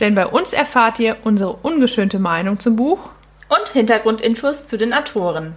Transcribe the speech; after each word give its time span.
Denn 0.00 0.14
bei 0.14 0.26
uns 0.26 0.52
erfahrt 0.52 0.98
ihr 0.98 1.16
unsere 1.24 1.54
ungeschönte 1.54 2.18
Meinung 2.18 2.60
zum 2.60 2.76
Buch 2.76 3.10
und 3.48 3.68
Hintergrundinfos 3.72 4.66
zu 4.66 4.76
den 4.76 4.94
Autoren. 4.94 5.56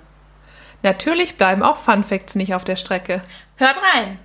Natürlich 0.83 1.37
bleiben 1.37 1.61
auch 1.61 1.77
Fun 1.77 2.03
Facts 2.03 2.35
nicht 2.35 2.55
auf 2.55 2.63
der 2.63 2.75
Strecke. 2.75 3.21
Hört 3.57 3.79
rein! 3.93 4.17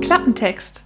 Klappentext. 0.00 0.84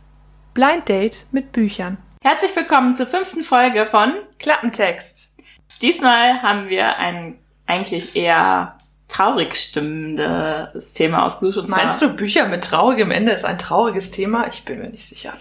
Blind 0.54 0.88
Date 0.88 1.26
mit 1.32 1.52
Büchern. 1.52 1.98
Herzlich 2.26 2.56
willkommen 2.56 2.96
zur 2.96 3.06
fünften 3.06 3.42
Folge 3.42 3.84
von 3.84 4.14
Klappentext. 4.38 5.34
Diesmal 5.82 6.40
haben 6.40 6.70
wir 6.70 6.96
ein 6.96 7.38
eigentlich 7.66 8.16
eher 8.16 8.78
traurig 9.08 9.54
stimmendes 9.54 10.94
Thema 10.94 11.26
ausgesucht. 11.26 11.68
Meinst 11.68 12.00
du, 12.00 12.08
Bücher 12.08 12.46
mit 12.46 12.64
traurigem 12.64 13.10
Ende 13.10 13.32
ist 13.32 13.44
ein 13.44 13.58
trauriges 13.58 14.10
Thema? 14.10 14.46
Ich 14.48 14.64
bin 14.64 14.78
mir 14.78 14.88
nicht 14.88 15.04
sicher. 15.04 15.34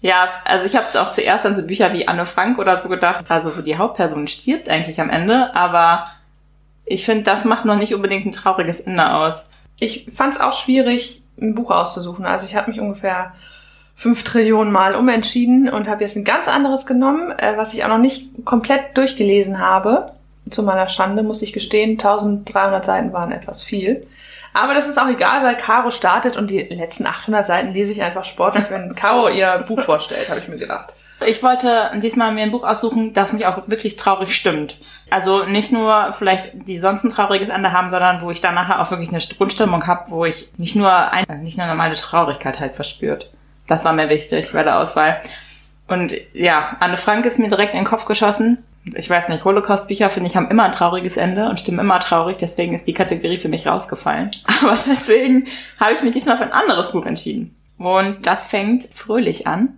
Ja, 0.00 0.28
also 0.44 0.66
ich 0.66 0.74
habe 0.74 1.00
auch 1.00 1.12
zuerst 1.12 1.46
an 1.46 1.54
so 1.54 1.62
Bücher 1.62 1.92
wie 1.92 2.08
Anne 2.08 2.26
Frank 2.26 2.58
oder 2.58 2.78
so 2.78 2.88
gedacht, 2.88 3.26
also 3.28 3.56
wo 3.56 3.60
die 3.60 3.78
Hauptperson 3.78 4.26
stirbt 4.26 4.68
eigentlich 4.68 5.00
am 5.00 5.10
Ende, 5.10 5.54
aber 5.54 6.08
ich 6.84 7.04
finde, 7.04 7.22
das 7.22 7.44
macht 7.44 7.64
noch 7.64 7.76
nicht 7.76 7.94
unbedingt 7.94 8.26
ein 8.26 8.32
trauriges 8.32 8.80
Ende 8.80 9.08
aus. 9.12 9.48
Ich 9.78 10.08
fand 10.12 10.34
es 10.34 10.40
auch 10.40 10.52
schwierig, 10.52 11.22
ein 11.40 11.54
Buch 11.54 11.70
auszusuchen. 11.70 12.26
Also 12.26 12.44
ich 12.44 12.56
habe 12.56 12.72
mich 12.72 12.80
ungefähr 12.80 13.34
fünf 13.98 14.22
Trillionen 14.22 14.72
Mal 14.72 14.94
umentschieden 14.94 15.68
und 15.68 15.88
habe 15.88 16.02
jetzt 16.02 16.16
ein 16.16 16.22
ganz 16.22 16.46
anderes 16.46 16.86
genommen, 16.86 17.36
äh, 17.36 17.56
was 17.56 17.74
ich 17.74 17.84
auch 17.84 17.88
noch 17.88 17.98
nicht 17.98 18.28
komplett 18.44 18.96
durchgelesen 18.96 19.58
habe. 19.58 20.12
Zu 20.48 20.62
meiner 20.62 20.88
Schande 20.88 21.24
muss 21.24 21.42
ich 21.42 21.52
gestehen, 21.52 21.98
1300 21.98 22.84
Seiten 22.84 23.12
waren 23.12 23.32
etwas 23.32 23.64
viel. 23.64 24.06
Aber 24.54 24.72
das 24.72 24.88
ist 24.88 24.98
auch 24.98 25.08
egal, 25.08 25.42
weil 25.42 25.56
Caro 25.56 25.90
startet 25.90 26.36
und 26.36 26.48
die 26.48 26.60
letzten 26.60 27.06
800 27.06 27.44
Seiten 27.44 27.72
lese 27.72 27.90
ich 27.90 28.00
einfach 28.00 28.24
sportlich, 28.24 28.64
wenn 28.70 28.94
Caro 28.94 29.28
ihr 29.28 29.64
Buch 29.66 29.80
vorstellt, 29.80 30.28
habe 30.28 30.38
ich 30.40 30.48
mir 30.48 30.58
gedacht. 30.58 30.94
Ich 31.26 31.42
wollte 31.42 31.90
diesmal 31.96 32.32
mir 32.32 32.44
ein 32.44 32.52
Buch 32.52 32.62
aussuchen, 32.62 33.12
das 33.12 33.32
mich 33.32 33.46
auch 33.46 33.66
wirklich 33.66 33.96
traurig 33.96 34.34
stimmt. 34.34 34.78
Also 35.10 35.44
nicht 35.44 35.72
nur 35.72 36.12
vielleicht 36.16 36.50
die 36.68 36.78
sonst 36.78 37.02
ein 37.02 37.10
trauriges 37.10 37.48
Ende 37.48 37.72
haben, 37.72 37.90
sondern 37.90 38.20
wo 38.20 38.30
ich 38.30 38.40
dann 38.40 38.54
nachher 38.54 38.80
auch 38.80 38.90
wirklich 38.92 39.08
eine 39.08 39.18
Grundstimmung 39.36 39.88
habe, 39.88 40.12
wo 40.12 40.24
ich 40.24 40.48
nicht 40.56 40.76
nur 40.76 40.92
ein, 40.92 41.24
nicht 41.42 41.58
nur 41.58 41.66
normale 41.66 41.96
Traurigkeit 41.96 42.60
halt 42.60 42.76
verspürt. 42.76 43.32
Das 43.68 43.84
war 43.84 43.92
mir 43.92 44.10
wichtig 44.10 44.52
bei 44.52 44.64
der 44.64 44.80
Auswahl. 44.80 45.20
Und 45.86 46.14
ja, 46.32 46.76
Anne 46.80 46.96
Frank 46.96 47.24
ist 47.24 47.38
mir 47.38 47.48
direkt 47.48 47.74
in 47.74 47.80
den 47.80 47.86
Kopf 47.86 48.04
geschossen. 48.04 48.64
Ich 48.96 49.08
weiß 49.08 49.28
nicht, 49.28 49.44
Holocaust-Bücher 49.44 50.10
finde 50.10 50.28
ich 50.28 50.36
haben 50.36 50.50
immer 50.50 50.64
ein 50.64 50.72
trauriges 50.72 51.16
Ende 51.16 51.48
und 51.48 51.60
stimmen 51.60 51.78
immer 51.78 52.00
traurig, 52.00 52.38
deswegen 52.38 52.74
ist 52.74 52.86
die 52.88 52.94
Kategorie 52.94 53.36
für 53.36 53.48
mich 53.48 53.66
rausgefallen. 53.66 54.30
Aber 54.62 54.72
deswegen 54.72 55.46
habe 55.78 55.92
ich 55.92 56.02
mich 56.02 56.12
diesmal 56.12 56.38
für 56.38 56.44
ein 56.44 56.52
anderes 56.52 56.92
Buch 56.92 57.06
entschieden. 57.06 57.54
Und 57.78 58.26
das 58.26 58.46
fängt 58.46 58.84
fröhlich 58.84 59.46
an. 59.46 59.74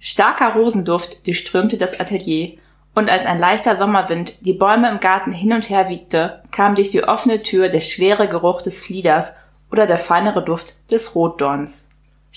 Starker 0.00 0.54
Rosenduft 0.54 1.26
durchströmte 1.26 1.78
das 1.78 1.98
Atelier, 1.98 2.58
und 2.96 3.10
als 3.10 3.26
ein 3.26 3.38
leichter 3.38 3.76
Sommerwind 3.76 4.34
die 4.40 4.54
Bäume 4.54 4.88
im 4.88 5.00
Garten 5.00 5.30
hin 5.30 5.52
und 5.52 5.68
her 5.68 5.90
wiegte, 5.90 6.42
kam 6.50 6.74
durch 6.74 6.90
die 6.90 7.04
offene 7.04 7.42
Tür 7.42 7.68
der 7.68 7.80
schwere 7.80 8.26
Geruch 8.26 8.62
des 8.62 8.80
Flieders 8.80 9.34
oder 9.70 9.86
der 9.86 9.98
feinere 9.98 10.42
Duft 10.42 10.76
des 10.90 11.14
Rotdorns. 11.14 11.85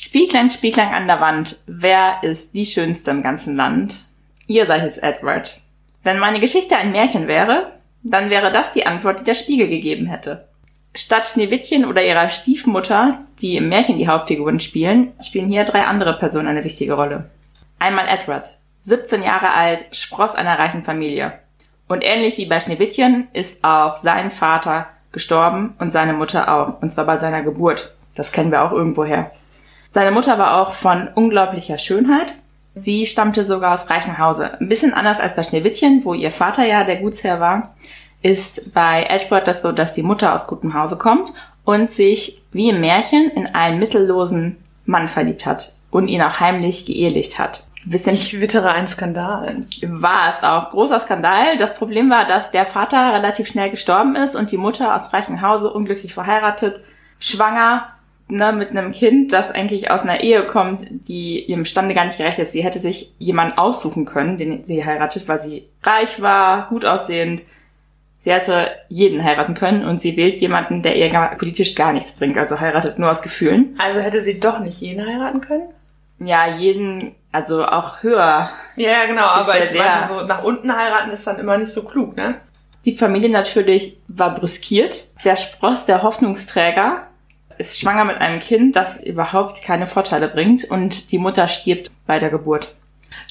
Spieglein, 0.01 0.49
Spieglein 0.49 0.93
an 0.93 1.07
der 1.07 1.19
Wand, 1.19 1.59
wer 1.67 2.23
ist 2.23 2.55
die 2.55 2.65
Schönste 2.65 3.11
im 3.11 3.21
ganzen 3.21 3.57
Land? 3.57 4.05
Ihr 4.47 4.65
seid 4.65 4.83
jetzt 4.83 5.03
Edward. 5.03 5.59
Wenn 6.03 6.19
meine 6.19 6.39
Geschichte 6.39 6.77
ein 6.77 6.93
Märchen 6.93 7.27
wäre, 7.27 7.73
dann 8.01 8.29
wäre 8.29 8.49
das 8.49 8.71
die 8.71 8.85
Antwort, 8.85 9.19
die 9.19 9.23
der 9.25 9.33
Spiegel 9.33 9.67
gegeben 9.67 10.05
hätte. 10.05 10.47
Statt 10.95 11.27
Schneewittchen 11.27 11.83
oder 11.83 12.01
ihrer 12.01 12.29
Stiefmutter, 12.29 13.19
die 13.41 13.57
im 13.57 13.67
Märchen 13.67 13.97
die 13.97 14.07
Hauptfiguren 14.07 14.61
spielen, 14.61 15.11
spielen 15.21 15.49
hier 15.49 15.65
drei 15.65 15.83
andere 15.83 16.17
Personen 16.17 16.47
eine 16.47 16.63
wichtige 16.63 16.93
Rolle. 16.93 17.29
Einmal 17.77 18.07
Edward, 18.07 18.57
17 18.85 19.21
Jahre 19.21 19.51
alt, 19.51 19.85
Spross 19.91 20.33
einer 20.33 20.57
reichen 20.57 20.85
Familie. 20.85 21.33
Und 21.89 22.05
ähnlich 22.05 22.37
wie 22.37 22.45
bei 22.45 22.61
Schneewittchen 22.61 23.27
ist 23.33 23.65
auch 23.65 23.97
sein 23.97 24.31
Vater 24.31 24.87
gestorben 25.11 25.75
und 25.77 25.91
seine 25.91 26.13
Mutter 26.13 26.55
auch, 26.55 26.81
und 26.81 26.89
zwar 26.89 27.03
bei 27.03 27.17
seiner 27.17 27.41
Geburt. 27.41 27.93
Das 28.15 28.31
kennen 28.31 28.51
wir 28.51 28.63
auch 28.63 28.71
irgendwoher. 28.71 29.31
Seine 29.91 30.11
Mutter 30.11 30.37
war 30.37 30.61
auch 30.61 30.73
von 30.73 31.07
unglaublicher 31.07 31.77
Schönheit. 31.77 32.35
Sie 32.75 33.05
stammte 33.05 33.43
sogar 33.43 33.73
aus 33.73 33.89
reichem 33.89 34.17
Hause. 34.17 34.59
Ein 34.59 34.69
bisschen 34.69 34.93
anders 34.93 35.19
als 35.19 35.35
bei 35.35 35.43
Schneewittchen, 35.43 36.05
wo 36.05 36.13
ihr 36.13 36.31
Vater 36.31 36.65
ja 36.65 36.83
der 36.83 36.97
Gutsherr 36.97 37.39
war, 37.39 37.75
ist 38.21 38.73
bei 38.73 39.05
Edward 39.09 39.47
das 39.47 39.61
so, 39.61 39.71
dass 39.71 39.93
die 39.93 40.03
Mutter 40.03 40.33
aus 40.33 40.47
gutem 40.47 40.73
Hause 40.73 40.97
kommt 40.97 41.33
und 41.65 41.89
sich 41.89 42.43
wie 42.51 42.69
im 42.69 42.81
Märchen 42.81 43.31
in 43.31 43.47
einen 43.47 43.79
mittellosen 43.79 44.57
Mann 44.85 45.07
verliebt 45.07 45.45
hat 45.45 45.73
und 45.91 46.07
ihn 46.07 46.21
auch 46.21 46.39
heimlich 46.39 46.85
geehelicht 46.85 47.39
hat. 47.39 47.65
Bisschen 47.85 48.13
ich 48.13 48.39
wittere 48.39 48.71
ein 48.71 48.87
Skandal. 48.87 49.65
War 49.81 50.35
es 50.37 50.43
auch. 50.43 50.69
Großer 50.69 50.99
Skandal. 50.99 51.57
Das 51.57 51.75
Problem 51.75 52.09
war, 52.09 52.25
dass 52.25 52.51
der 52.51 52.65
Vater 52.65 53.13
relativ 53.13 53.47
schnell 53.47 53.69
gestorben 53.69 54.15
ist 54.15 54.35
und 54.35 54.51
die 54.51 54.57
Mutter 54.57 54.93
aus 54.93 55.13
reichem 55.13 55.41
Hause 55.41 55.71
unglücklich 55.71 56.13
verheiratet, 56.13 56.81
schwanger 57.19 57.87
ne, 58.29 58.53
mit 58.53 58.69
einem 58.69 58.91
Kind, 58.91 59.33
das 59.33 59.51
eigentlich 59.51 59.91
aus 59.91 60.01
einer 60.01 60.21
Ehe 60.21 60.43
kommt, 60.43 60.87
die 61.07 61.43
ihrem 61.43 61.65
Stande 61.65 61.95
gar 61.95 62.05
nicht 62.05 62.17
gerecht 62.17 62.39
ist. 62.39 62.51
Sie 62.51 62.63
hätte 62.63 62.79
sich 62.79 63.13
jemanden 63.17 63.57
aussuchen 63.57 64.05
können, 64.05 64.37
den 64.37 64.63
sie 64.63 64.85
heiratet, 64.85 65.27
weil 65.27 65.39
sie 65.39 65.67
reich 65.83 66.21
war, 66.21 66.67
gut 66.69 66.85
aussehend. 66.85 67.43
Sie 68.19 68.31
hätte 68.31 68.71
jeden 68.89 69.23
heiraten 69.23 69.53
können 69.53 69.85
und 69.85 70.01
sie 70.01 70.17
wählt 70.17 70.37
jemanden, 70.37 70.81
der 70.81 70.95
ihr 70.97 71.09
gar, 71.09 71.35
politisch 71.35 71.75
gar 71.75 71.93
nichts 71.93 72.13
bringt, 72.13 72.37
also 72.37 72.59
heiratet 72.59 72.99
nur 72.99 73.09
aus 73.09 73.21
Gefühlen. 73.21 73.75
Also 73.77 74.01
hätte 74.01 74.19
sie 74.19 74.39
doch 74.39 74.59
nicht 74.59 74.81
jeden 74.81 75.05
heiraten 75.05 75.41
können? 75.41 75.69
Ja, 76.19 76.45
jeden, 76.57 77.15
also 77.31 77.65
auch 77.65 78.03
höher. 78.03 78.49
Ja, 78.75 78.91
ja 78.91 79.05
genau, 79.05 79.23
aber 79.23 79.63
ich 79.63 79.73
meine, 79.73 80.07
so 80.09 80.25
nach 80.25 80.43
unten 80.43 80.75
heiraten 80.75 81.11
ist 81.11 81.25
dann 81.25 81.39
immer 81.39 81.57
nicht 81.57 81.71
so 81.71 81.83
klug, 81.83 82.17
ne? 82.17 82.35
Die 82.83 82.97
Familie 82.97 83.29
natürlich 83.29 83.97
war 84.07 84.35
brüskiert. 84.35 85.07
Der 85.23 85.35
Spross, 85.35 85.85
der 85.85 86.03
Hoffnungsträger, 86.03 87.08
ist 87.59 87.77
schwanger 87.77 88.05
mit 88.05 88.17
einem 88.17 88.39
Kind, 88.39 88.75
das 88.75 89.03
überhaupt 89.03 89.61
keine 89.61 89.85
Vorteile 89.85 90.29
bringt 90.29 90.63
und 90.63 91.11
die 91.11 91.17
Mutter 91.17 91.47
stirbt 91.47 91.91
bei 92.07 92.17
der 92.17 92.29
Geburt. 92.29 92.73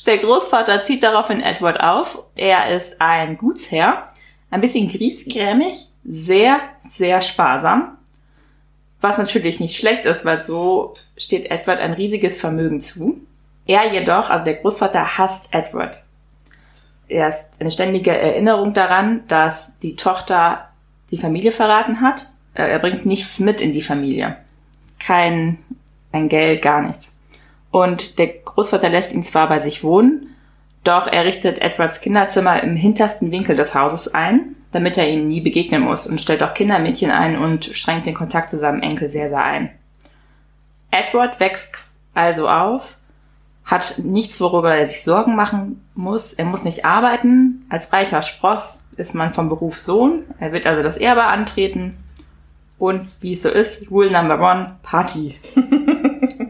Der 0.07 0.19
Großvater 0.19 0.83
zieht 0.83 1.03
daraufhin 1.03 1.41
Edward 1.41 1.81
auf. 1.81 2.23
Er 2.37 2.71
ist 2.71 3.01
ein 3.01 3.39
Gutsherr, 3.39 4.13
ein 4.51 4.61
bisschen 4.61 4.89
griesgrämig, 4.89 5.87
sehr, 6.05 6.61
sehr 6.81 7.23
sparsam. 7.23 7.97
Was 9.01 9.17
natürlich 9.17 9.61
nicht 9.61 9.77
schlecht 9.77 10.05
ist, 10.05 10.25
weil 10.25 10.39
so 10.39 10.95
steht 11.17 11.51
Edward 11.51 11.81
ein 11.81 11.95
riesiges 11.95 12.39
Vermögen 12.39 12.81
zu. 12.81 13.21
Er 13.67 13.93
jedoch, 13.93 14.29
also 14.29 14.45
der 14.45 14.55
Großvater, 14.55 15.17
hasst 15.17 15.55
Edward. 15.55 16.03
Er 17.09 17.29
ist 17.29 17.47
eine 17.59 17.71
ständige 17.71 18.15
Erinnerung 18.15 18.75
daran, 18.75 19.27
dass 19.29 19.79
die 19.79 19.97
Tochter 19.97 20.69
die 21.11 21.19
Familie 21.19 21.53
verraten 21.53 22.03
hat 22.03 22.29
er 22.67 22.79
bringt 22.79 23.07
nichts 23.07 23.39
mit 23.39 23.61
in 23.61 23.73
die 23.73 23.83
Familie. 23.83 24.37
Kein, 24.99 25.59
kein 26.13 26.29
Geld, 26.29 26.63
gar 26.63 26.83
nichts. 26.83 27.13
Und 27.71 28.19
der 28.19 28.29
Großvater 28.29 28.89
lässt 28.89 29.13
ihn 29.13 29.23
zwar 29.23 29.49
bei 29.49 29.59
sich 29.59 29.85
wohnen, 29.85 30.35
doch 30.85 31.07
er 31.07 31.25
richtet 31.25 31.61
Edwards 31.61 32.01
Kinderzimmer 32.01 32.63
im 32.63 32.77
hintersten 32.77 33.31
Winkel 33.31 33.57
des 33.57 33.75
Hauses 33.75 34.15
ein, 34.15 34.57
damit 34.73 34.97
er 34.97 35.09
ihm 35.09 35.27
nie 35.27 35.41
begegnen 35.41 35.83
muss 35.83 36.07
und 36.07 36.21
stellt 36.21 36.43
auch 36.43 36.55
Kindermädchen 36.55 37.11
ein 37.11 37.39
und 37.39 37.67
schränkt 37.77 38.07
den 38.07 38.15
Kontakt 38.15 38.51
zu 38.51 38.59
seinem 38.59 38.81
Enkel 38.81 39.09
sehr, 39.09 39.29
sehr 39.29 39.43
ein. 39.43 39.71
Edward 40.91 41.41
wächst 41.41 41.77
also 42.15 42.49
auf, 42.49 42.97
hat 43.65 44.01
nichts, 44.03 44.41
worüber 44.41 44.75
er 44.75 44.87
sich 44.87 45.05
Sorgen 45.05 45.37
machen 45.37 45.85
muss. 45.95 46.33
Er 46.33 46.47
muss 46.47 46.65
nicht 46.65 46.87
arbeiten. 46.87 47.67
Als 47.69 47.93
reicher 47.93 48.23
Spross 48.23 48.87
ist 48.97 49.15
man 49.15 49.35
vom 49.35 49.51
Beruf 49.51 49.79
Sohn. 49.79 50.25
Er 50.41 50.53
wird 50.53 50.65
also 50.65 50.83
das 50.83 50.97
Erbe 50.97 51.25
antreten 51.25 51.99
und 52.79 53.03
wie 53.23 53.33
es 53.33 53.43
so 53.43 53.49
ist, 53.49 53.91
Rule 53.91 54.11
Number 54.11 54.41
One, 54.41 54.77
Party. 54.83 55.39
ich 55.45 55.57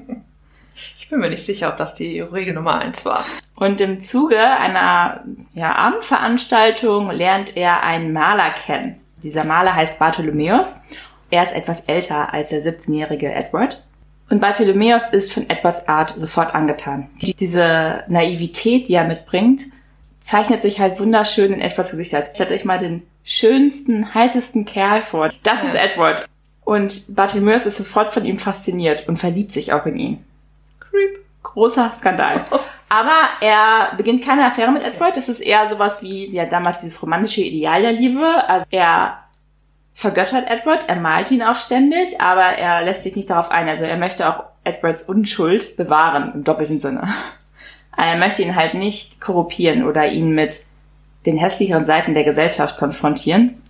Ich 1.08 1.10
bin 1.10 1.20
mir 1.20 1.30
nicht 1.30 1.46
sicher, 1.46 1.70
ob 1.70 1.78
das 1.78 1.94
die 1.94 2.20
Regel 2.20 2.52
Nummer 2.52 2.80
eins 2.80 3.06
war. 3.06 3.24
Und 3.56 3.80
im 3.80 3.98
Zuge 3.98 4.38
einer 4.38 5.24
ja, 5.54 5.74
Abendveranstaltung 5.74 7.10
lernt 7.10 7.56
er 7.56 7.82
einen 7.82 8.12
Maler 8.12 8.50
kennen. 8.50 9.00
Dieser 9.22 9.44
Maler 9.44 9.74
heißt 9.74 9.98
Bartholomäus. 9.98 10.76
Er 11.30 11.42
ist 11.42 11.54
etwas 11.54 11.80
älter 11.86 12.34
als 12.34 12.50
der 12.50 12.62
17-jährige 12.62 13.32
Edward. 13.32 13.82
Und 14.28 14.42
Bartholomäus 14.42 15.08
ist 15.08 15.32
von 15.32 15.48
Edwards 15.48 15.88
Art 15.88 16.10
sofort 16.14 16.54
angetan. 16.54 17.08
Diese 17.22 18.04
Naivität, 18.08 18.88
die 18.88 18.94
er 18.94 19.08
mitbringt, 19.08 19.62
zeichnet 20.20 20.60
sich 20.60 20.78
halt 20.78 21.00
wunderschön 21.00 21.54
in 21.54 21.62
Edwards 21.62 21.92
Gesicht 21.92 22.14
ab. 22.14 22.28
Stellt 22.34 22.50
euch 22.50 22.66
mal 22.66 22.78
den 22.78 23.02
schönsten, 23.28 24.14
heißesten 24.14 24.64
Kerl 24.64 25.02
vor. 25.02 25.30
Das 25.42 25.62
ja. 25.62 25.68
ist 25.68 25.74
Edward. 25.74 26.26
Und 26.64 27.14
Bartholomäus 27.14 27.66
ist 27.66 27.76
sofort 27.76 28.14
von 28.14 28.24
ihm 28.24 28.38
fasziniert 28.38 29.06
und 29.06 29.18
verliebt 29.18 29.52
sich 29.52 29.72
auch 29.72 29.84
in 29.86 29.98
ihn. 29.98 30.24
Creep. 30.80 31.24
Großer 31.42 31.92
Skandal. 31.96 32.46
Aber 32.88 33.28
er 33.42 33.94
beginnt 33.98 34.24
keine 34.24 34.46
Affäre 34.46 34.72
mit 34.72 34.82
Edward. 34.82 35.18
Es 35.18 35.28
ist 35.28 35.40
eher 35.40 35.68
sowas 35.68 36.02
wie 36.02 36.30
ja 36.30 36.46
damals 36.46 36.80
dieses 36.80 37.02
romantische 37.02 37.42
Ideal 37.42 37.82
der 37.82 37.92
Liebe. 37.92 38.48
Also 38.48 38.66
er 38.70 39.18
vergöttert 39.92 40.48
Edward, 40.48 40.88
er 40.88 40.96
malt 40.96 41.30
ihn 41.30 41.42
auch 41.42 41.58
ständig, 41.58 42.20
aber 42.22 42.44
er 42.44 42.82
lässt 42.82 43.02
sich 43.02 43.14
nicht 43.14 43.28
darauf 43.28 43.50
ein. 43.50 43.68
Also 43.68 43.84
er 43.84 43.98
möchte 43.98 44.26
auch 44.26 44.44
Edwards 44.64 45.02
Unschuld 45.02 45.76
bewahren 45.76 46.32
im 46.34 46.44
doppelten 46.44 46.80
Sinne. 46.80 47.08
Er 48.00 48.16
möchte 48.16 48.42
ihn 48.42 48.54
halt 48.54 48.74
nicht 48.74 49.20
korruptieren 49.20 49.84
oder 49.84 50.06
ihn 50.06 50.30
mit 50.30 50.64
den 51.26 51.36
hässlicheren 51.36 51.84
Seiten 51.84 52.14
der 52.14 52.24
Gesellschaft 52.24 52.78
konfrontieren. 52.78 53.62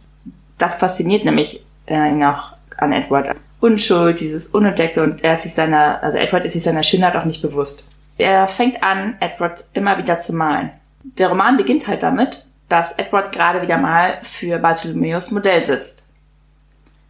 Das 0.59 0.77
fasziniert 0.77 1.25
nämlich 1.25 1.65
äh, 1.87 2.11
ihn 2.11 2.25
auch 2.25 2.53
an 2.77 2.93
Edward. 2.93 3.37
Unschuld, 3.61 4.21
dieses 4.21 4.47
Unentdeckte 4.49 5.03
und 5.03 5.25
er 5.25 5.35
ist 5.35 5.43
sich 5.43 5.53
seiner, 5.53 6.03
also 6.03 6.17
Edward 6.17 6.45
ist 6.45 6.53
sich 6.53 6.63
seiner 6.63 6.85
Schönheit 6.85 7.17
auch 7.17 7.25
nicht 7.25 7.43
bewusst. 7.43 7.89
Er 8.17 8.47
fängt 8.47 8.83
an, 8.83 9.17
Edward 9.21 9.65
immer 9.73 9.99
wieder 9.99 10.19
zu 10.19 10.33
malen. 10.33 10.71
Der 11.03 11.29
Roman 11.29 11.57
beginnt 11.57 11.89
halt 11.89 12.03
damit, 12.03 12.47
dass 12.69 12.93
Edward 12.93 13.33
gerade 13.33 13.63
wieder 13.63 13.79
mal 13.79 14.19
für 14.23 14.59
Bartholomäus 14.59 15.31
Modell 15.31 15.65
sitzt. 15.65 16.05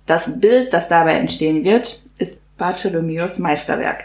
Das 0.06 0.41
Bild, 0.41 0.73
das 0.73 0.88
dabei 0.88 1.14
entstehen 1.14 1.64
wird, 1.64 2.00
ist 2.19 2.41
Bartholomäus 2.56 3.38
Meisterwerk. 3.38 4.05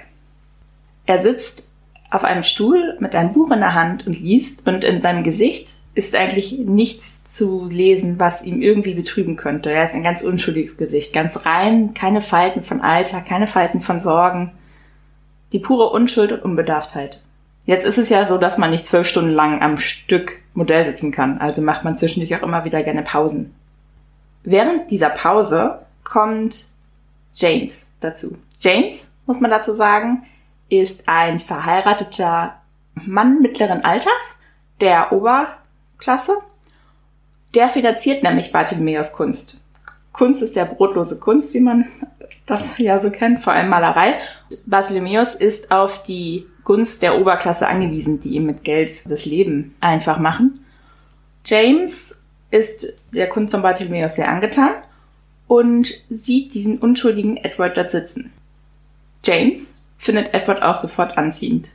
Er 1.06 1.20
sitzt 1.20 1.70
auf 2.12 2.24
einem 2.24 2.44
Stuhl 2.44 2.98
mit 3.00 3.16
einem 3.16 3.34
Buch 3.34 3.52
in 3.52 3.60
der 3.60 3.74
Hand 3.74 4.06
und 4.06 4.20
liest 4.20 4.68
und 4.68 4.84
in 4.84 5.02
seinem 5.02 5.24
Gesicht 5.24 5.76
ist 5.96 6.16
eigentlich 6.16 6.58
nichts 6.58 7.24
zu 7.26 7.66
lesen, 7.66 8.20
was 8.20 8.44
ihm 8.44 8.62
irgendwie 8.62 8.96
betrüben 8.96 9.36
könnte. 9.36 9.72
Er 9.72 9.86
ist 9.86 9.94
ein 9.94 10.04
ganz 10.04 10.24
unschuldiges 10.24 10.78
Gesicht, 10.78 11.14
ganz 11.14 11.46
rein, 11.46 11.94
keine 11.94 12.22
Falten 12.22 12.64
von 12.64 12.82
Alter, 12.82 13.22
keine 13.22 13.46
Falten 13.46 13.80
von 13.80 14.00
Sorgen, 14.00 14.52
die 15.52 15.60
pure 15.60 15.90
Unschuld 15.90 16.32
und 16.32 16.42
Unbedarftheit. 16.42 17.22
Jetzt 17.66 17.86
ist 17.86 18.00
es 18.00 18.10
ja 18.10 18.26
so, 18.26 18.38
dass 18.38 18.58
man 18.58 18.72
nicht 18.72 18.88
zwölf 18.88 19.08
Stunden 19.08 19.32
lang 19.32 19.62
am 19.62 19.78
Stück 19.78 20.42
Modell 20.54 20.86
sitzen 20.86 21.12
kann, 21.12 21.38
also 21.38 21.62
macht 21.62 21.84
man 21.84 21.96
zwischendurch 21.96 22.36
auch 22.36 22.46
immer 22.46 22.66
wieder 22.66 22.84
gerne 22.84 23.04
Pausen. 23.04 23.54
Während 24.44 24.92
dieser 24.92 25.10
Pause 25.10 25.80
kommt 26.04 26.66
James 27.34 27.92
dazu. 28.02 28.38
James, 28.60 29.14
muss 29.26 29.40
man 29.40 29.52
dazu 29.52 29.74
sagen, 29.74 30.24
ist 30.70 31.08
ein 31.08 31.40
verheirateter 31.40 32.56
Mann 32.96 33.42
mittleren 33.42 33.84
Alters 33.86 34.40
der 34.82 35.14
Oberklasse. 36.04 36.34
Der 37.56 37.70
finanziert 37.70 38.24
nämlich 38.24 38.52
Bartholomäus 38.52 39.14
Kunst. 39.14 39.62
Kunst 40.12 40.42
ist 40.42 40.56
ja 40.56 40.66
brotlose 40.66 41.20
Kunst, 41.20 41.54
wie 41.54 41.60
man 41.60 41.86
das 42.46 42.78
ja 42.78 43.00
so 43.00 43.10
kennt, 43.10 43.40
vor 43.40 43.54
allem 43.54 43.70
Malerei. 43.70 44.16
Bartholomäus 44.66 45.34
ist 45.34 45.72
auf 45.72 46.04
die 46.04 46.46
Gunst 46.66 47.02
der 47.02 47.20
Oberklasse 47.20 47.68
angewiesen, 47.68 48.20
die 48.20 48.36
ihm 48.36 48.46
mit 48.46 48.64
Geld 48.64 49.10
das 49.10 49.26
Leben 49.26 49.76
einfach 49.80 50.20
machen. 50.20 50.66
James 51.46 52.22
ist 52.52 52.94
der 53.14 53.30
Kunst 53.30 53.52
von 53.52 53.62
Bartholomäus 53.62 54.16
sehr 54.16 54.30
angetan 54.30 54.74
und 55.48 55.94
sieht 56.10 56.54
diesen 56.54 56.80
unschuldigen 56.80 57.38
Edward 57.38 57.78
dort 57.78 57.92
sitzen. 57.92 58.34
James 59.26 59.78
findet 59.98 60.34
Edward 60.34 60.62
auch 60.62 60.80
sofort 60.82 61.18
anziehend. 61.18 61.72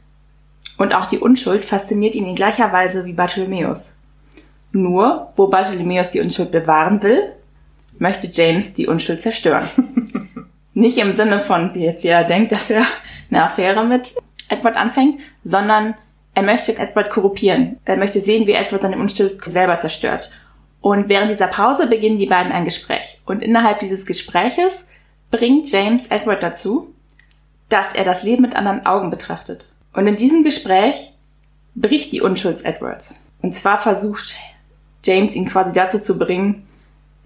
Und 0.76 0.94
auch 0.94 1.06
die 1.06 1.18
Unschuld 1.18 1.64
fasziniert 1.64 2.14
ihn 2.14 2.26
in 2.26 2.34
gleicher 2.34 2.72
Weise 2.72 3.04
wie 3.04 3.14
Bartholomäus. 3.14 3.97
Nur, 4.78 5.32
wo 5.34 5.48
Bartholomäus 5.48 6.12
die 6.12 6.20
Unschuld 6.20 6.52
bewahren 6.52 7.02
will, 7.02 7.34
möchte 7.98 8.28
James 8.28 8.74
die 8.74 8.86
Unschuld 8.86 9.20
zerstören. 9.20 9.68
Nicht 10.74 10.98
im 10.98 11.12
Sinne 11.12 11.40
von, 11.40 11.74
wie 11.74 11.84
jetzt 11.84 12.04
jeder 12.04 12.22
denkt, 12.22 12.52
dass 12.52 12.70
er 12.70 12.82
eine 13.28 13.44
Affäre 13.44 13.84
mit 13.84 14.14
Edward 14.48 14.76
anfängt, 14.76 15.20
sondern 15.42 15.94
er 16.34 16.42
möchte 16.44 16.78
Edward 16.78 17.10
korruptieren. 17.10 17.80
Er 17.84 17.96
möchte 17.96 18.20
sehen, 18.20 18.46
wie 18.46 18.52
Edward 18.52 18.82
seine 18.82 18.98
Unschuld 18.98 19.44
selber 19.44 19.78
zerstört. 19.78 20.30
Und 20.80 21.08
während 21.08 21.32
dieser 21.32 21.48
Pause 21.48 21.88
beginnen 21.88 22.18
die 22.18 22.26
beiden 22.26 22.52
ein 22.52 22.64
Gespräch. 22.64 23.20
Und 23.26 23.42
innerhalb 23.42 23.80
dieses 23.80 24.06
Gespräches 24.06 24.86
bringt 25.32 25.70
James 25.72 26.06
Edward 26.06 26.40
dazu, 26.44 26.94
dass 27.68 27.94
er 27.94 28.04
das 28.04 28.22
Leben 28.22 28.42
mit 28.42 28.54
anderen 28.54 28.86
Augen 28.86 29.10
betrachtet. 29.10 29.70
Und 29.92 30.06
in 30.06 30.14
diesem 30.14 30.44
Gespräch 30.44 31.12
bricht 31.74 32.12
die 32.12 32.20
Unschuld 32.20 32.64
Edwards. 32.64 33.16
Und 33.42 33.56
zwar 33.56 33.78
versucht 33.78 34.36
James 35.04 35.34
ihn 35.34 35.48
quasi 35.48 35.72
dazu 35.72 35.98
zu 35.98 36.18
bringen, 36.18 36.64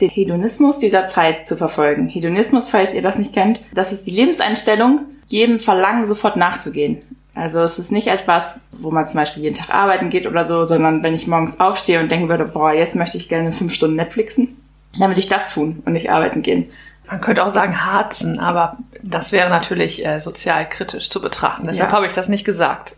den 0.01 0.11
Hedonismus 0.11 0.79
dieser 0.79 1.07
Zeit 1.07 1.47
zu 1.47 1.57
verfolgen. 1.57 2.09
Hedonismus, 2.09 2.69
falls 2.69 2.93
ihr 2.95 3.03
das 3.03 3.19
nicht 3.19 3.33
kennt, 3.33 3.61
das 3.73 3.93
ist 3.93 4.07
die 4.07 4.11
Lebenseinstellung, 4.11 5.07
jedem 5.27 5.59
Verlangen 5.59 6.07
sofort 6.07 6.37
nachzugehen. 6.37 7.03
Also 7.35 7.63
es 7.63 7.79
ist 7.79 7.93
nicht 7.93 8.09
etwas, 8.09 8.61
wo 8.73 8.91
man 8.91 9.07
zum 9.07 9.19
Beispiel 9.19 9.43
jeden 9.43 9.57
Tag 9.57 9.71
arbeiten 9.71 10.11
geht 10.11 10.27
oder 10.27 10.45
so, 10.45 10.65
sondern 10.65 11.03
wenn 11.03 11.15
ich 11.15 11.27
morgens 11.27 11.61
aufstehe 11.61 12.01
und 12.01 12.11
denken 12.11 12.29
würde, 12.29 12.45
boah, 12.45 12.73
jetzt 12.73 12.97
möchte 12.97 13.17
ich 13.17 13.29
gerne 13.29 13.53
fünf 13.53 13.73
Stunden 13.73 13.97
Netflixen, 13.97 14.57
dann 14.99 15.09
würde 15.09 15.21
ich 15.21 15.29
das 15.29 15.55
tun 15.55 15.83
und 15.87 15.93
nicht 15.93 16.11
arbeiten 16.11 16.43
gehen. 16.43 16.71
Man 17.09 17.21
könnte 17.21 17.45
auch 17.45 17.51
sagen 17.51 17.85
Harzen, 17.85 18.39
aber 18.39 18.79
das 19.03 19.33
wäre 19.33 19.51
natürlich 19.51 20.05
äh, 20.05 20.19
sozial 20.21 20.69
kritisch 20.69 21.11
zu 21.11 21.21
betrachten. 21.21 21.67
Deshalb 21.67 21.91
ja. 21.91 21.97
habe 21.97 22.07
ich 22.07 22.13
das 22.13 22.29
nicht 22.29 22.45
gesagt. 22.45 22.97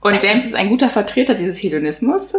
Und 0.00 0.22
James 0.22 0.44
ist 0.44 0.54
ein 0.54 0.68
guter 0.68 0.90
Vertreter 0.90 1.34
dieses 1.34 1.62
Hedonismus. 1.62 2.34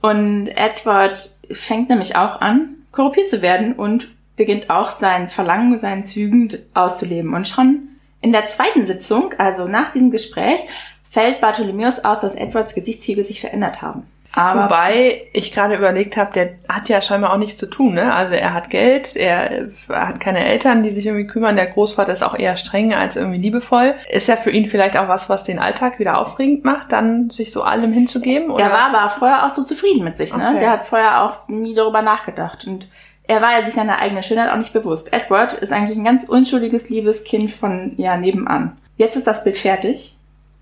Und 0.00 0.48
Edward 0.48 1.38
fängt 1.50 1.88
nämlich 1.88 2.16
auch 2.16 2.40
an, 2.40 2.76
korruptiert 2.92 3.30
zu 3.30 3.42
werden 3.42 3.74
und 3.74 4.08
beginnt 4.36 4.70
auch 4.70 4.90
sein 4.90 5.28
Verlangen, 5.28 5.78
seinen 5.78 6.04
Zügen 6.04 6.56
auszuleben. 6.74 7.34
Und 7.34 7.48
schon 7.48 7.88
in 8.20 8.32
der 8.32 8.46
zweiten 8.46 8.86
Sitzung, 8.86 9.34
also 9.38 9.66
nach 9.66 9.92
diesem 9.92 10.10
Gespräch, 10.10 10.60
fällt 11.08 11.40
Bartholomäus 11.40 12.04
aus, 12.04 12.20
dass 12.20 12.34
Edwards 12.34 12.74
Gesichtszüge 12.74 13.24
sich 13.24 13.40
verändert 13.40 13.82
haben. 13.82 14.04
Aber 14.38 14.64
Wobei 14.64 15.26
ich 15.32 15.52
gerade 15.52 15.74
überlegt 15.74 16.16
habe, 16.16 16.32
der 16.32 16.50
hat 16.68 16.88
ja 16.88 17.02
scheinbar 17.02 17.32
auch 17.32 17.38
nichts 17.38 17.56
zu 17.56 17.68
tun. 17.68 17.94
Ne? 17.94 18.14
Also 18.14 18.34
er 18.34 18.54
hat 18.54 18.70
Geld, 18.70 19.16
er 19.16 19.70
hat 19.88 20.20
keine 20.20 20.46
Eltern, 20.46 20.84
die 20.84 20.90
sich 20.90 21.06
irgendwie 21.06 21.26
kümmern. 21.26 21.56
Der 21.56 21.66
Großvater 21.66 22.12
ist 22.12 22.22
auch 22.22 22.38
eher 22.38 22.56
streng 22.56 22.94
als 22.94 23.16
irgendwie 23.16 23.38
liebevoll. 23.38 23.96
Ist 24.08 24.28
ja 24.28 24.36
für 24.36 24.52
ihn 24.52 24.68
vielleicht 24.68 24.96
auch 24.96 25.08
was, 25.08 25.28
was 25.28 25.42
den 25.42 25.58
Alltag 25.58 25.98
wieder 25.98 26.18
aufregend 26.18 26.64
macht, 26.64 26.92
dann 26.92 27.30
sich 27.30 27.50
so 27.50 27.64
allem 27.64 27.92
hinzugeben? 27.92 28.50
Oder? 28.50 28.62
Er 28.62 28.70
war 28.70 28.94
aber 28.94 29.10
vorher 29.10 29.44
auch 29.44 29.50
so 29.50 29.64
zufrieden 29.64 30.04
mit 30.04 30.16
sich. 30.16 30.32
Ne? 30.32 30.46
Okay. 30.50 30.60
Der 30.60 30.70
hat 30.70 30.86
vorher 30.86 31.24
auch 31.24 31.48
nie 31.48 31.74
darüber 31.74 32.02
nachgedacht. 32.02 32.64
Und 32.68 32.86
er 33.24 33.42
war 33.42 33.58
ja 33.58 33.64
sich 33.64 33.74
seiner 33.74 33.98
eigenen 33.98 34.22
Schönheit 34.22 34.52
auch 34.52 34.56
nicht 34.56 34.72
bewusst. 34.72 35.12
Edward 35.12 35.54
ist 35.54 35.72
eigentlich 35.72 35.98
ein 35.98 36.04
ganz 36.04 36.28
unschuldiges, 36.28 36.88
liebes 36.88 37.24
Kind 37.24 37.50
von 37.50 37.94
ja 37.96 38.16
nebenan. 38.16 38.78
Jetzt 38.96 39.16
ist 39.16 39.26
das 39.26 39.42
Bild 39.42 39.58
fertig 39.58 40.16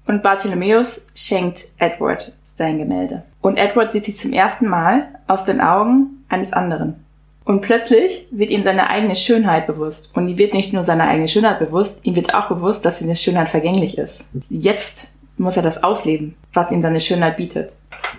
und 0.07 0.23
Bartholomäus 0.23 1.07
schenkt 1.15 1.67
Edward 1.77 2.33
sein 2.57 2.79
Gemälde. 2.79 3.23
Und 3.41 3.57
Edward 3.57 3.93
sieht 3.93 4.05
sich 4.05 4.19
zum 4.19 4.33
ersten 4.33 4.69
Mal 4.69 5.09
aus 5.27 5.45
den 5.45 5.61
Augen 5.61 6.25
eines 6.29 6.53
anderen. 6.53 7.05
Und 7.45 7.61
plötzlich 7.61 8.27
wird 8.33 8.51
ihm 8.51 8.65
seine 8.65 8.91
eigene 8.91 9.15
Schönheit 9.15 9.69
bewusst. 9.69 10.11
Und 10.15 10.29
ihm 10.29 10.37
wird 10.37 10.53
nicht 10.53 10.73
nur 10.73 10.83
seine 10.83 11.07
eigene 11.07 11.29
Schönheit 11.29 11.61
bewusst, 11.61 12.01
ihm 12.03 12.17
wird 12.17 12.35
auch 12.35 12.49
bewusst, 12.49 12.85
dass 12.85 12.99
seine 12.99 13.15
Schönheit 13.15 13.49
vergänglich 13.49 13.99
ist. 13.99 14.25
Jetzt 14.51 15.13
muss 15.39 15.57
er 15.57 15.63
das 15.63 15.83
ausleben, 15.83 16.35
was 16.53 16.73
ihm 16.73 16.83
seine 16.83 16.99
Schönheit 17.01 17.37
bietet. 17.37 17.73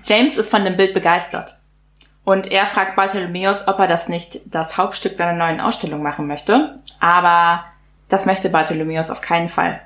James 0.03 0.37
ist 0.37 0.49
von 0.49 0.63
dem 0.63 0.77
Bild 0.77 0.93
begeistert. 0.93 1.57
Und 2.23 2.51
er 2.51 2.65
fragt 2.65 2.95
Bartholomäus, 2.95 3.67
ob 3.67 3.79
er 3.79 3.87
das 3.87 4.07
nicht 4.07 4.53
das 4.53 4.77
Hauptstück 4.77 5.17
seiner 5.17 5.37
neuen 5.37 5.59
Ausstellung 5.59 6.01
machen 6.01 6.27
möchte. 6.27 6.77
Aber 6.99 7.65
das 8.09 8.25
möchte 8.25 8.49
Bartholomäus 8.49 9.11
auf 9.11 9.21
keinen 9.21 9.49
Fall. 9.49 9.81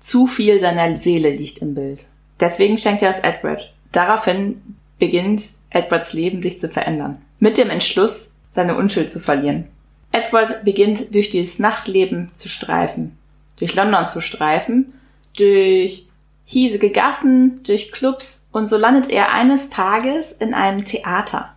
Zu 0.00 0.26
viel 0.26 0.60
seiner 0.60 0.96
Seele 0.96 1.30
liegt 1.30 1.58
im 1.58 1.74
Bild. 1.74 2.04
Deswegen 2.40 2.78
schenkt 2.78 3.02
er 3.02 3.10
es 3.10 3.20
Edward. 3.20 3.71
Daraufhin 3.92 4.60
beginnt 4.98 5.50
Edwards 5.70 6.12
Leben 6.12 6.40
sich 6.40 6.60
zu 6.60 6.68
verändern. 6.68 7.22
Mit 7.38 7.58
dem 7.58 7.70
Entschluss, 7.70 8.30
seine 8.54 8.76
Unschuld 8.76 9.10
zu 9.10 9.20
verlieren. 9.20 9.68
Edward 10.12 10.64
beginnt 10.64 11.14
durch 11.14 11.30
dieses 11.30 11.58
Nachtleben 11.58 12.30
zu 12.34 12.48
streifen, 12.48 13.16
durch 13.56 13.74
London 13.74 14.06
zu 14.06 14.20
streifen, 14.20 14.92
durch 15.34 16.06
hiesige 16.44 16.90
Gassen, 16.90 17.62
durch 17.64 17.92
Clubs 17.92 18.46
und 18.52 18.66
so 18.66 18.76
landet 18.76 19.10
er 19.10 19.32
eines 19.32 19.70
Tages 19.70 20.32
in 20.32 20.52
einem 20.52 20.84
Theater 20.84 21.54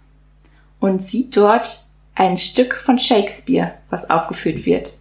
und 0.79 1.01
sieht 1.01 1.35
dort 1.35 1.85
ein 2.15 2.37
Stück 2.37 2.75
von 2.75 2.97
Shakespeare, 2.97 3.73
was 3.89 4.09
aufgeführt 4.09 4.65
wird. 4.65 4.97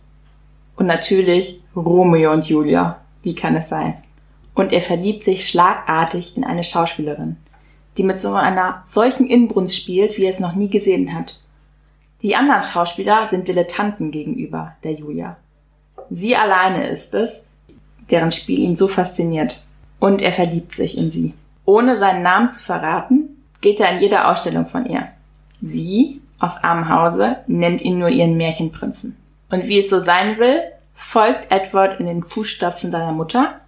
Und 0.76 0.86
natürlich 0.86 1.60
Romeo 1.76 2.32
und 2.32 2.48
Julia. 2.48 3.00
Wie 3.22 3.36
kann 3.36 3.54
es 3.54 3.68
sein? 3.68 4.03
Und 4.54 4.72
er 4.72 4.80
verliebt 4.80 5.24
sich 5.24 5.48
schlagartig 5.48 6.36
in 6.36 6.44
eine 6.44 6.64
Schauspielerin, 6.64 7.36
die 7.96 8.04
mit 8.04 8.20
so 8.20 8.32
einer 8.32 8.82
solchen 8.84 9.26
Inbrunst 9.26 9.76
spielt, 9.76 10.16
wie 10.16 10.24
er 10.24 10.30
es 10.30 10.40
noch 10.40 10.54
nie 10.54 10.70
gesehen 10.70 11.14
hat. 11.14 11.40
Die 12.22 12.36
anderen 12.36 12.62
Schauspieler 12.62 13.24
sind 13.24 13.48
Dilettanten 13.48 14.10
gegenüber 14.10 14.74
der 14.82 14.92
Julia. 14.92 15.36
Sie 16.08 16.36
alleine 16.36 16.88
ist 16.88 17.14
es, 17.14 17.42
deren 18.10 18.30
Spiel 18.30 18.60
ihn 18.60 18.76
so 18.76 18.88
fasziniert. 18.88 19.64
Und 19.98 20.22
er 20.22 20.32
verliebt 20.32 20.74
sich 20.74 20.96
in 20.96 21.10
sie. 21.10 21.34
Ohne 21.64 21.98
seinen 21.98 22.22
Namen 22.22 22.50
zu 22.50 22.62
verraten, 22.62 23.42
geht 23.60 23.80
er 23.80 23.90
in 23.90 24.00
jede 24.00 24.26
Ausstellung 24.26 24.66
von 24.66 24.86
ihr. 24.86 25.08
Sie, 25.60 26.20
aus 26.38 26.62
armem 26.62 26.88
Hause, 26.90 27.38
nennt 27.46 27.80
ihn 27.82 27.98
nur 27.98 28.10
ihren 28.10 28.36
Märchenprinzen. 28.36 29.16
Und 29.50 29.66
wie 29.66 29.78
es 29.78 29.88
so 29.88 30.02
sein 30.02 30.38
will, 30.38 30.60
folgt 30.94 31.50
Edward 31.50 32.00
in 32.00 32.06
den 32.06 32.22
Fußstapfen 32.22 32.90
seiner 32.90 33.12
Mutter 33.12 33.60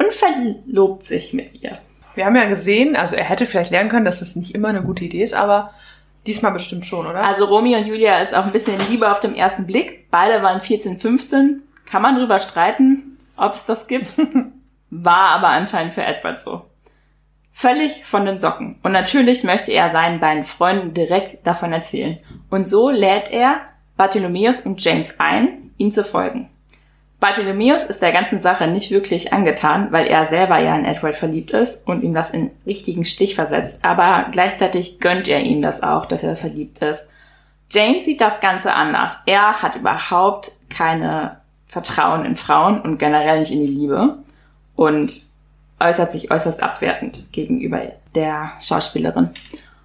und 0.00 0.12
verlobt 0.12 1.02
sich 1.02 1.32
mit 1.34 1.62
ihr. 1.62 1.78
Wir 2.14 2.24
haben 2.24 2.36
ja 2.36 2.46
gesehen, 2.46 2.96
also 2.96 3.14
er 3.14 3.24
hätte 3.24 3.46
vielleicht 3.46 3.70
lernen 3.70 3.90
können, 3.90 4.04
dass 4.04 4.18
das 4.18 4.34
nicht 4.34 4.54
immer 4.54 4.68
eine 4.68 4.82
gute 4.82 5.04
Idee 5.04 5.22
ist, 5.22 5.34
aber 5.34 5.72
diesmal 6.26 6.52
bestimmt 6.52 6.86
schon, 6.86 7.06
oder? 7.06 7.22
Also 7.22 7.44
Romeo 7.44 7.78
und 7.78 7.86
Julia 7.86 8.18
ist 8.18 8.34
auch 8.34 8.44
ein 8.44 8.52
bisschen 8.52 8.78
Liebe 8.88 9.10
auf 9.10 9.20
den 9.20 9.34
ersten 9.34 9.66
Blick. 9.66 10.10
Beide 10.10 10.42
waren 10.42 10.60
14, 10.60 10.98
15. 10.98 11.62
Kann 11.84 12.02
man 12.02 12.16
drüber 12.16 12.38
streiten, 12.38 13.18
ob 13.36 13.52
es 13.52 13.66
das 13.66 13.86
gibt. 13.86 14.16
War 14.90 15.28
aber 15.28 15.48
anscheinend 15.48 15.92
für 15.92 16.02
Edward 16.02 16.40
so. 16.40 16.62
Völlig 17.52 18.04
von 18.06 18.24
den 18.24 18.38
Socken. 18.38 18.78
Und 18.82 18.92
natürlich 18.92 19.44
möchte 19.44 19.72
er 19.72 19.90
seinen 19.90 20.18
beiden 20.18 20.44
Freunden 20.44 20.94
direkt 20.94 21.46
davon 21.46 21.72
erzählen. 21.72 22.18
Und 22.48 22.66
so 22.66 22.90
lädt 22.90 23.30
er 23.30 23.60
Bartholomäus 23.96 24.62
und 24.62 24.82
James 24.82 25.20
ein, 25.20 25.72
ihm 25.76 25.90
zu 25.90 26.04
folgen. 26.04 26.48
Bartholomäus 27.20 27.84
ist 27.84 28.00
der 28.00 28.12
ganzen 28.12 28.40
Sache 28.40 28.66
nicht 28.66 28.90
wirklich 28.90 29.34
angetan, 29.34 29.92
weil 29.92 30.06
er 30.06 30.26
selber 30.26 30.58
ja 30.58 30.74
in 30.74 30.86
Edward 30.86 31.14
verliebt 31.14 31.52
ist 31.52 31.86
und 31.86 32.02
ihm 32.02 32.14
das 32.14 32.30
in 32.30 32.50
richtigen 32.64 33.04
Stich 33.04 33.34
versetzt. 33.34 33.80
Aber 33.82 34.28
gleichzeitig 34.32 35.00
gönnt 35.00 35.28
er 35.28 35.40
ihm 35.40 35.60
das 35.60 35.82
auch, 35.82 36.06
dass 36.06 36.22
er 36.22 36.34
verliebt 36.34 36.78
ist. 36.78 37.06
James 37.70 38.06
sieht 38.06 38.22
das 38.22 38.40
Ganze 38.40 38.72
anders. 38.72 39.18
Er 39.26 39.62
hat 39.62 39.76
überhaupt 39.76 40.52
keine 40.70 41.36
Vertrauen 41.68 42.24
in 42.24 42.36
Frauen 42.36 42.80
und 42.80 42.98
generell 42.98 43.40
nicht 43.40 43.52
in 43.52 43.60
die 43.60 43.72
Liebe 43.72 44.16
und 44.74 45.26
äußert 45.78 46.10
sich 46.10 46.30
äußerst 46.30 46.62
abwertend 46.62 47.30
gegenüber 47.32 47.82
der 48.14 48.52
Schauspielerin. 48.60 49.30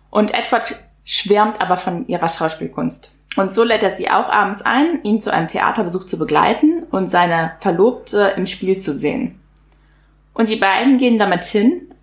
Und 0.10 0.34
Edward 0.34 0.76
schwärmt 1.04 1.62
aber 1.62 1.76
von 1.76 2.08
ihrer 2.08 2.30
Schauspielkunst. 2.30 3.14
Und 3.36 3.52
so 3.52 3.64
lädt 3.64 3.84
er 3.84 3.94
sie 3.94 4.10
auch 4.10 4.30
abends 4.30 4.62
ein, 4.62 5.04
ihn 5.04 5.20
zu 5.20 5.32
einem 5.32 5.48
Theaterbesuch 5.48 6.06
zu 6.06 6.18
begleiten 6.18 6.75
und 6.96 7.08
seine 7.08 7.54
Verlobte 7.60 8.34
im 8.38 8.48
Spiel 8.48 8.78
zu 8.78 8.98
sehen. 8.98 9.40
Und 10.34 10.50
die 10.50 10.56
beiden 10.56 10.98
gehen 10.98 11.18
damit 11.20 11.44
hin. 11.44 11.94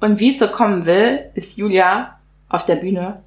Und 0.00 0.18
wie 0.18 0.30
es 0.30 0.38
so 0.38 0.48
kommen 0.48 0.86
will, 0.86 1.30
ist 1.34 1.58
Julia 1.58 2.18
auf 2.48 2.64
der 2.64 2.76
Bühne 2.76 3.22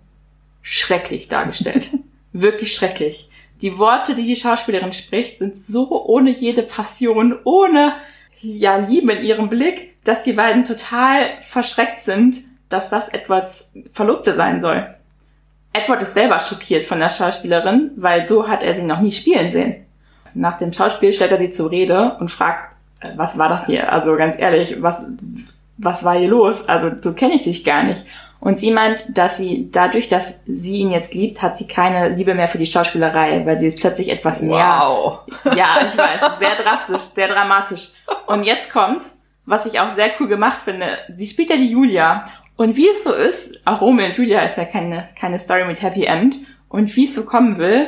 schrecklich 0.62 1.28
dargestellt. 1.28 1.92
Wirklich 2.34 2.74
schrecklich. 2.74 3.30
Die 3.62 3.78
Worte, 3.78 4.16
die 4.16 4.26
die 4.26 4.36
Schauspielerin 4.36 4.92
spricht, 4.92 5.40
sind 5.40 5.58
so 5.58 6.06
ohne 6.06 6.32
jede 6.32 6.64
Passion, 6.64 7.40
ohne 7.46 7.94
ja 8.42 8.78
Liebe 8.78 9.14
in 9.14 9.24
ihrem 9.24 9.50
Blick, 9.50 9.96
dass 10.04 10.24
die 10.24 10.34
beiden 10.34 10.66
total 10.66 11.42
verschreckt 11.42 12.02
sind, 12.02 12.42
dass 12.70 12.90
das 12.90 13.10
Edwards 13.10 13.72
Verlobte 13.94 14.36
sein 14.36 14.60
soll. 14.60 14.94
Edward 15.72 16.02
ist 16.02 16.14
selber 16.14 16.40
schockiert 16.40 16.86
von 16.86 17.00
der 17.00 17.10
Schauspielerin, 17.10 17.92
weil 17.96 18.26
so 18.26 18.48
hat 18.48 18.64
er 18.64 18.76
sie 18.76 18.84
noch 18.84 19.02
nie 19.02 19.12
spielen 19.12 19.52
sehen. 19.52 19.85
Nach 20.36 20.58
dem 20.58 20.74
Schauspiel 20.74 21.14
stellt 21.14 21.32
er 21.32 21.40
sie 21.40 21.50
zur 21.50 21.72
Rede 21.72 22.18
und 22.20 22.30
fragt, 22.30 22.76
äh, 23.00 23.12
was 23.16 23.38
war 23.38 23.50
das 23.50 23.66
hier? 23.66 23.92
Also 23.92 24.16
ganz 24.16 24.36
ehrlich, 24.38 24.82
was, 24.82 25.02
was 25.78 26.04
war 26.04 26.16
hier 26.16 26.28
los? 26.28 26.68
Also 26.70 26.92
so 27.02 27.14
kenne 27.14 27.36
ich 27.36 27.44
dich 27.44 27.64
gar 27.64 27.84
nicht. 27.84 28.06
Und 28.40 28.60
sie 28.60 28.72
meint, 28.72 29.18
dass 29.18 29.38
sie 29.38 29.70
dadurch, 29.72 30.08
dass 30.08 30.40
sie 30.46 30.78
ihn 30.78 30.92
jetzt 30.92 31.16
liebt, 31.16 31.42
hat 31.42 31.58
sie 31.58 31.68
keine 31.68 32.10
Liebe 32.10 32.36
mehr 32.36 32.48
für 32.48 32.60
die 32.60 32.66
Schauspielerei, 32.66 33.44
weil 33.46 33.58
sie 33.58 33.72
plötzlich 33.72 34.10
etwas 34.10 34.42
mehr. 34.42 34.82
Wow. 34.84 35.20
Ja, 35.56 35.80
ich 35.80 35.98
weiß, 35.98 36.38
sehr 36.40 36.56
drastisch, 36.56 37.14
sehr 37.16 37.28
dramatisch. 37.28 37.90
Und 38.28 38.44
jetzt 38.44 38.72
kommt's, 38.72 39.24
was 39.46 39.66
ich 39.66 39.80
auch 39.80 39.96
sehr 39.96 40.12
cool 40.20 40.28
gemacht 40.28 40.62
finde. 40.62 40.86
Sie 41.16 41.26
spielt 41.26 41.50
ja 41.50 41.56
die 41.56 41.72
Julia. 41.72 42.26
Und 42.58 42.78
wie 42.78 42.88
es 42.88 43.04
so 43.04 43.14
ist, 43.14 43.60
auch 43.66 43.82
Romeo 43.82 44.06
und 44.08 44.18
Julia 44.18 44.42
ist 44.42 44.58
ja 44.58 44.66
keine, 44.66 45.10
keine 45.20 45.40
Story 45.40 45.66
mit 45.66 45.82
Happy 45.82 46.06
End. 46.06 46.38
Und 46.70 46.96
wie 46.96 47.06
es 47.06 47.16
so 47.16 47.26
kommen 47.26 47.58
will, 47.58 47.88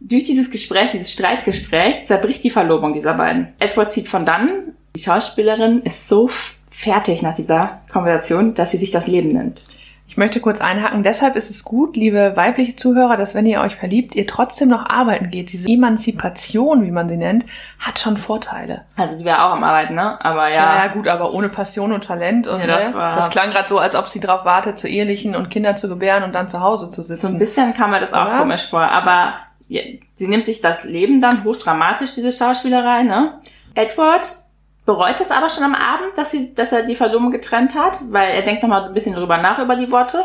durch 0.00 0.24
dieses 0.24 0.50
Gespräch, 0.50 0.90
dieses 0.90 1.12
Streitgespräch, 1.12 2.04
zerbricht 2.06 2.44
die 2.44 2.50
Verlobung 2.50 2.92
dieser 2.92 3.14
beiden. 3.14 3.48
Edward 3.58 3.90
zieht 3.90 4.08
von 4.08 4.24
dann. 4.24 4.50
Die 4.96 5.00
Schauspielerin 5.00 5.80
ist 5.82 6.08
so 6.08 6.28
fertig 6.70 7.22
nach 7.22 7.34
dieser 7.34 7.80
Konversation, 7.92 8.54
dass 8.54 8.70
sie 8.70 8.76
sich 8.78 8.90
das 8.90 9.06
Leben 9.06 9.28
nimmt. 9.30 9.64
Ich 10.10 10.16
möchte 10.16 10.40
kurz 10.40 10.60
einhaken. 10.62 11.02
Deshalb 11.02 11.36
ist 11.36 11.50
es 11.50 11.64
gut, 11.64 11.94
liebe 11.94 12.32
weibliche 12.34 12.74
Zuhörer, 12.76 13.16
dass 13.16 13.34
wenn 13.34 13.44
ihr 13.44 13.60
euch 13.60 13.76
verliebt, 13.76 14.16
ihr 14.16 14.26
trotzdem 14.26 14.68
noch 14.68 14.86
arbeiten 14.88 15.28
geht. 15.30 15.52
Diese 15.52 15.68
Emanzipation, 15.68 16.82
wie 16.84 16.90
man 16.90 17.08
sie 17.10 17.18
nennt, 17.18 17.44
hat 17.78 17.98
schon 17.98 18.16
Vorteile. 18.16 18.84
Also 18.96 19.16
sie 19.16 19.24
wäre 19.26 19.44
auch 19.44 19.52
am 19.52 19.62
Arbeiten, 19.64 19.94
ne? 19.94 20.18
Aber 20.24 20.48
ja. 20.48 20.54
Ja, 20.76 20.86
ja 20.86 20.92
gut, 20.92 21.08
aber 21.08 21.34
ohne 21.34 21.50
Passion 21.50 21.92
und 21.92 22.04
Talent. 22.04 22.46
Und 22.46 22.60
Ja, 22.60 22.66
das 22.66 22.88
ne? 22.88 22.94
war- 22.94 23.14
das 23.14 23.28
klang 23.30 23.50
gerade 23.50 23.68
so, 23.68 23.78
als 23.78 23.94
ob 23.94 24.08
sie 24.08 24.18
darauf 24.20 24.46
wartet, 24.46 24.78
zu 24.78 24.88
ehelichen 24.88 25.36
und 25.36 25.50
Kinder 25.50 25.76
zu 25.76 25.88
gebären 25.90 26.22
und 26.24 26.34
dann 26.34 26.48
zu 26.48 26.60
Hause 26.60 26.88
zu 26.88 27.02
So 27.02 27.12
ein 27.12 27.16
sitzen. 27.16 27.38
bisschen 27.38 27.74
kam 27.74 27.90
mir 27.90 28.00
das 28.00 28.14
auch 28.14 28.26
Oder? 28.26 28.38
komisch 28.38 28.66
vor. 28.66 28.80
Aber 28.80 29.34
sie 29.68 30.26
nimmt 30.26 30.44
sich 30.44 30.60
das 30.60 30.84
Leben 30.84 31.20
dann 31.20 31.44
hochdramatisch, 31.44 32.14
diese 32.14 32.32
Schauspielerei, 32.32 33.02
ne? 33.02 33.40
Edward 33.74 34.42
bereut 34.86 35.20
es 35.20 35.30
aber 35.30 35.50
schon 35.50 35.64
am 35.64 35.74
Abend, 35.74 36.16
dass, 36.16 36.30
sie, 36.30 36.54
dass 36.54 36.72
er 36.72 36.82
die 36.82 36.94
Verlobung 36.94 37.30
getrennt 37.30 37.74
hat, 37.74 38.00
weil 38.08 38.30
er 38.30 38.42
denkt 38.42 38.62
nochmal 38.62 38.84
ein 38.84 38.94
bisschen 38.94 39.14
drüber 39.14 39.36
nach 39.36 39.58
über 39.58 39.76
die 39.76 39.92
Worte 39.92 40.24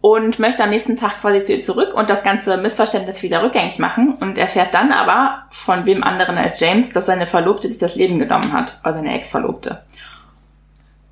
und 0.00 0.38
möchte 0.38 0.64
am 0.64 0.70
nächsten 0.70 0.96
Tag 0.96 1.20
quasi 1.20 1.42
zu 1.42 1.52
ihr 1.52 1.60
zurück 1.60 1.92
und 1.92 2.08
das 2.08 2.22
ganze 2.22 2.56
Missverständnis 2.56 3.22
wieder 3.22 3.42
rückgängig 3.42 3.78
machen 3.78 4.14
und 4.14 4.38
erfährt 4.38 4.72
dann 4.74 4.92
aber 4.92 5.42
von 5.50 5.84
wem 5.84 6.02
anderen 6.02 6.38
als 6.38 6.60
James, 6.60 6.90
dass 6.90 7.06
seine 7.06 7.26
Verlobte 7.26 7.68
sich 7.68 7.78
das 7.78 7.96
Leben 7.96 8.18
genommen 8.18 8.52
hat, 8.52 8.80
also 8.82 8.98
seine 8.98 9.14
Ex-Verlobte. 9.14 9.82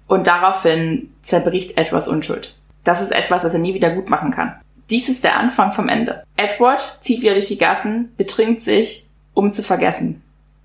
Und 0.06 0.26
daraufhin 0.26 1.12
zerbricht 1.20 1.76
Edwards 1.76 2.08
Unschuld. 2.08 2.56
Das 2.84 3.02
ist 3.02 3.12
etwas, 3.12 3.42
das 3.42 3.52
er 3.52 3.60
nie 3.60 3.74
wieder 3.74 3.90
gut 3.90 4.08
machen 4.08 4.30
kann. 4.30 4.58
Dies 4.90 5.08
ist 5.08 5.22
der 5.22 5.38
Anfang 5.38 5.70
vom 5.70 5.88
Ende. 5.88 6.24
Edward 6.36 6.98
zieht 7.00 7.20
wieder 7.20 7.34
durch 7.34 7.46
die 7.46 7.58
Gassen, 7.58 8.14
betrinkt 8.16 8.60
sich, 8.62 9.06
um 9.34 9.52
zu 9.52 9.62
vergessen 9.62 10.22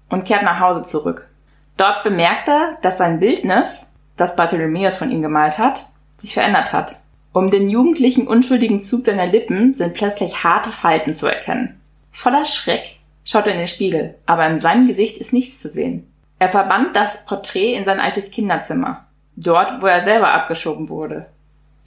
und 0.10 0.25
kehrt 0.25 0.44
nach 0.44 0.60
Hause 0.60 0.84
zurück. 0.84 1.30
Dort 1.75 2.03
bemerkt 2.03 2.48
er, 2.48 2.77
dass 2.82 2.98
sein 2.98 3.20
Bildnis, 3.20 3.89
das 4.15 4.36
Bartholomäus 4.36 4.98
von 4.98 5.12
ihm 5.12 5.22
gemalt 5.22 5.58
hat, 5.58 5.89
sich 6.18 6.34
verändert 6.34 6.72
hat. 6.72 7.00
Um 7.34 7.50
den 7.50 7.70
jugendlichen, 7.70 8.27
unschuldigen 8.27 8.80
Zug 8.80 9.06
seiner 9.06 9.25
Lippen 9.25 9.74
sind 9.74 9.96
plötzlich 9.96 10.44
harte 10.44 10.72
Falten 10.72 11.13
zu 11.13 11.27
erkennen. 11.27 11.82
Voller 12.12 12.46
Schreck 12.46 13.00
schaut 13.25 13.48
er 13.48 13.53
in 13.53 13.58
den 13.58 13.68
Spiegel, 13.68 14.15
aber 14.25 14.48
in 14.48 14.60
seinem 14.60 14.88
Gesicht 14.88 15.18
ist 15.18 15.34
nichts 15.34 15.60
zu 15.60 15.70
sehen. 15.70 16.08
Er 16.39 16.50
verbannt 16.50 16.96
das 16.96 17.25
Porträt 17.25 17.74
in 17.74 17.86
sein 17.86 18.00
altes 18.00 18.30
Kinderzimmer. 18.30 19.06
Dort, 19.36 19.82
wo 19.82 19.88
er 19.88 20.01
selber 20.01 20.32
abgeschoben 20.32 20.89
wurde. 20.89 21.25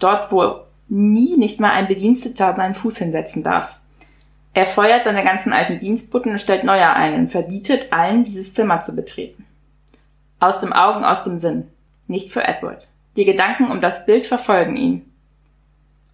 Dort, 0.01 0.33
wo 0.33 0.66
nie 0.89 1.37
nicht 1.37 1.61
mal 1.61 1.71
ein 1.71 1.89
Bediensteter 1.89 2.55
seinen 2.55 2.75
Fuß 2.75 2.99
hinsetzen 2.99 3.43
darf. 3.43 3.79
Er 4.53 4.65
feuert 4.65 5.05
seine 5.05 5.23
ganzen 5.23 5.53
alten 5.53 5.79
Dienstboten 5.79 6.33
und 6.33 6.41
stellt 6.41 6.65
neue 6.65 6.91
ein 6.91 7.15
und 7.15 7.31
verbietet 7.31 7.93
allen, 7.93 8.25
dieses 8.25 8.55
Zimmer 8.55 8.81
zu 8.81 8.97
betreten. 8.97 9.45
Aus 10.41 10.61
dem 10.61 10.73
Augen, 10.73 11.05
aus 11.05 11.23
dem 11.23 11.39
Sinn. 11.39 11.69
Nicht 12.07 12.31
für 12.31 12.45
Edward. 12.45 12.89
Die 13.17 13.25
Gedanken 13.25 13.71
um 13.71 13.81
das 13.81 14.07
Bild 14.07 14.27
verfolgen 14.27 14.77
ihn. 14.77 15.13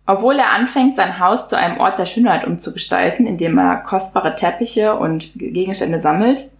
Obwohl 0.06 0.38
er 0.38 0.52
anfängt, 0.52 0.96
sein 0.96 1.20
Haus 1.20 1.48
zu 1.48 1.56
einem 1.56 1.78
Ort 1.78 1.98
der 1.98 2.06
Schönheit 2.06 2.44
umzugestalten, 2.44 3.26
indem 3.26 3.58
er 3.58 3.76
kostbare 3.76 4.34
Teppiche 4.34 4.96
und 4.96 5.32
Gegenstände 5.36 6.00
sammelt, 6.00 6.50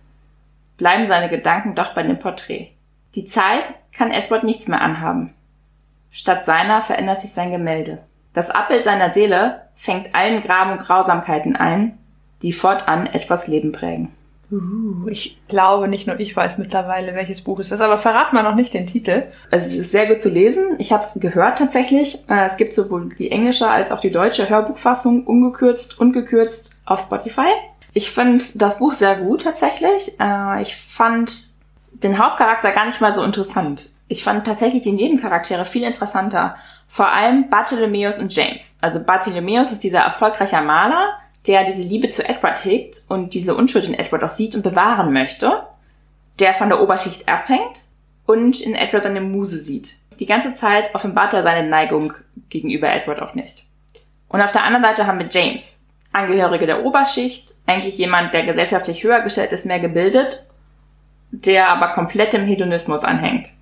bleiben 0.77 1.09
seine 1.09 1.29
Gedanken 1.29 1.75
doch 1.75 1.95
bei 1.95 2.03
dem 2.03 2.19
Porträt. 2.19 2.71
Die 3.15 3.25
Zeit 3.25 3.75
kann 3.93 4.11
Edward 4.11 4.45
nichts 4.45 4.69
mehr 4.69 4.81
anhaben. 4.81 5.35
Statt 6.13 6.45
seiner 6.45 6.83
verändert 6.83 7.21
sich 7.21 7.33
sein 7.33 7.51
Gemälde. 7.51 7.99
Das 8.35 8.51
Abbild 8.51 8.85
seiner 8.85 9.11
Seele 9.11 9.63
fängt 9.75 10.15
allen 10.15 10.43
Graben 10.43 10.73
und 10.73 10.79
Grausamkeiten 10.81 11.57
ein, 11.57 11.99
die 12.43 12.53
fortan 12.53 13.07
etwas 13.07 13.47
Leben 13.47 13.73
prägen. 13.73 14.13
Uh, 14.51 15.09
ich 15.09 15.41
glaube, 15.49 15.89
nicht 15.89 16.07
nur 16.07 16.21
ich 16.21 16.37
weiß 16.37 16.59
mittlerweile, 16.59 17.15
welches 17.15 17.41
Buch 17.41 17.59
es 17.59 17.71
ist, 17.73 17.81
aber 17.81 17.97
verrat 17.99 18.35
mal 18.35 18.43
noch 18.43 18.55
nicht 18.55 18.75
den 18.75 18.87
Titel. 18.87 19.23
Also 19.51 19.67
es 19.67 19.79
ist 19.79 19.93
sehr 19.93 20.07
gut 20.07 20.21
zu 20.21 20.29
lesen. 20.29 20.77
Ich 20.79 20.93
habe 20.93 21.03
es 21.03 21.19
gehört 21.19 21.57
tatsächlich. 21.59 22.19
Äh, 22.29 22.45
Es 22.45 22.59
gibt 22.59 22.75
sowohl 22.75 23.09
die 23.09 23.31
englische 23.31 23.69
als 23.71 23.91
auch 23.91 24.01
die 24.01 24.11
deutsche 24.11 24.51
Hörbuchfassung 24.51 25.25
ungekürzt 25.25 25.99
und 25.99 26.13
gekürzt 26.13 26.77
auf 26.85 27.01
Spotify. 27.01 27.49
Ich 27.95 28.11
finde 28.11 28.45
das 28.57 28.79
Buch 28.79 28.93
sehr 28.93 29.17
gut 29.17 29.43
tatsächlich. 29.45 30.21
Äh, 30.21 30.61
Ich 30.61 30.77
fand 30.77 31.53
den 31.93 32.19
Hauptcharakter 32.19 32.73
gar 32.73 32.85
nicht 32.85 33.01
mal 33.01 33.15
so 33.15 33.23
interessant. 33.23 33.89
Ich 34.13 34.25
fand 34.25 34.47
tatsächlich 34.47 34.83
die 34.83 34.93
Nebencharaktere 34.93 35.65
viel 35.65 35.85
interessanter. 35.85 36.57
Vor 36.87 37.11
allem 37.11 37.49
Bartholomäus 37.49 38.19
und 38.19 38.37
James. 38.37 38.77
Also 38.83 39.01
Bartholomäus 39.01 39.73
ist 39.73 39.83
dieser 39.85 40.01
erfolgreiche 40.01 40.61
Maler, 40.61 41.15
der 41.47 41.65
diese 41.65 41.81
Liebe 41.81 42.11
zu 42.11 42.23
Edward 42.23 42.63
hegt 42.63 43.05
und 43.09 43.33
diese 43.33 43.55
Unschuld 43.55 43.87
in 43.87 43.95
Edward 43.95 44.23
auch 44.23 44.31
sieht 44.33 44.55
und 44.55 44.63
bewahren 44.63 45.15
möchte, 45.15 45.63
der 46.41 46.53
von 46.53 46.69
der 46.69 46.83
Oberschicht 46.83 47.27
abhängt 47.27 47.85
und 48.27 48.61
in 48.61 48.75
Edward 48.75 49.07
eine 49.07 49.23
Muse 49.23 49.57
sieht. 49.57 49.97
Die 50.21 50.27
ganze 50.27 50.53
Zeit 50.53 50.95
offenbart 50.95 51.33
er 51.33 51.43
seine 51.43 51.67
Neigung 51.67 52.13
gegenüber 52.51 52.93
Edward 52.93 53.23
auch 53.23 53.33
nicht. 53.33 53.65
Und 54.29 54.43
auf 54.43 54.53
der 54.53 54.65
anderen 54.65 54.85
Seite 54.85 55.07
haben 55.07 55.21
wir 55.21 55.29
James, 55.31 55.87
Angehörige 56.13 56.67
der 56.67 56.85
Oberschicht, 56.85 57.55
eigentlich 57.65 57.97
jemand, 57.97 58.35
der 58.35 58.45
gesellschaftlich 58.45 59.05
höher 59.05 59.23
gestellt 59.23 59.53
ist, 59.53 59.65
mehr 59.65 59.81
gebildet, 59.81 60.45
der 61.31 61.71
aber 61.71 61.95
komplett 61.95 62.35
im 62.35 62.45
Hedonismus 62.45 63.05
anhängt. 63.05 63.55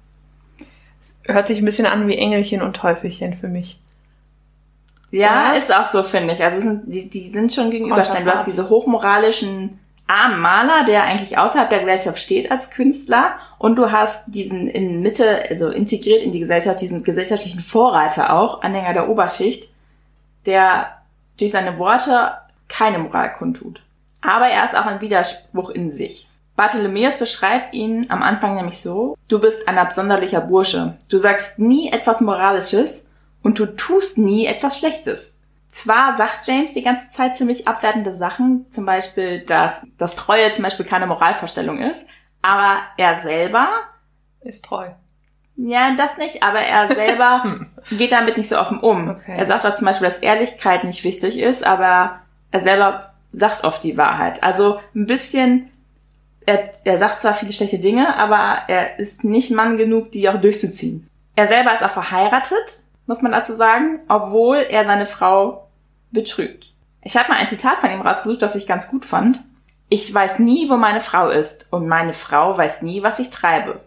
Hört 1.32 1.48
sich 1.48 1.58
ein 1.58 1.64
bisschen 1.64 1.86
an 1.86 2.08
wie 2.08 2.16
Engelchen 2.16 2.62
und 2.62 2.76
Teufelchen 2.76 3.34
für 3.34 3.48
mich. 3.48 3.78
Ja, 5.10 5.52
ist 5.52 5.74
auch 5.74 5.86
so, 5.86 6.02
finde 6.02 6.34
ich. 6.34 6.42
Also 6.42 6.60
sind, 6.60 6.82
die, 6.86 7.08
die 7.08 7.30
sind 7.30 7.52
schon 7.52 7.70
gegenüberstehen. 7.70 8.24
Du 8.24 8.32
hast 8.32 8.46
diese 8.46 8.68
hochmoralischen 8.68 9.78
armen 10.06 10.40
Maler, 10.40 10.84
der 10.84 11.04
eigentlich 11.04 11.38
außerhalb 11.38 11.68
der 11.68 11.80
Gesellschaft 11.80 12.18
steht 12.18 12.50
als 12.50 12.70
Künstler, 12.70 13.36
und 13.58 13.76
du 13.76 13.92
hast 13.92 14.24
diesen 14.26 14.68
in 14.68 15.02
Mitte, 15.02 15.44
also 15.48 15.68
integriert 15.68 16.22
in 16.22 16.32
die 16.32 16.40
Gesellschaft, 16.40 16.80
diesen 16.80 17.04
gesellschaftlichen 17.04 17.60
Vorreiter 17.60 18.32
auch, 18.32 18.62
Anhänger 18.62 18.92
der 18.92 19.08
Oberschicht, 19.08 19.70
der 20.46 20.96
durch 21.38 21.52
seine 21.52 21.78
Worte 21.78 22.32
keine 22.68 22.98
Moral 22.98 23.32
kundtut. 23.32 23.82
Aber 24.20 24.46
er 24.46 24.64
ist 24.64 24.76
auch 24.76 24.86
ein 24.86 25.00
Widerspruch 25.00 25.70
in 25.70 25.92
sich. 25.92 26.28
Bartholomäus 26.60 27.16
beschreibt 27.16 27.72
ihn 27.72 28.04
am 28.10 28.22
Anfang 28.22 28.54
nämlich 28.54 28.82
so, 28.82 29.16
du 29.28 29.38
bist 29.38 29.66
ein 29.66 29.78
absonderlicher 29.78 30.42
Bursche. 30.42 30.98
Du 31.08 31.16
sagst 31.16 31.58
nie 31.58 31.90
etwas 31.90 32.20
Moralisches 32.20 33.08
und 33.42 33.58
du 33.58 33.64
tust 33.64 34.18
nie 34.18 34.44
etwas 34.44 34.78
Schlechtes. 34.78 35.34
Zwar 35.68 36.18
sagt 36.18 36.46
James 36.46 36.74
die 36.74 36.82
ganze 36.82 37.08
Zeit 37.08 37.34
ziemlich 37.34 37.66
abwertende 37.66 38.12
Sachen, 38.14 38.70
zum 38.70 38.84
Beispiel, 38.84 39.40
dass, 39.40 39.80
dass 39.96 40.14
Treue 40.14 40.52
zum 40.52 40.62
Beispiel 40.64 40.84
keine 40.84 41.06
Moralvorstellung 41.06 41.78
ist, 41.78 42.04
aber 42.42 42.80
er 42.98 43.16
selber 43.16 43.70
ist 44.42 44.62
treu. 44.62 44.90
Ja, 45.56 45.94
das 45.96 46.18
nicht, 46.18 46.42
aber 46.42 46.60
er 46.60 46.88
selber 46.88 47.56
geht 47.90 48.12
damit 48.12 48.36
nicht 48.36 48.50
so 48.50 48.58
offen 48.58 48.80
um. 48.80 49.08
Okay. 49.08 49.34
Er 49.34 49.46
sagt 49.46 49.64
auch 49.64 49.76
zum 49.76 49.86
Beispiel, 49.86 50.08
dass 50.08 50.18
Ehrlichkeit 50.18 50.84
nicht 50.84 51.04
wichtig 51.04 51.38
ist, 51.38 51.64
aber 51.64 52.20
er 52.50 52.60
selber 52.60 53.14
sagt 53.32 53.64
oft 53.64 53.82
die 53.82 53.96
Wahrheit. 53.96 54.42
Also 54.42 54.78
ein 54.94 55.06
bisschen, 55.06 55.70
er, 56.50 56.70
er 56.84 56.98
sagt 56.98 57.20
zwar 57.20 57.34
viele 57.34 57.52
schlechte 57.52 57.78
Dinge, 57.78 58.16
aber 58.16 58.62
er 58.66 58.98
ist 58.98 59.22
nicht 59.22 59.52
Mann 59.52 59.76
genug, 59.76 60.10
die 60.10 60.28
auch 60.28 60.40
durchzuziehen. 60.40 61.08
Er 61.36 61.46
selber 61.46 61.72
ist 61.72 61.84
auch 61.84 61.90
verheiratet, 61.90 62.80
muss 63.06 63.22
man 63.22 63.32
dazu 63.32 63.54
sagen, 63.54 64.00
obwohl 64.08 64.56
er 64.56 64.84
seine 64.84 65.06
Frau 65.06 65.68
betrügt. 66.10 66.66
Ich 67.02 67.16
habe 67.16 67.30
mal 67.30 67.38
ein 67.38 67.48
Zitat 67.48 67.78
von 67.80 67.90
ihm 67.90 68.00
rausgesucht, 68.00 68.42
das 68.42 68.56
ich 68.56 68.66
ganz 68.66 68.90
gut 68.90 69.04
fand. 69.04 69.42
Ich 69.88 70.12
weiß 70.12 70.40
nie, 70.40 70.68
wo 70.68 70.76
meine 70.76 71.00
Frau 71.00 71.28
ist 71.28 71.68
und 71.70 71.88
meine 71.88 72.12
Frau 72.12 72.56
weiß 72.56 72.82
nie, 72.82 73.02
was 73.02 73.18
ich 73.18 73.30
treibe. 73.30 73.80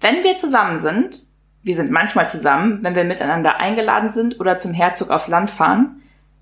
Wenn 0.00 0.24
wir 0.24 0.36
zusammen 0.36 0.78
sind, 0.80 1.22
wir 1.62 1.74
sind 1.74 1.90
manchmal 1.90 2.28
zusammen, 2.28 2.82
wenn 2.82 2.94
wir 2.94 3.04
miteinander 3.04 3.56
eingeladen 3.56 4.10
sind 4.10 4.40
oder 4.40 4.56
zum 4.56 4.72
Herzog 4.72 5.10
aufs 5.10 5.28
Land 5.28 5.50
fahren, 5.50 5.99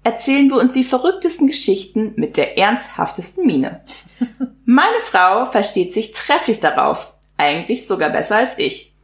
erzählen 0.08 0.48
wir 0.48 0.56
uns 0.56 0.72
die 0.72 0.84
verrücktesten 0.84 1.46
Geschichten 1.46 2.14
mit 2.16 2.38
der 2.38 2.56
ernsthaftesten 2.56 3.44
Miene. 3.44 3.82
Meine 4.64 5.00
Frau 5.04 5.44
versteht 5.44 5.92
sich 5.92 6.12
trefflich 6.12 6.60
darauf, 6.60 7.12
eigentlich 7.36 7.86
sogar 7.86 8.08
besser 8.08 8.36
als 8.36 8.58
ich. 8.58 8.94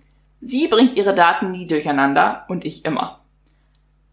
Sie 0.40 0.66
bringt 0.66 0.94
ihre 0.94 1.12
Daten 1.12 1.50
nie 1.50 1.66
durcheinander 1.66 2.46
und 2.48 2.64
ich 2.64 2.86
immer. 2.86 3.20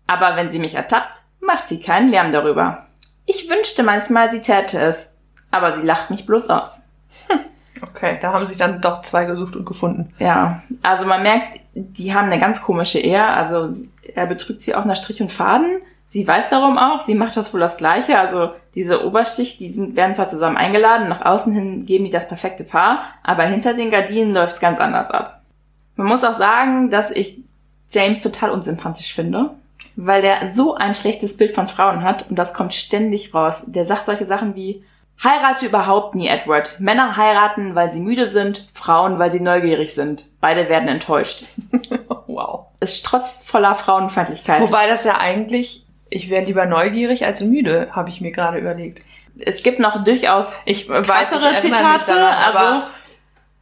Aber 0.06 0.36
wenn 0.36 0.50
sie 0.50 0.60
mich 0.60 0.76
ertappt, 0.76 1.22
macht 1.40 1.70
sie 1.70 1.80
keinen 1.80 2.10
Lärm 2.10 2.34
darüber. 2.34 2.88
Ich 3.26 3.50
wünschte 3.50 3.84
manchmal, 3.84 4.30
sie 4.30 4.42
täte 4.42 4.78
es, 4.78 5.14
aber 5.50 5.74
sie 5.74 5.86
lacht 5.86 6.10
mich 6.10 6.26
bloß 6.26 6.50
aus. 6.50 6.84
Okay, 7.82 8.20
da 8.22 8.34
haben 8.34 8.46
sich 8.46 8.58
dann 8.58 8.82
doch 8.82 9.02
zwei 9.02 9.24
gesucht 9.24 9.56
und 9.56 9.66
gefunden. 9.66 10.14
Ja, 10.20 10.62
also 10.84 11.06
man 11.06 11.24
merkt, 11.24 11.60
die 11.74 12.14
haben 12.14 12.28
eine 12.28 12.40
ganz 12.40 12.62
komische 12.62 13.00
Ehe. 13.00 13.26
Also 13.26 13.70
er 14.14 14.28
betrügt 14.28 14.62
sie 14.62 14.76
auch 14.76 14.86
nach 14.86 14.98
Strich 14.98 15.22
und 15.22 15.32
Faden. 15.32 15.82
Sie 16.12 16.28
weiß 16.28 16.50
darum 16.50 16.78
auch, 16.78 17.00
sie 17.00 17.16
macht 17.16 17.38
das 17.38 17.54
wohl 17.54 17.62
das 17.62 17.78
Gleiche. 17.78 18.20
Also 18.20 18.50
diese 18.76 19.06
Oberstich, 19.06 19.58
die 19.58 19.72
sind, 19.72 19.96
werden 19.96 20.14
zwar 20.14 20.28
zusammen 20.28 20.58
eingeladen, 20.58 21.08
nach 21.08 21.26
außen 21.26 21.54
hin 21.54 21.86
geben 21.86 22.04
die 22.04 22.12
das 22.12 22.28
perfekte 22.28 22.66
Paar, 22.66 23.04
aber 23.24 23.44
hinter 23.44 23.74
den 23.74 23.92
Gardinen 23.92 24.34
läuft's 24.34 24.60
ganz 24.60 24.78
anders 24.82 25.10
ab. 25.10 25.42
Man 25.96 26.08
muss 26.08 26.26
auch 26.26 26.34
sagen, 26.34 26.90
dass 26.90 27.12
ich 27.12 27.40
James 27.90 28.22
total 28.22 28.50
unsympathisch 28.50 29.14
finde, 29.16 29.52
weil 29.96 30.22
der 30.22 30.52
so 30.52 30.76
ein 30.76 30.96
schlechtes 30.96 31.38
Bild 31.38 31.56
von 31.56 31.70
Frauen 31.70 32.04
hat 32.04 32.30
und 32.30 32.36
das 32.36 32.54
kommt 32.54 32.74
ständig 32.74 33.34
raus. 33.34 33.64
Der 33.66 33.86
sagt 33.86 34.06
solche 34.06 34.26
Sachen 34.26 34.54
wie, 34.54 34.84
heirate 35.24 35.66
überhaupt 35.66 36.16
nie, 36.16 36.28
Edward. 36.28 36.78
Männer 36.82 37.16
heiraten, 37.16 37.74
weil 37.74 37.90
sie 37.90 38.02
müde 38.02 38.28
sind, 38.28 38.68
Frauen, 38.74 39.18
weil 39.18 39.32
sie 39.32 39.40
neugierig 39.40 39.96
sind. 39.96 40.26
Beide 40.42 40.68
werden 40.68 40.90
enttäuscht. 40.90 41.46
wow. 42.28 42.66
Es 42.82 42.98
strotzt 42.98 43.48
voller 43.48 43.76
Frauenfeindlichkeit. 43.76 44.62
Wobei 44.62 44.90
das 44.90 45.06
ja 45.06 45.18
eigentlich, 45.18 45.86
ich 46.12 46.30
wäre 46.30 46.46
lieber 46.46 46.68
neugierig 46.68 47.26
als 47.26 47.42
müde, 47.42 47.88
habe 47.92 48.10
ich 48.10 48.22
mir 48.22 48.32
gerade 48.32 48.60
überlegt. 48.60 49.04
Es 49.40 49.64
gibt 49.64 49.80
noch 49.80 50.04
durchaus 50.04 50.60
ich 50.66 50.88
weitere 50.90 51.58
Zitate, 51.58 52.12
daran, 52.12 52.54
also 52.54 52.88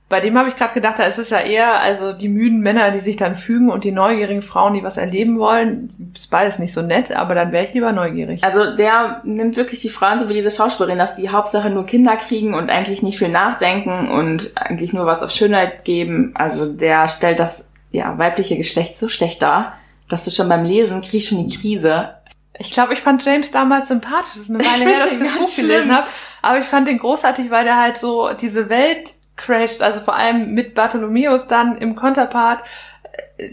bei 0.10 0.20
dem 0.20 0.36
habe 0.40 0.50
ich 0.50 0.56
gerade 0.56 0.74
gedacht, 0.74 0.98
da 0.98 1.04
ist 1.04 1.20
es 1.20 1.30
ja 1.30 1.40
eher 1.40 1.80
also 1.80 2.14
die 2.14 2.28
müden 2.28 2.62
Männer, 2.62 2.90
die 2.90 3.00
sich 3.00 3.16
dann 3.16 3.36
fügen 3.36 3.70
und 3.70 3.84
die 3.84 3.92
neugierigen 3.92 4.42
Frauen, 4.42 4.74
die 4.74 4.84
was 4.84 4.98
erleben 4.98 5.38
wollen. 5.38 6.12
Ist 6.18 6.32
beides 6.32 6.58
nicht 6.58 6.74
so 6.74 6.82
nett, 6.82 7.16
aber 7.16 7.36
dann 7.36 7.52
wäre 7.52 7.66
ich 7.66 7.74
lieber 7.76 7.92
neugierig. 7.92 8.44
Also 8.44 8.76
der 8.76 9.22
nimmt 9.24 9.56
wirklich 9.56 9.80
die 9.82 9.90
Frauen 9.90 10.18
so 10.18 10.28
wie 10.28 10.34
diese 10.34 10.50
Schauspielerin, 10.50 10.98
dass 10.98 11.14
die 11.14 11.30
Hauptsache 11.30 11.70
nur 11.70 11.86
Kinder 11.86 12.18
kriegen 12.18 12.56
und 12.56 12.72
eigentlich 12.72 13.04
nicht 13.04 13.20
viel 13.20 13.30
nachdenken 13.30 14.10
und 14.10 14.52
eigentlich 14.56 14.94
nur 14.94 15.06
was 15.06 15.22
auf 15.22 15.30
Schönheit 15.30 15.86
geben. 15.86 16.32
Also 16.34 16.66
der 16.66 17.08
stellt 17.08 17.40
das 17.40 17.70
ja 17.92 18.18
weibliche 18.18 18.58
Geschlecht 18.58 18.98
so 18.98 19.08
schlecht 19.08 19.44
dar, 19.44 19.74
dass 20.10 20.26
du 20.26 20.32
schon 20.32 20.50
beim 20.50 20.64
Lesen 20.64 21.02
kriegst 21.02 21.30
schon 21.30 21.48
die 21.48 21.56
Krise. 21.56 22.16
Ich 22.60 22.72
glaube, 22.72 22.94
ich 22.94 23.02
fand 23.02 23.24
James 23.26 23.52
damals 23.52 23.88
sympathisch. 23.88 24.34
Das 24.34 24.44
ist 24.44 24.50
eine 24.50 24.60
Weile 24.64 24.86
her, 24.86 25.00
dass 25.00 25.14
ich 25.14 25.20
das 25.20 25.38
Buch 25.38 25.48
schlimm. 25.48 25.68
gelesen 25.68 25.96
habe. 25.96 26.08
Aber 26.42 26.60
ich 26.60 26.66
fand 26.66 26.88
den 26.88 27.00
großartig, 27.00 27.50
weil 27.50 27.64
der 27.64 27.78
halt 27.78 27.98
so 27.98 28.34
diese 28.34 28.70
Welt 28.70 29.14
crasht, 29.38 29.82
also 29.82 30.02
vor 30.02 30.16
allem 30.16 30.54
mit 30.54 30.76
Bartholomäus 30.76 31.48
dann 31.48 31.78
im 31.78 31.96
Konterpart. 31.96 32.62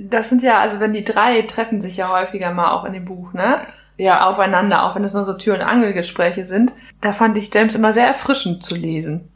Das 0.00 0.28
sind 0.28 0.42
ja, 0.42 0.58
also 0.58 0.80
wenn 0.80 0.92
die 0.92 1.04
drei 1.04 1.42
treffen 1.42 1.80
sich 1.80 1.96
ja 1.96 2.08
häufiger 2.08 2.50
mal 2.52 2.72
auch 2.72 2.84
in 2.84 2.92
dem 2.92 3.04
Buch, 3.04 3.32
ne? 3.32 3.60
Ja. 3.96 4.26
Aufeinander, 4.26 4.84
auch 4.84 4.94
wenn 4.94 5.04
es 5.04 5.14
nur 5.14 5.24
so 5.24 5.32
Tür- 5.34 5.54
und 5.54 5.62
Angelgespräche 5.62 6.44
sind. 6.44 6.74
Da 7.00 7.12
fand 7.12 7.38
ich 7.38 7.54
James 7.54 7.74
immer 7.74 7.92
sehr 7.92 8.06
erfrischend 8.06 8.62
zu 8.62 8.74
lesen. 8.74 9.28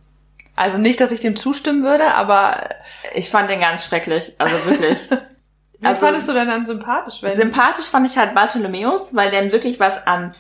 Also 0.57 0.77
nicht, 0.77 1.01
dass 1.01 1.13
ich 1.13 1.21
dem 1.21 1.37
zustimmen 1.37 1.85
würde, 1.85 2.13
aber 2.15 2.69
ich 3.15 3.31
fand 3.31 3.49
den 3.49 3.61
ganz 3.61 3.87
schrecklich. 3.87 4.35
Also 4.39 4.57
wirklich. 4.67 4.99
Wie 5.81 5.87
also, 5.87 6.07
fandest 6.07 6.29
du 6.29 6.35
denn 6.35 6.47
dann 6.47 6.67
sympathisch? 6.67 7.23
Wenn 7.23 7.37
sympathisch 7.37 7.87
fand 7.87 8.07
ich 8.07 8.19
halt 8.19 8.35
Bartholomäus, 8.35 9.15
weil 9.15 9.31
der 9.31 9.51
wirklich 9.51 9.81
was 9.81 10.07
an 10.07 10.35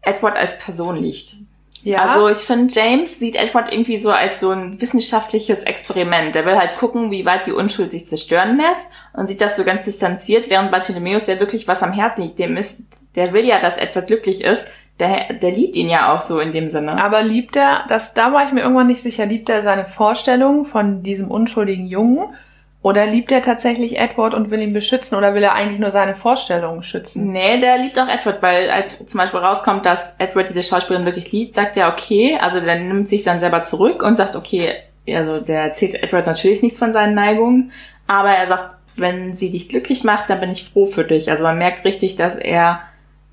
Edward 0.00 0.36
als 0.36 0.58
Person 0.58 0.96
liegt. 0.96 1.36
Ja. 1.82 2.06
Also 2.06 2.28
ich 2.28 2.38
finde, 2.38 2.72
James 2.72 3.18
sieht 3.18 3.36
Edward 3.36 3.72
irgendwie 3.72 3.98
so 3.98 4.10
als 4.10 4.40
so 4.40 4.50
ein 4.50 4.80
wissenschaftliches 4.80 5.64
Experiment. 5.64 6.34
Der 6.34 6.44
will 6.44 6.56
halt 6.56 6.76
gucken, 6.76 7.10
wie 7.10 7.24
weit 7.24 7.46
die 7.46 7.52
Unschuld 7.52 7.90
sich 7.90 8.08
zerstören 8.08 8.56
lässt 8.56 8.90
und 9.12 9.28
sieht 9.28 9.40
das 9.40 9.56
so 9.56 9.64
ganz 9.64 9.84
distanziert, 9.84 10.50
während 10.50 10.70
Bartholomäus 10.70 11.26
ja 11.26 11.38
wirklich 11.38 11.68
was 11.68 11.82
am 11.82 11.92
Herzen 11.92 12.22
liegt. 12.22 12.38
Dem 12.38 12.56
ist, 12.56 12.80
der 13.14 13.32
will 13.32 13.44
ja, 13.44 13.60
dass 13.60 13.76
Edward 13.76 14.06
glücklich 14.06 14.42
ist. 14.42 14.66
Der, 14.98 15.34
der 15.34 15.52
liebt 15.52 15.76
ihn 15.76 15.88
ja 15.88 16.12
auch 16.12 16.22
so 16.22 16.40
in 16.40 16.52
dem 16.52 16.70
Sinne. 16.70 17.00
Aber 17.00 17.22
liebt 17.22 17.54
er, 17.54 17.84
das, 17.88 18.14
da 18.14 18.32
war 18.32 18.46
ich 18.46 18.52
mir 18.52 18.62
irgendwann 18.62 18.88
nicht 18.88 19.02
sicher, 19.02 19.26
liebt 19.26 19.48
er 19.48 19.62
seine 19.62 19.86
Vorstellung 19.86 20.64
von 20.64 21.04
diesem 21.04 21.30
unschuldigen 21.30 21.86
Jungen 21.86 22.34
oder 22.80 23.06
liebt 23.06 23.32
er 23.32 23.42
tatsächlich 23.42 23.98
Edward 23.98 24.34
und 24.34 24.50
will 24.50 24.62
ihn 24.62 24.72
beschützen 24.72 25.18
oder 25.18 25.34
will 25.34 25.42
er 25.42 25.54
eigentlich 25.54 25.80
nur 25.80 25.90
seine 25.90 26.14
Vorstellungen 26.14 26.82
schützen? 26.82 27.32
Nee, 27.32 27.60
der 27.60 27.78
liebt 27.78 27.98
auch 27.98 28.08
Edward, 28.08 28.40
weil 28.40 28.70
als 28.70 29.04
zum 29.04 29.18
Beispiel 29.18 29.40
rauskommt, 29.40 29.84
dass 29.84 30.14
Edward 30.18 30.50
diese 30.50 30.62
Schauspielerin 30.62 31.06
wirklich 31.06 31.32
liebt, 31.32 31.54
sagt 31.54 31.76
er 31.76 31.92
okay, 31.92 32.38
also 32.40 32.60
der 32.60 32.78
nimmt 32.78 33.08
sich 33.08 33.24
dann 33.24 33.40
selber 33.40 33.62
zurück 33.62 34.02
und 34.02 34.16
sagt 34.16 34.36
okay, 34.36 34.76
also 35.08 35.40
der 35.40 35.62
erzählt 35.62 35.94
Edward 35.94 36.26
natürlich 36.26 36.62
nichts 36.62 36.78
von 36.78 36.92
seinen 36.92 37.14
Neigungen, 37.14 37.72
aber 38.06 38.30
er 38.30 38.46
sagt, 38.46 38.76
wenn 38.96 39.34
sie 39.34 39.50
dich 39.50 39.68
glücklich 39.68 40.04
macht, 40.04 40.30
dann 40.30 40.40
bin 40.40 40.50
ich 40.50 40.70
froh 40.70 40.86
für 40.86 41.04
dich. 41.04 41.30
Also 41.30 41.44
man 41.44 41.58
merkt 41.58 41.84
richtig, 41.84 42.16
dass 42.16 42.36
er 42.36 42.80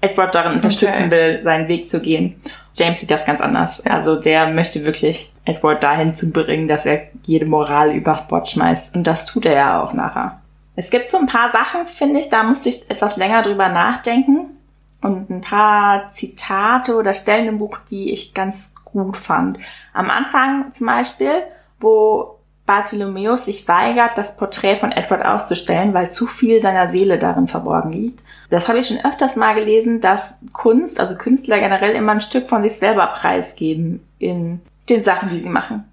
Edward 0.01 0.35
darin 0.35 0.53
unterstützen 0.53 1.05
okay. 1.05 1.11
will, 1.11 1.43
seinen 1.43 1.67
Weg 1.67 1.89
zu 1.89 1.99
gehen. 1.99 2.39
James 2.75 2.99
sieht 2.99 3.11
das 3.11 3.25
ganz 3.25 3.41
anders. 3.41 3.85
Also 3.85 4.15
der 4.15 4.47
möchte 4.49 4.85
wirklich 4.85 5.31
Edward 5.45 5.81
dahin 5.81 6.13
zu 6.13 6.31
bringen, 6.31 6.67
dass 6.67 6.85
er 6.85 7.03
jede 7.23 7.45
Moral 7.45 7.91
über 7.91 8.25
Bord 8.27 8.47
schmeißt. 8.47 8.95
Und 8.95 9.07
das 9.07 9.25
tut 9.25 9.45
er 9.45 9.53
ja 9.53 9.81
auch 9.81 9.93
nachher. 9.93 10.41
Es 10.75 10.89
gibt 10.89 11.09
so 11.09 11.17
ein 11.17 11.25
paar 11.25 11.51
Sachen, 11.51 11.87
finde 11.87 12.19
ich, 12.19 12.29
da 12.29 12.43
musste 12.43 12.69
ich 12.69 12.89
etwas 12.89 13.15
länger 13.15 13.41
drüber 13.41 13.69
nachdenken. 13.69 14.57
Und 15.01 15.29
ein 15.29 15.41
paar 15.41 16.11
Zitate 16.11 16.95
oder 16.95 17.13
Stellen 17.13 17.47
im 17.47 17.57
Buch, 17.59 17.77
die 17.89 18.11
ich 18.11 18.33
ganz 18.33 18.75
gut 18.83 19.15
fand. 19.15 19.59
Am 19.93 20.09
Anfang 20.09 20.71
zum 20.71 20.87
Beispiel, 20.87 21.43
wo 21.79 22.34
Bartholomäus 22.65 23.45
sich 23.45 23.67
weigert, 23.67 24.17
das 24.17 24.37
Porträt 24.37 24.77
von 24.77 24.91
Edward 24.91 25.23
auszustellen, 25.23 25.93
weil 25.93 26.09
zu 26.09 26.25
viel 26.25 26.61
seiner 26.61 26.87
Seele 26.87 27.19
darin 27.19 27.47
verborgen 27.47 27.91
liegt. 27.91 28.23
Das 28.49 28.67
habe 28.67 28.79
ich 28.79 28.87
schon 28.87 29.03
öfters 29.03 29.35
mal 29.35 29.53
gelesen, 29.53 30.01
dass 30.01 30.39
Kunst, 30.51 30.99
also 30.99 31.15
Künstler 31.15 31.59
generell 31.59 31.91
immer 31.91 32.13
ein 32.13 32.21
Stück 32.21 32.49
von 32.49 32.63
sich 32.63 32.73
selber 32.73 33.07
preisgeben 33.07 34.05
in 34.17 34.61
den 34.89 35.03
Sachen, 35.03 35.29
die 35.29 35.39
sie 35.39 35.49
machen. 35.49 35.83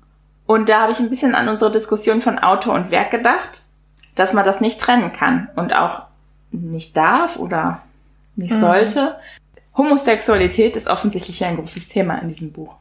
Und 0.47 0.69
da 0.69 0.83
habe 0.83 0.93
ich 0.93 0.99
ein 0.99 1.11
bisschen 1.11 1.35
an 1.35 1.49
unsere 1.49 1.71
Diskussion 1.71 2.21
von 2.21 2.39
Autor 2.39 2.75
und 2.75 2.91
Werk 2.91 3.11
gedacht, 3.11 3.65
dass 4.15 4.33
man 4.33 4.45
das 4.45 4.61
nicht 4.61 4.81
trennen 4.81 5.13
kann 5.13 5.49
und 5.57 5.75
auch 5.75 6.03
nicht 6.51 6.97
darf 6.97 7.39
oder 7.39 7.83
nicht 8.37 8.55
mhm. 8.55 8.61
sollte. 8.61 9.17
Homosexualität 9.77 10.77
ist 10.77 10.89
offensichtlich 10.89 11.45
ein 11.45 11.57
großes 11.57 11.87
Thema 11.87 12.17
in 12.19 12.29
diesem 12.29 12.53
Buch. 12.53 12.77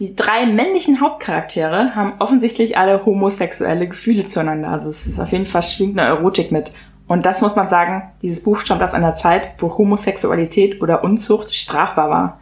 Die 0.00 0.16
drei 0.16 0.46
männlichen 0.46 1.02
Hauptcharaktere 1.02 1.94
haben 1.94 2.14
offensichtlich 2.20 2.78
alle 2.78 3.04
homosexuelle 3.04 3.86
Gefühle 3.86 4.24
zueinander. 4.24 4.68
Also 4.68 4.88
es 4.88 5.06
ist 5.06 5.20
auf 5.20 5.30
jeden 5.30 5.44
Fall 5.44 5.62
schwingt 5.62 5.98
eine 5.98 6.08
Erotik 6.08 6.50
mit. 6.52 6.72
Und 7.06 7.26
das 7.26 7.42
muss 7.42 7.54
man 7.54 7.68
sagen, 7.68 8.10
dieses 8.22 8.42
Buch 8.42 8.56
stammt 8.56 8.82
aus 8.82 8.94
einer 8.94 9.14
Zeit, 9.14 9.50
wo 9.58 9.76
Homosexualität 9.76 10.80
oder 10.80 11.04
Unzucht 11.04 11.52
strafbar 11.52 12.08
war. 12.08 12.40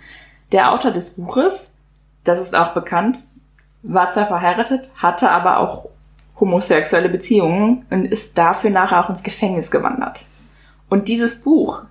Der 0.52 0.72
Autor 0.72 0.92
des 0.92 1.10
Buches, 1.10 1.68
das 2.22 2.38
ist 2.38 2.54
auch 2.54 2.74
bekannt, 2.74 3.24
war 3.82 4.10
zwar 4.10 4.26
verheiratet, 4.26 4.92
hatte 4.94 5.28
aber 5.28 5.58
auch 5.58 5.86
homosexuelle 6.38 7.08
Beziehungen 7.08 7.86
und 7.90 8.04
ist 8.04 8.38
dafür 8.38 8.70
nachher 8.70 9.04
auch 9.04 9.10
ins 9.10 9.24
Gefängnis 9.24 9.72
gewandert. 9.72 10.26
Und 10.88 11.08
dieses 11.08 11.40
Buch 11.40 11.82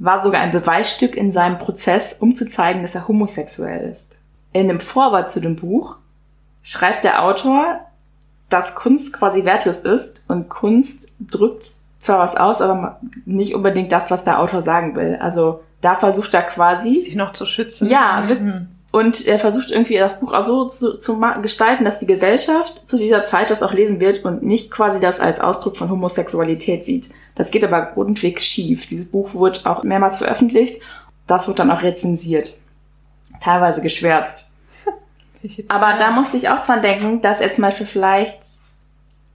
war 0.00 0.24
sogar 0.24 0.40
ein 0.40 0.50
Beweisstück 0.50 1.14
in 1.14 1.30
seinem 1.30 1.58
Prozess, 1.58 2.16
um 2.18 2.34
zu 2.34 2.48
zeigen, 2.48 2.82
dass 2.82 2.96
er 2.96 3.06
homosexuell 3.06 3.92
ist. 3.92 4.14
In 4.54 4.68
dem 4.68 4.80
Vorwort 4.80 5.30
zu 5.30 5.40
dem 5.40 5.56
Buch 5.56 5.96
schreibt 6.62 7.04
der 7.04 7.22
Autor, 7.24 7.80
dass 8.48 8.74
Kunst 8.74 9.12
quasi 9.12 9.44
wertlos 9.44 9.80
ist 9.80 10.24
und 10.28 10.48
Kunst 10.48 11.12
drückt 11.20 11.72
zwar 11.98 12.20
was 12.20 12.36
aus, 12.36 12.62
aber 12.62 13.00
nicht 13.26 13.54
unbedingt 13.54 13.92
das, 13.92 14.10
was 14.10 14.24
der 14.24 14.40
Autor 14.40 14.62
sagen 14.62 14.94
will. 14.96 15.18
Also 15.20 15.60
da 15.80 15.96
versucht 15.96 16.32
er 16.34 16.42
quasi 16.42 16.96
sich 16.96 17.16
noch 17.16 17.32
zu 17.32 17.46
schützen. 17.46 17.88
Ja, 17.88 18.24
mhm. 18.26 18.68
Und 18.94 19.26
er 19.26 19.40
versucht 19.40 19.72
irgendwie 19.72 19.98
das 19.98 20.20
Buch 20.20 20.32
auch 20.32 20.44
so 20.44 20.66
zu, 20.66 20.96
zu 20.98 21.20
gestalten, 21.42 21.84
dass 21.84 21.98
die 21.98 22.06
Gesellschaft 22.06 22.88
zu 22.88 22.96
dieser 22.96 23.24
Zeit 23.24 23.50
das 23.50 23.64
auch 23.64 23.72
lesen 23.72 23.98
wird 23.98 24.24
und 24.24 24.44
nicht 24.44 24.70
quasi 24.70 25.00
das 25.00 25.18
als 25.18 25.40
Ausdruck 25.40 25.76
von 25.76 25.90
Homosexualität 25.90 26.86
sieht. 26.86 27.10
Das 27.34 27.50
geht 27.50 27.64
aber 27.64 27.82
grundweg 27.86 28.40
schief. 28.40 28.86
Dieses 28.88 29.10
Buch 29.10 29.34
wurde 29.34 29.58
auch 29.64 29.82
mehrmals 29.82 30.18
veröffentlicht. 30.18 30.80
Das 31.26 31.48
wird 31.48 31.58
dann 31.58 31.72
auch 31.72 31.82
rezensiert. 31.82 32.56
Teilweise 33.44 33.82
geschwärzt. 33.82 34.50
aber 35.68 35.98
da 35.98 36.10
musste 36.10 36.38
ich 36.38 36.48
auch 36.48 36.60
dran 36.60 36.80
denken, 36.80 37.20
dass 37.20 37.42
er 37.42 37.52
zum 37.52 37.62
Beispiel 37.62 37.86
vielleicht 37.86 38.38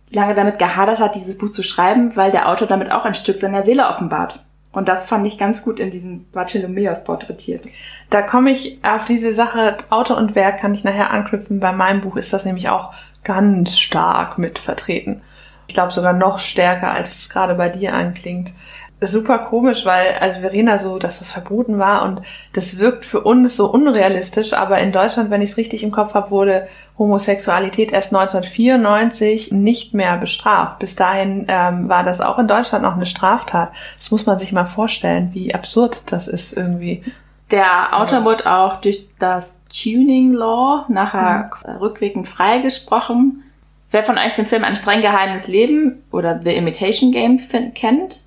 lange 0.10 0.34
damit 0.34 0.58
gehadert 0.58 0.98
hat, 0.98 1.14
dieses 1.14 1.38
Buch 1.38 1.52
zu 1.52 1.62
schreiben, 1.62 2.16
weil 2.16 2.32
der 2.32 2.50
Autor 2.50 2.68
damit 2.68 2.92
auch 2.92 3.06
ein 3.06 3.14
Stück 3.14 3.38
seiner 3.38 3.64
Seele 3.64 3.88
offenbart. 3.88 4.40
Und 4.72 4.88
das 4.88 5.06
fand 5.06 5.28
ich 5.28 5.38
ganz 5.38 5.64
gut 5.64 5.80
in 5.80 5.92
diesem 5.92 6.26
Bartholomäus 6.32 7.04
porträtiert. 7.04 7.66
Da 8.10 8.24
komme 8.24 8.50
ich 8.52 8.80
auf 8.84 9.06
diese 9.06 9.32
Sache 9.32 9.78
Autor 9.92 10.18
und 10.18 10.34
Werk 10.34 10.60
kann 10.60 10.74
ich 10.74 10.84
nachher 10.84 11.12
anknüpfen. 11.12 11.60
Bei 11.60 11.72
meinem 11.72 12.02
Buch 12.02 12.18
ist 12.18 12.34
das 12.34 12.46
nämlich 12.46 12.70
auch 12.70 12.94
ganz 13.24 13.78
stark 13.78 14.40
mit 14.40 14.58
vertreten. 14.58 15.22
Ich 15.68 15.76
glaube 15.76 15.92
sogar 15.92 16.14
noch 16.14 16.40
stärker, 16.40 16.92
als 16.92 17.16
es 17.16 17.30
gerade 17.30 17.54
bei 17.54 17.70
dir 17.70 17.94
anklingt 17.94 18.54
super 19.02 19.40
komisch, 19.40 19.86
weil 19.86 20.16
also 20.20 20.42
Verena 20.42 20.78
so, 20.78 21.00
dass 21.00 21.20
das 21.20 21.32
verboten 21.32 21.80
war 21.80 22.04
und 22.04 22.22
das 22.54 22.78
wirkt 22.78 23.06
für 23.06 23.22
uns 23.22 23.56
so 23.56 23.72
unrealistisch, 23.72 24.54
aber 24.54 24.80
in 24.80 24.92
Deutschland, 24.92 25.30
wenn 25.30 25.42
ich 25.42 25.52
es 25.52 25.58
richtig 25.58 25.84
im 25.84 25.92
Kopf 25.92 26.14
habe, 26.14 26.32
wurde 26.32 26.68
Homosexualität 26.98 27.94
erst 27.94 28.14
1994 28.14 29.52
nicht 29.52 29.94
mehr 29.94 30.18
bestraft. 30.18 30.80
Bis 30.80 30.96
dahin 30.96 31.46
ähm, 31.48 31.88
war 31.88 32.04
das 32.04 32.20
auch 32.20 32.40
in 32.40 32.48
Deutschland 32.48 32.84
noch 32.84 32.96
eine 32.96 33.06
Straftat. 33.06 33.72
Das 33.98 34.12
muss 34.12 34.26
man 34.26 34.38
sich 34.38 34.52
mal 34.52 34.66
vorstellen, 34.66 35.30
wie 35.34 35.54
absurd 35.54 36.12
das 36.12 36.28
ist 36.28 36.58
irgendwie. 36.58 37.04
Der 37.52 37.98
Autor 38.00 38.26
wurde 38.26 38.52
auch 38.52 38.78
durch 38.78 39.08
das 39.18 39.60
Tuning 39.70 40.34
Law 40.34 40.86
nachher 40.90 41.50
mhm. 41.66 41.78
rückwirkend 41.78 42.28
freigesprochen. 42.28 43.44
Wer 43.92 44.04
von 44.04 44.18
euch 44.18 44.34
den 44.34 44.46
Film 44.46 44.64
Ein 44.64 44.76
streng 44.76 45.02
geheimes 45.02 45.48
Leben 45.48 46.04
oder 46.12 46.40
The 46.44 46.54
Imitation 46.54 47.12
Game 47.12 47.40
kennt, 47.74 48.22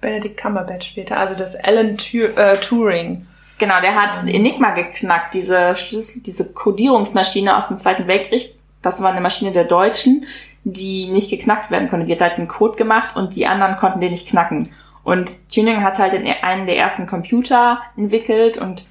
Benedict 0.00 0.36
Cumberbatch 0.36 0.88
später, 0.88 1.16
also 1.16 1.34
das 1.34 1.56
Alan 1.56 1.96
Tur 1.96 2.36
äh, 2.36 2.58
Turing. 2.60 3.26
Genau, 3.58 3.80
der 3.80 3.94
hat 3.94 4.22
um. 4.22 4.28
Enigma 4.28 4.70
geknackt, 4.72 5.34
diese 5.34 5.76
Schlüssel, 5.76 6.22
diese 6.22 6.52
Codierungsmaschine 6.52 7.56
aus 7.56 7.68
dem 7.68 7.76
Zweiten 7.76 8.06
Weltkrieg. 8.06 8.54
Das 8.82 9.02
war 9.02 9.10
eine 9.10 9.20
Maschine 9.20 9.52
der 9.52 9.64
Deutschen, 9.64 10.26
die 10.64 11.08
nicht 11.08 11.30
geknackt 11.30 11.70
werden 11.70 11.88
konnte. 11.88 12.06
Die 12.06 12.12
hat 12.12 12.20
halt 12.20 12.38
einen 12.38 12.48
Code 12.48 12.76
gemacht 12.76 13.16
und 13.16 13.34
die 13.34 13.46
anderen 13.46 13.76
konnten 13.76 14.00
den 14.00 14.10
nicht 14.10 14.28
knacken. 14.28 14.70
Und 15.02 15.36
Turing 15.48 15.82
hat 15.82 15.98
halt 15.98 16.12
einen 16.14 16.66
der 16.66 16.76
ersten 16.76 17.06
Computer 17.06 17.80
entwickelt 17.96 18.58
und 18.58 18.86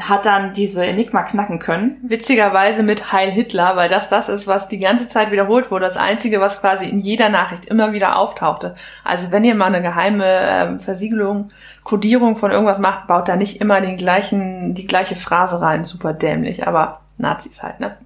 hat 0.00 0.26
dann 0.26 0.52
diese 0.52 0.84
Enigma 0.84 1.22
knacken 1.22 1.58
können. 1.58 1.98
Witzigerweise 2.02 2.82
mit 2.82 3.12
Heil 3.12 3.30
Hitler, 3.30 3.76
weil 3.76 3.88
das 3.88 4.08
das 4.08 4.28
ist, 4.28 4.46
was 4.46 4.68
die 4.68 4.78
ganze 4.78 5.08
Zeit 5.08 5.30
wiederholt 5.30 5.70
wurde. 5.70 5.84
Das 5.84 5.96
Einzige, 5.96 6.40
was 6.40 6.60
quasi 6.60 6.86
in 6.86 6.98
jeder 6.98 7.28
Nachricht 7.28 7.66
immer 7.66 7.92
wieder 7.92 8.16
auftauchte. 8.16 8.74
Also 9.04 9.30
wenn 9.30 9.44
ihr 9.44 9.54
mal 9.54 9.66
eine 9.66 9.82
geheime 9.82 10.24
äh, 10.24 10.78
Versiegelung, 10.78 11.50
Codierung 11.84 12.36
von 12.36 12.50
irgendwas 12.50 12.78
macht, 12.78 13.06
baut 13.06 13.28
da 13.28 13.36
nicht 13.36 13.60
immer 13.60 13.80
den 13.80 13.96
gleichen, 13.96 14.74
die 14.74 14.86
gleiche 14.86 15.16
Phrase 15.16 15.60
rein. 15.60 15.84
Super 15.84 16.12
dämlich, 16.12 16.66
aber 16.66 17.00
Nazis 17.18 17.62
halt, 17.62 17.80
ne? 17.80 17.96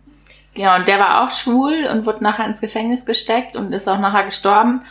Ja, 0.55 0.77
und 0.77 0.89
der 0.89 0.99
war 0.99 1.23
auch 1.23 1.31
schwul 1.31 1.87
und 1.87 2.07
wurde 2.07 2.25
nachher 2.25 2.47
ins 2.47 2.63
Gefängnis 2.63 3.05
gesteckt 3.05 3.57
und 3.57 3.73
ist 3.73 3.89
auch 3.89 3.99
nachher 3.99 4.25
gestorben. 4.25 4.83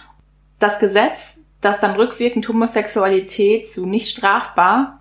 Das 0.60 0.80
Gesetz, 0.80 1.40
das 1.60 1.80
dann 1.80 1.96
rückwirkend 1.96 2.48
Homosexualität 2.48 3.68
zu 3.68 3.88
nicht 3.88 4.10
strafbar 4.10 5.00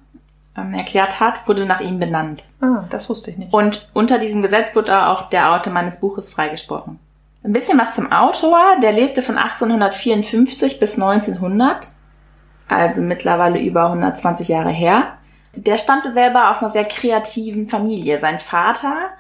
erklärt 0.55 1.21
hat, 1.21 1.47
wurde 1.49 1.67
nach 1.67 1.81
ihm 1.81 1.99
benannt. 1.99 2.45
Ah, 2.61 2.85
das 2.90 3.09
wusste 3.09 3.31
ich 3.31 3.38
nicht. 3.38 3.53
Und 3.53 3.88
unter 3.93 4.19
diesem 4.19 4.43
Gesetz 4.43 4.75
wurde 4.75 5.07
auch 5.07 5.29
der 5.29 5.53
Autor 5.53 5.73
meines 5.73 6.01
Buches 6.01 6.31
freigesprochen. 6.31 6.99
Ein 7.45 7.53
bisschen 7.53 7.79
was 7.79 7.95
zum 7.95 8.11
Autor. 8.11 8.79
Der 8.83 8.93
lebte 8.93 9.21
von 9.23 9.37
1854 9.37 10.79
bis 10.79 10.95
1900, 10.95 11.88
also 12.69 13.03
mittlerweile 13.03 13.61
über 13.61 13.87
120 13.87 14.49
Jahre 14.49 14.71
her. 14.71 15.19
Der 15.55 15.79
stammte 15.79 16.12
selber 16.12 16.51
aus 16.51 16.62
einer 16.62 16.71
sehr 16.71 16.85
kreativen 16.85 17.69
Familie. 17.69 18.19
Sein 18.19 18.38
Vater 18.38 19.11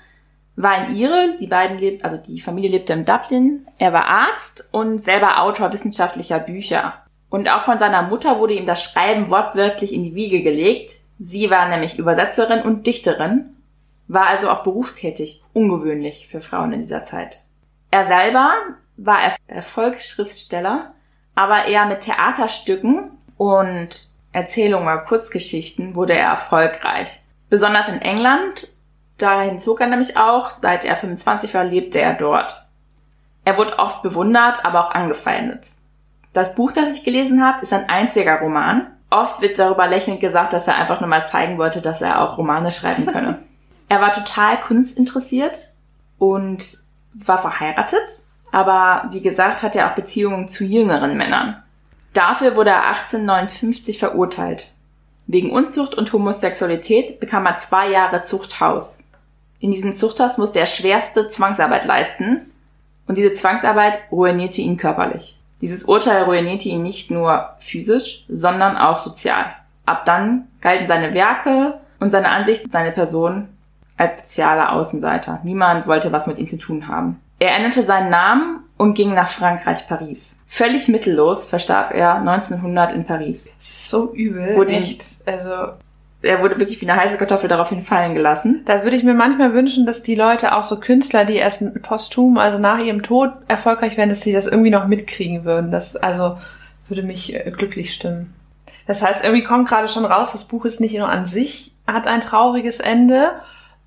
war 0.56 0.70
ein 0.72 0.96
Ire, 0.96 1.36
die 1.38 1.46
beiden 1.46 1.78
lebt, 1.78 2.04
also 2.04 2.16
die 2.16 2.40
Familie 2.40 2.70
lebte 2.70 2.92
in 2.92 3.04
Dublin. 3.04 3.66
Er 3.78 3.92
war 3.92 4.06
Arzt 4.06 4.68
und 4.72 4.98
selber 4.98 5.42
Autor 5.42 5.72
wissenschaftlicher 5.72 6.38
Bücher. 6.38 6.94
Und 7.28 7.50
auch 7.50 7.62
von 7.62 7.78
seiner 7.78 8.02
Mutter 8.02 8.38
wurde 8.38 8.54
ihm 8.54 8.66
das 8.66 8.84
Schreiben 8.84 9.28
wortwörtlich 9.30 9.92
in 9.92 10.04
die 10.04 10.14
Wiege 10.14 10.42
gelegt. 10.42 10.92
Sie 11.18 11.50
war 11.50 11.68
nämlich 11.68 11.98
Übersetzerin 11.98 12.62
und 12.62 12.86
Dichterin, 12.86 13.56
war 14.08 14.26
also 14.26 14.50
auch 14.50 14.62
berufstätig, 14.62 15.42
ungewöhnlich 15.52 16.28
für 16.28 16.40
Frauen 16.40 16.72
in 16.72 16.80
dieser 16.80 17.04
Zeit. 17.04 17.40
Er 17.90 18.04
selber 18.04 18.52
war 18.96 19.18
Erfolgsschriftsteller, 19.46 20.92
aber 21.34 21.66
eher 21.66 21.86
mit 21.86 22.00
Theaterstücken 22.00 23.10
und 23.36 24.08
Erzählungen 24.32 24.86
oder 24.86 24.98
Kurzgeschichten 24.98 25.94
wurde 25.94 26.14
er 26.14 26.28
erfolgreich. 26.28 27.22
Besonders 27.48 27.88
in 27.88 28.02
England, 28.02 28.68
dahin 29.18 29.58
zog 29.58 29.80
er 29.80 29.86
nämlich 29.86 30.16
auch, 30.16 30.50
seit 30.50 30.84
er 30.84 30.96
25 30.96 31.54
war, 31.54 31.64
lebte 31.64 32.00
er 32.00 32.14
dort. 32.14 32.66
Er 33.44 33.58
wurde 33.58 33.78
oft 33.78 34.02
bewundert, 34.02 34.64
aber 34.64 34.84
auch 34.84 34.90
angefeindet. 34.90 35.72
Das 36.32 36.54
Buch, 36.56 36.72
das 36.72 36.96
ich 36.96 37.04
gelesen 37.04 37.44
habe, 37.44 37.62
ist 37.62 37.72
ein 37.72 37.88
einziger 37.88 38.40
Roman 38.40 38.93
Oft 39.14 39.40
wird 39.40 39.60
darüber 39.60 39.86
lächelnd 39.86 40.18
gesagt, 40.18 40.52
dass 40.52 40.66
er 40.66 40.74
einfach 40.74 41.00
nur 41.00 41.08
mal 41.08 41.24
zeigen 41.24 41.56
wollte, 41.56 41.80
dass 41.80 42.02
er 42.02 42.20
auch 42.20 42.36
Romane 42.36 42.72
schreiben 42.72 43.06
könne. 43.06 43.38
er 43.88 44.00
war 44.00 44.10
total 44.10 44.58
kunstinteressiert 44.58 45.70
und 46.18 46.78
war 47.12 47.38
verheiratet, 47.38 48.02
aber 48.50 49.08
wie 49.12 49.20
gesagt 49.20 49.62
hat 49.62 49.76
er 49.76 49.88
auch 49.88 49.94
Beziehungen 49.94 50.48
zu 50.48 50.64
jüngeren 50.64 51.16
Männern. 51.16 51.62
Dafür 52.12 52.56
wurde 52.56 52.70
er 52.70 52.88
1859 52.88 54.00
verurteilt. 54.00 54.72
Wegen 55.28 55.52
Unzucht 55.52 55.94
und 55.94 56.12
Homosexualität 56.12 57.20
bekam 57.20 57.46
er 57.46 57.54
zwei 57.54 57.90
Jahre 57.90 58.22
Zuchthaus. 58.22 58.98
In 59.60 59.70
diesem 59.70 59.92
Zuchthaus 59.92 60.38
musste 60.38 60.58
er 60.58 60.66
schwerste 60.66 61.28
Zwangsarbeit 61.28 61.84
leisten 61.84 62.52
und 63.06 63.16
diese 63.16 63.32
Zwangsarbeit 63.32 64.00
ruinierte 64.10 64.60
ihn 64.60 64.76
körperlich. 64.76 65.38
Dieses 65.64 65.84
Urteil 65.84 66.24
ruinierte 66.24 66.68
ihn 66.68 66.82
nicht 66.82 67.10
nur 67.10 67.54
physisch, 67.58 68.26
sondern 68.28 68.76
auch 68.76 68.98
sozial. 68.98 69.46
Ab 69.86 70.04
dann 70.04 70.48
galten 70.60 70.86
seine 70.86 71.14
Werke 71.14 71.80
und 72.00 72.10
seine 72.10 72.28
Ansicht, 72.28 72.70
seine 72.70 72.92
Person 72.92 73.48
als 73.96 74.18
sozialer 74.18 74.74
Außenseiter. 74.74 75.40
Niemand 75.42 75.86
wollte 75.86 76.12
was 76.12 76.26
mit 76.26 76.36
ihm 76.36 76.48
zu 76.48 76.58
tun 76.58 76.86
haben. 76.86 77.18
Er 77.38 77.56
änderte 77.56 77.82
seinen 77.82 78.10
Namen 78.10 78.60
und 78.76 78.92
ging 78.92 79.14
nach 79.14 79.28
Frankreich, 79.28 79.88
Paris. 79.88 80.38
Völlig 80.46 80.88
mittellos 80.88 81.46
verstarb 81.46 81.94
er 81.94 82.16
1900 82.16 82.92
in 82.92 83.06
Paris. 83.06 83.46
Das 83.56 83.66
ist 83.66 83.88
so 83.88 84.12
übel. 84.12 84.58
Wo 84.58 84.64
echt. 84.64 85.02
Also 85.24 85.72
er 86.24 86.42
wurde 86.42 86.58
wirklich 86.58 86.80
wie 86.80 86.88
eine 86.88 87.00
heiße 87.00 87.18
Kartoffel 87.18 87.48
daraufhin 87.48 87.82
fallen 87.82 88.14
gelassen. 88.14 88.62
Da 88.64 88.82
würde 88.82 88.96
ich 88.96 89.04
mir 89.04 89.14
manchmal 89.14 89.52
wünschen, 89.52 89.86
dass 89.86 90.02
die 90.02 90.14
Leute, 90.14 90.54
auch 90.54 90.62
so 90.62 90.80
Künstler, 90.80 91.24
die 91.24 91.36
erst 91.36 91.62
posthum, 91.82 92.38
also 92.38 92.58
nach 92.58 92.78
ihrem 92.78 93.02
Tod 93.02 93.30
erfolgreich 93.48 93.96
werden, 93.96 94.10
dass 94.10 94.22
sie 94.22 94.32
das 94.32 94.46
irgendwie 94.46 94.70
noch 94.70 94.86
mitkriegen 94.86 95.44
würden. 95.44 95.70
Das 95.70 95.96
also 95.96 96.38
würde 96.88 97.02
mich 97.02 97.34
äh, 97.34 97.50
glücklich 97.50 97.92
stimmen. 97.92 98.34
Das 98.86 99.02
heißt, 99.02 99.24
irgendwie 99.24 99.44
kommt 99.44 99.68
gerade 99.68 99.88
schon 99.88 100.04
raus, 100.04 100.32
das 100.32 100.44
Buch 100.44 100.64
ist 100.64 100.80
nicht 100.80 100.96
nur 100.96 101.08
an 101.08 101.24
sich, 101.24 101.74
hat 101.86 102.06
ein 102.06 102.20
trauriges 102.20 102.80
Ende, 102.80 103.32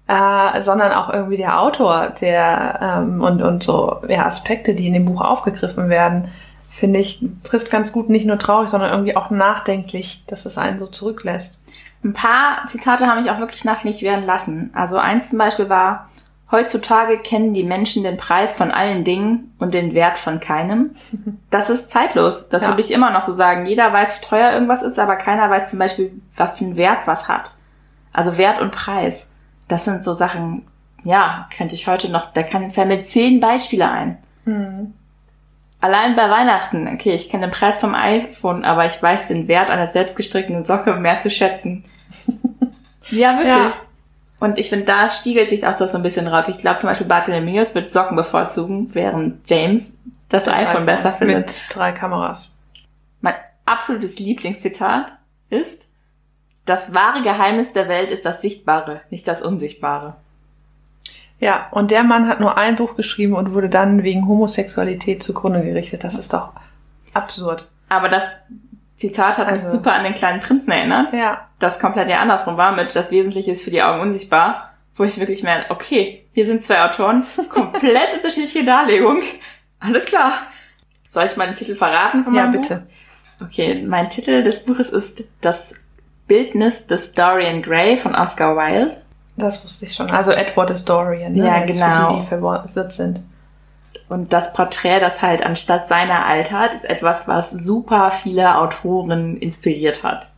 äh, 0.07 0.61
sondern 0.61 0.91
auch 0.93 1.13
irgendwie 1.13 1.37
der 1.37 1.59
Autor 1.59 2.13
der 2.21 2.79
ähm, 2.81 3.21
und, 3.21 3.41
und 3.41 3.63
so 3.63 3.97
ja, 4.07 4.25
Aspekte, 4.25 4.73
die 4.73 4.87
in 4.87 4.93
dem 4.93 5.05
Buch 5.05 5.21
aufgegriffen 5.21 5.89
werden, 5.89 6.29
finde 6.69 6.99
ich, 6.99 7.23
trifft 7.43 7.71
ganz 7.71 7.91
gut 7.91 8.09
nicht 8.09 8.25
nur 8.25 8.37
traurig, 8.37 8.69
sondern 8.69 8.91
irgendwie 8.91 9.15
auch 9.15 9.29
nachdenklich, 9.29 10.23
dass 10.27 10.45
es 10.45 10.57
einen 10.57 10.79
so 10.79 10.87
zurücklässt. 10.87 11.59
Ein 12.03 12.13
paar 12.13 12.65
Zitate 12.67 13.07
haben 13.07 13.21
mich 13.21 13.31
auch 13.31 13.39
wirklich 13.39 13.65
nachdenklich 13.65 14.01
werden 14.03 14.25
lassen. 14.25 14.69
Also 14.73 14.97
eins 14.97 15.29
zum 15.29 15.39
Beispiel 15.39 15.67
war, 15.69 16.09
heutzutage 16.51 17.17
kennen 17.17 17.53
die 17.53 17.63
Menschen 17.63 18.03
den 18.03 18.17
Preis 18.17 18.55
von 18.55 18.71
allen 18.71 19.03
Dingen 19.03 19.53
und 19.59 19.73
den 19.73 19.93
Wert 19.93 20.17
von 20.17 20.39
keinem. 20.39 20.91
Das 21.49 21.69
ist 21.69 21.89
zeitlos. 21.89 22.49
Das 22.49 22.63
Ja. 22.63 22.69
würde 22.69 22.81
ich 22.81 22.91
immer 22.91 23.09
noch 23.11 23.25
so 23.25 23.33
sagen. 23.33 23.65
Jeder 23.65 23.91
weiß, 23.91 24.17
wie 24.21 24.25
teuer 24.25 24.51
irgendwas 24.51 24.81
ist, 24.83 24.99
aber 24.99 25.15
keiner 25.15 25.49
weiß 25.49 25.69
zum 25.71 25.79
Beispiel, 25.79 26.11
was 26.35 26.57
für 26.57 26.65
einen 26.65 26.75
Wert 26.77 26.99
was 27.05 27.27
hat. 27.27 27.51
Also 28.13 28.37
Wert 28.37 28.61
und 28.61 28.71
Preis. 28.71 29.29
Das 29.67 29.85
sind 29.85 30.03
so 30.03 30.13
Sachen, 30.13 30.65
ja, 31.03 31.47
könnte 31.55 31.75
ich 31.75 31.87
heute 31.87 32.11
noch, 32.11 32.31
da 32.33 32.43
kann 32.43 32.69
fällt 32.71 32.87
mir 32.89 33.01
zehn 33.03 33.39
Beispiele 33.39 33.89
ein. 33.89 34.17
Mhm. 34.45 34.93
Allein 35.79 36.15
bei 36.15 36.29
Weihnachten, 36.29 36.87
okay, 36.87 37.13
ich 37.13 37.29
kenne 37.29 37.47
den 37.47 37.51
Preis 37.51 37.79
vom 37.79 37.93
iPhone, 37.93 38.65
aber 38.65 38.85
ich 38.85 39.01
weiß 39.01 39.27
den 39.27 39.47
Wert 39.47 39.69
einer 39.69 39.87
selbstgestrickten 39.87 40.63
Socke 40.63 40.93
mehr 40.95 41.19
zu 41.19 41.29
schätzen. 41.29 41.83
ja, 43.09 43.37
wirklich. 43.37 43.45
Ja. 43.45 43.73
Und 44.39 44.57
ich 44.57 44.69
finde, 44.69 44.85
da 44.85 45.09
spiegelt 45.09 45.49
sich 45.49 45.65
auch 45.65 45.77
das 45.77 45.91
so 45.91 45.97
ein 45.97 46.03
bisschen 46.03 46.25
drauf. 46.25 46.47
Ich 46.47 46.57
glaube 46.57 46.79
zum 46.79 46.89
Beispiel 46.89 47.07
Bartholomeus 47.07 47.75
wird 47.75 47.91
Socken 47.91 48.15
bevorzugen, 48.15 48.93
während 48.93 49.49
James 49.49 49.95
das, 50.29 50.47
iPhone, 50.47 50.85
besser 50.85 51.11
findet. 51.11 51.47
Mit 51.47 51.61
drei 51.69 51.91
Kameras. 51.91 52.51
Mein 53.21 53.35
absolutes 53.65 54.19
Lieblingszitat 54.19 55.13
ist, 55.49 55.87
das 56.65 56.93
wahre 56.93 57.21
Geheimnis 57.21 57.71
der 57.73 57.87
Welt 57.87 58.09
ist 58.09 58.25
das 58.25 58.41
Sichtbare, 58.41 59.01
nicht 59.09 59.27
das 59.27 59.41
Unsichtbare. 59.41 60.15
Ja, 61.39 61.67
und 61.71 61.91
der 61.91 62.03
Mann 62.03 62.27
hat 62.27 62.39
nur 62.39 62.57
ein 62.57 62.75
Buch 62.75 62.95
geschrieben 62.95 63.33
und 63.35 63.53
wurde 63.53 63.69
dann 63.69 64.03
wegen 64.03 64.27
Homosexualität 64.27 65.21
zugrunde 65.21 65.61
gerichtet. 65.61 66.03
Das 66.03 66.17
ist 66.17 66.33
doch 66.33 66.51
absurd. 67.13 67.67
Aber 67.89 68.09
das 68.09 68.29
Zitat 68.95 69.37
hat 69.37 69.51
mich 69.51 69.63
Also- 69.63 69.77
super 69.77 69.93
an 69.93 70.03
den 70.03 70.15
kleinen 70.15 70.39
Prinzen 70.41 70.71
erinnert. 70.71 71.13
Ja. 71.13 71.41
das 71.59 71.79
komplett 71.79 72.09
ja 72.09 72.19
andersrum 72.19 72.55
war 72.57 72.71
mit 72.75 72.95
das 72.95 73.11
Wesentliche 73.11 73.51
ist 73.51 73.63
für 73.63 73.71
die 73.71 73.81
Augen 73.81 74.01
unsichtbar, 74.01 74.73
wo 74.95 75.03
ich 75.03 75.19
wirklich 75.19 75.41
merke, 75.43 75.71
okay, 75.71 76.23
hier 76.33 76.45
sind 76.47 76.63
zwei 76.63 76.83
Autoren, 76.83 77.23
komplett 77.49 78.15
unterschiedliche 78.15 78.63
Darlegung. 78.63 79.21
Alles 79.79 80.05
klar. 80.05 80.31
Soll 81.07 81.25
ich 81.25 81.37
mal 81.37 81.45
den 81.45 81.53
Titel 81.55 81.75
verraten 81.75 82.23
von 82.23 82.33
Ja, 82.33 82.43
meinem 82.43 82.51
bitte. 82.61 82.87
Buch? 83.39 83.47
Okay, 83.47 83.83
mein 83.87 84.09
Titel 84.09 84.41
des 84.43 84.65
Buches 84.65 84.89
ist 84.89 85.23
Das 85.41 85.75
Bildnis 86.27 86.87
des 86.87 87.11
Dorian 87.11 87.61
Gray 87.61 87.95
von 87.97 88.13
Oscar 88.15 88.55
Wilde. 88.55 88.97
Das 89.37 89.63
wusste 89.63 89.85
ich 89.85 89.93
schon. 89.93 90.09
Also 90.11 90.31
Edward 90.31 90.71
ist 90.71 90.85
Dorian. 90.89 91.33
Ne? 91.33 91.45
Ja, 91.45 91.63
Jetzt 91.63 91.79
genau. 91.79 92.09
Für 92.09 92.15
die, 92.15 92.21
die 92.21 92.27
verwirrt 92.27 92.91
sind. 92.91 93.21
Und 94.09 94.33
das 94.33 94.53
Porträt, 94.53 94.99
das 94.99 95.21
halt 95.21 95.45
anstatt 95.45 95.87
seiner 95.87 96.25
altert, 96.25 96.73
ist 96.73 96.85
etwas, 96.85 97.27
was 97.27 97.51
super 97.51 98.09
viele 98.11 98.57
Autoren 98.57 99.37
inspiriert 99.37 100.03
hat. 100.03 100.29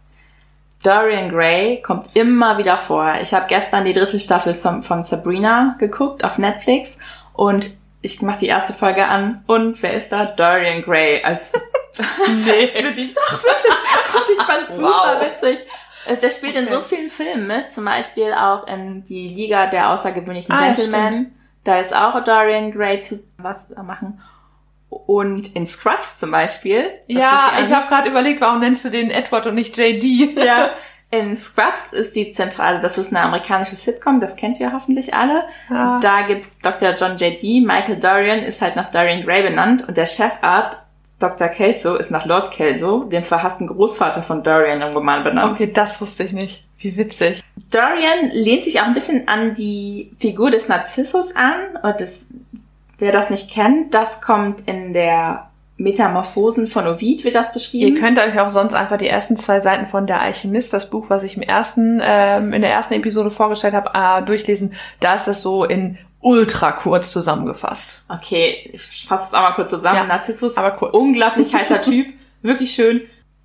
Dorian 0.84 1.30
Gray 1.30 1.82
kommt 1.82 2.10
immer 2.16 2.58
wieder 2.58 2.78
vor. 2.78 3.16
Ich 3.22 3.34
habe 3.34 3.46
gestern 3.48 3.86
die 3.86 3.94
dritte 3.94 4.20
Staffel 4.20 4.54
von 4.54 5.04
Sabrina 5.04 5.76
geguckt 5.78 6.24
auf 6.24 6.38
Netflix 6.38 6.98
und 7.34 7.72
ich 8.02 8.22
mache 8.22 8.38
die 8.40 8.48
erste 8.48 8.74
Folge 8.74 9.06
an 9.06 9.44
und 9.46 9.82
wer 9.84 9.94
ist 9.94 10.12
da? 10.14 10.26
Dorian 10.26 10.82
Gray 10.84 11.22
als 11.22 11.52
Nee. 12.46 12.68
Doch, 12.68 12.82
wirklich. 13.44 14.38
Ich 14.38 14.42
fand's 14.44 14.76
super 14.76 14.88
Wow. 14.88 15.22
witzig. 15.22 15.66
Äh, 16.08 16.18
Der 16.18 16.30
spielt 16.30 16.56
in 16.56 16.66
Okay. 16.66 16.74
so 16.76 16.82
vielen 16.82 17.10
Filmen 17.10 17.48
mit, 17.48 17.74
zum 17.74 17.86
Beispiel 17.86 18.34
auch 18.34 18.68
in 18.68 19.06
die 19.06 19.30
Liga 19.30 19.68
der 19.68 19.90
außergewöhnlichen 19.92 20.54
Ah, 20.54 20.74
Gentlemen. 20.74 21.34
Da 21.64 21.80
ist 21.80 21.96
auch 21.96 22.24
Dorian 22.24 22.72
Gray 22.72 23.02
zu 23.02 23.20
was 23.38 23.70
machen. 23.84 24.22
Und 24.90 25.56
in 25.56 25.66
Scrubs 25.68 26.20
zum 26.20 26.32
Beispiel. 26.32 26.90
ja, 27.08 27.52
ich 27.62 27.72
habe 27.72 27.88
gerade 27.88 28.10
überlegt, 28.10 28.42
warum 28.42 28.60
nennst 28.60 28.86
du 28.86 28.90
den 28.90 29.12
Edward 29.12 29.46
und 29.46 29.56
nicht 29.56 29.78
JD? 29.78 30.04
ja. 30.44 30.72
In 31.12 31.36
Scrubs 31.36 31.92
ist 31.92 32.16
die 32.16 32.34
zentrale, 32.34 32.80
das 32.82 33.00
ist 33.00 33.10
eine 33.10 33.22
amerikanische 33.22 33.76
Sitcom, 33.76 34.20
das 34.20 34.36
kennt 34.36 34.60
ihr 34.60 34.72
hoffentlich 34.74 35.16
alle. 35.16 35.44
Ja. 35.68 35.98
Da 36.04 36.22
gibt's 36.22 36.60
Dr. 36.60 36.92
John 36.94 37.18
J.D., 37.18 37.62
Michael 37.66 37.96
Dorian 38.00 38.42
ist 38.42 38.62
halt 38.62 38.76
nach 38.76 38.92
Dorian 38.92 39.24
Gray 39.26 39.42
benannt 39.42 39.88
und 39.88 39.98
der 39.98 40.06
Chefarzt 40.06 40.89
Dr. 41.20 41.50
Kelso 41.50 41.96
ist 41.96 42.12
nach 42.12 42.26
Lord 42.26 42.52
Kelso, 42.52 43.04
dem 43.04 43.24
verhassten 43.24 43.68
Großvater 43.68 44.24
von 44.24 44.42
Dorian 44.42 44.82
im 44.82 44.94
Roman 44.94 45.24
benannt. 45.24 45.52
Okay, 45.52 45.72
das 45.72 46.00
wusste 46.00 46.24
ich 46.24 46.32
nicht. 46.32 46.66
Wie 46.80 46.96
witzig. 46.96 47.44
Dorian 47.72 48.32
lehnt 48.32 48.64
sich 48.64 48.80
auch 48.80 48.86
ein 48.86 48.94
bisschen 48.94 49.28
an 49.28 49.54
die 49.54 50.12
Figur 50.20 50.50
des 50.50 50.70
Narzissus 50.70 51.36
an. 51.36 51.78
Und 51.84 52.00
das, 52.00 52.26
wer 52.98 53.12
das 53.12 53.30
nicht 53.30 53.52
kennt, 53.52 53.94
das 53.94 54.22
kommt 54.22 54.62
in 54.66 54.94
der 54.94 55.50
Metamorphosen 55.80 56.68
von 56.68 56.88
Ovid, 56.88 57.24
wird 57.24 57.36
das 57.36 57.54
beschrieben. 57.54 57.96
Ihr 57.96 58.02
könnt 58.02 58.20
euch 58.20 58.40
auch 58.40 58.50
sonst 58.50 58.74
einfach 58.74 58.98
die 58.98 59.08
ersten 59.08 59.38
zwei 59.38 59.62
Seiten 59.62 59.88
von 59.88 60.08
Der 60.08 60.22
Alchemist, 60.22 60.74
das 60.74 60.90
Buch, 60.90 61.06
was 61.10 61.24
ich 61.24 61.38
im 61.38 61.42
ersten, 61.42 62.02
ähm, 62.04 62.54
in 62.54 62.62
der 62.62 62.72
ersten 62.72 62.94
Episode 62.94 63.32
vorgestellt 63.32 63.74
habe, 63.74 63.92
äh, 63.94 64.26
durchlesen. 64.26 64.74
Da 65.00 65.16
ist 65.16 65.28
das 65.28 65.42
so 65.42 65.64
in 65.64 65.98
ultra 66.22 66.72
kurz 66.72 67.12
zusammengefasst. 67.12 68.02
Okay, 68.10 68.70
ich 68.74 69.06
fasse 69.08 69.28
es 69.28 69.34
auch 69.34 69.42
mal 69.42 69.54
kurz 69.54 69.70
zusammen. 69.70 69.98
Ja, 69.98 70.06
Narzissus, 70.06 70.58
aber 70.58 70.72
kurz. 70.72 70.94
unglaublich 70.94 71.54
heißer 71.54 71.82
Typ, 71.82 72.08
wirklich 72.42 72.72
schön. 72.72 73.02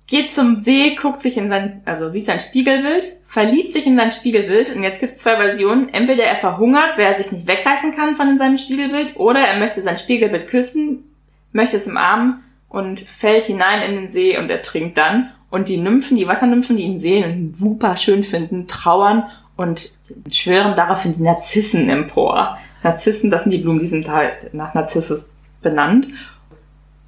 Geht 0.07 0.31
zum 0.31 0.57
See, 0.57 0.95
guckt 0.95 1.19
sich 1.19 1.35
in 1.35 1.49
sein, 1.49 1.81
also 1.85 2.09
sieht 2.09 2.25
sein 2.25 2.39
Spiegelbild, 2.39 3.17
verliebt 3.25 3.73
sich 3.73 3.87
in 3.87 3.97
sein 3.97 4.11
Spiegelbild 4.11 4.75
und 4.75 4.83
jetzt 4.83 4.99
gibt 4.99 5.13
es 5.13 5.17
zwei 5.17 5.35
Versionen. 5.35 5.89
Entweder 5.89 6.25
er 6.25 6.35
verhungert, 6.35 6.97
weil 6.97 7.05
er 7.05 7.15
sich 7.15 7.31
nicht 7.31 7.47
wegreißen 7.47 7.91
kann 7.91 8.15
von 8.15 8.37
seinem 8.37 8.57
Spiegelbild, 8.57 9.15
oder 9.17 9.39
er 9.39 9.57
möchte 9.57 9.81
sein 9.81 9.97
Spiegelbild 9.97 10.47
küssen, 10.47 11.11
möchte 11.53 11.77
es 11.77 11.87
umarmen 11.87 12.43
und 12.69 13.01
fällt 13.17 13.45
hinein 13.45 13.81
in 13.81 13.95
den 13.95 14.11
See 14.11 14.37
und 14.37 14.51
ertrinkt 14.51 14.97
dann. 14.97 15.31
Und 15.49 15.69
die 15.69 15.77
Nymphen, 15.77 16.17
die 16.17 16.27
Wassernymphen, 16.27 16.77
die 16.77 16.83
ihn 16.83 16.99
sehen 16.99 17.23
und 17.23 17.31
ihn 17.31 17.53
super 17.55 17.95
schön 17.95 18.21
finden, 18.21 18.67
trauern 18.67 19.23
und 19.57 19.93
schwören 20.31 20.75
daraufhin 20.75 21.15
die 21.15 21.23
Narzissen 21.23 21.89
empor. 21.89 22.57
Narzissen, 22.83 23.29
das 23.29 23.43
sind 23.43 23.51
die 23.51 23.57
Blumen, 23.57 23.79
die 23.79 23.85
sind 23.85 24.07
halt 24.09 24.53
nach 24.53 24.73
Narzissus 24.73 25.29
benannt. 25.61 26.07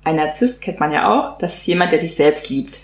Ein 0.03 0.15
Narzisst 0.15 0.61
kennt 0.61 0.79
man 0.79 0.91
ja 0.91 1.11
auch, 1.11 1.37
das 1.37 1.55
ist 1.55 1.67
jemand, 1.67 1.91
der 1.91 1.99
sich 1.99 2.15
selbst 2.15 2.49
liebt. 2.49 2.81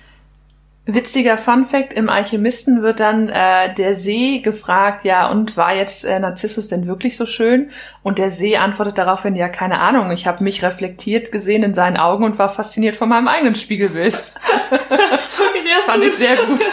Witziger 0.85 1.37
Fun 1.37 1.65
Fact, 1.65 1.93
im 1.93 2.09
Alchemisten 2.09 2.81
wird 2.81 2.99
dann 2.99 3.29
äh, 3.29 3.73
der 3.73 3.95
See 3.95 4.39
gefragt, 4.39 5.05
ja, 5.05 5.31
und 5.31 5.55
war 5.55 5.73
jetzt 5.73 6.03
äh, 6.03 6.19
Narzissus 6.19 6.67
denn 6.67 6.87
wirklich 6.87 7.15
so 7.15 7.25
schön? 7.25 7.71
Und 8.03 8.17
der 8.17 8.31
See 8.31 8.57
antwortet 8.57 8.97
daraufhin, 8.97 9.37
ja, 9.37 9.47
keine 9.47 9.79
Ahnung, 9.79 10.11
ich 10.11 10.27
habe 10.27 10.43
mich 10.43 10.61
reflektiert 10.61 11.31
gesehen 11.31 11.63
in 11.63 11.73
seinen 11.73 11.95
Augen 11.95 12.25
und 12.25 12.37
war 12.37 12.49
fasziniert 12.49 12.97
von 12.97 13.07
meinem 13.07 13.29
eigenen 13.29 13.55
Spiegelbild. 13.55 14.29
das 14.89 15.85
Fand 15.85 16.03
ich 16.03 16.15
sehr 16.15 16.35
gut. 16.35 16.69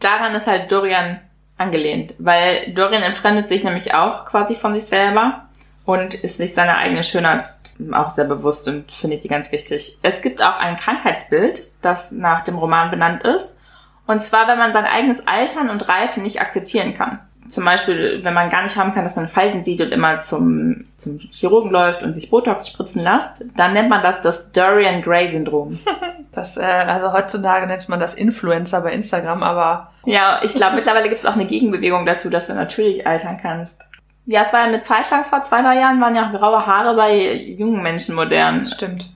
Daran 0.00 0.34
ist 0.34 0.46
halt 0.46 0.72
Dorian 0.72 1.20
angelehnt, 1.56 2.14
weil 2.18 2.72
Dorian 2.72 3.02
entfremdet 3.02 3.48
sich 3.48 3.64
nämlich 3.64 3.94
auch 3.94 4.24
quasi 4.24 4.54
von 4.54 4.74
sich 4.74 4.84
selber 4.84 5.46
und 5.84 6.14
ist 6.14 6.38
sich 6.38 6.54
seiner 6.54 6.76
eigenen 6.76 7.02
Schönheit 7.02 7.44
auch 7.92 8.10
sehr 8.10 8.24
bewusst 8.24 8.68
und 8.68 8.90
findet 8.92 9.24
die 9.24 9.28
ganz 9.28 9.52
wichtig. 9.52 9.98
Es 10.02 10.22
gibt 10.22 10.42
auch 10.42 10.58
ein 10.58 10.76
Krankheitsbild, 10.76 11.72
das 11.82 12.12
nach 12.12 12.42
dem 12.42 12.56
Roman 12.56 12.90
benannt 12.90 13.24
ist. 13.24 13.58
Und 14.06 14.20
zwar, 14.20 14.46
wenn 14.48 14.58
man 14.58 14.72
sein 14.72 14.84
eigenes 14.84 15.26
Altern 15.26 15.70
und 15.70 15.88
Reifen 15.88 16.22
nicht 16.22 16.40
akzeptieren 16.40 16.94
kann. 16.94 17.20
Zum 17.48 17.64
Beispiel, 17.64 18.20
wenn 18.24 18.32
man 18.34 18.48
gar 18.48 18.62
nicht 18.62 18.76
haben 18.76 18.94
kann, 18.94 19.04
dass 19.04 19.16
man 19.16 19.28
Falten 19.28 19.62
sieht 19.62 19.80
und 19.82 19.92
immer 19.92 20.18
zum, 20.18 20.86
zum 20.96 21.18
Chirurgen 21.18 21.70
läuft 21.70 22.02
und 22.02 22.12
sich 22.14 22.30
Botox 22.30 22.68
spritzen 22.68 23.02
lässt, 23.02 23.44
dann 23.56 23.74
nennt 23.74 23.90
man 23.90 24.02
das 24.02 24.20
das 24.22 24.50
Dorian 24.52 25.02
Gray 25.02 25.30
Syndrom. 25.30 25.78
Das, 26.32 26.56
äh, 26.56 26.62
also 26.64 27.12
heutzutage 27.12 27.64
nennt 27.68 27.88
man 27.88 28.00
das 28.00 28.14
Influencer 28.14 28.80
bei 28.80 28.92
Instagram, 28.92 29.44
aber 29.44 29.92
Ja, 30.04 30.40
ich 30.42 30.52
glaube, 30.54 30.74
mittlerweile 30.74 31.04
gibt 31.04 31.14
es 31.18 31.24
auch 31.26 31.34
eine 31.34 31.44
Gegenbewegung 31.46 32.04
dazu, 32.06 32.28
dass 32.28 32.48
du 32.48 32.54
natürlich 32.54 33.06
altern 33.06 33.36
kannst. 33.40 33.80
Ja, 34.26 34.42
es 34.42 34.52
war 34.52 34.58
ja 34.62 34.66
eine 34.66 34.80
Zeit 34.80 35.08
lang, 35.12 35.22
vor 35.22 35.42
zwei, 35.42 35.62
drei 35.62 35.78
Jahren 35.78 36.00
waren 36.00 36.16
ja 36.16 36.26
auch 36.28 36.32
graue 36.36 36.66
Haare 36.66 36.96
bei 36.96 37.32
jungen 37.34 37.80
Menschen 37.84 38.16
modern. 38.16 38.66
stimmt. 38.66 39.10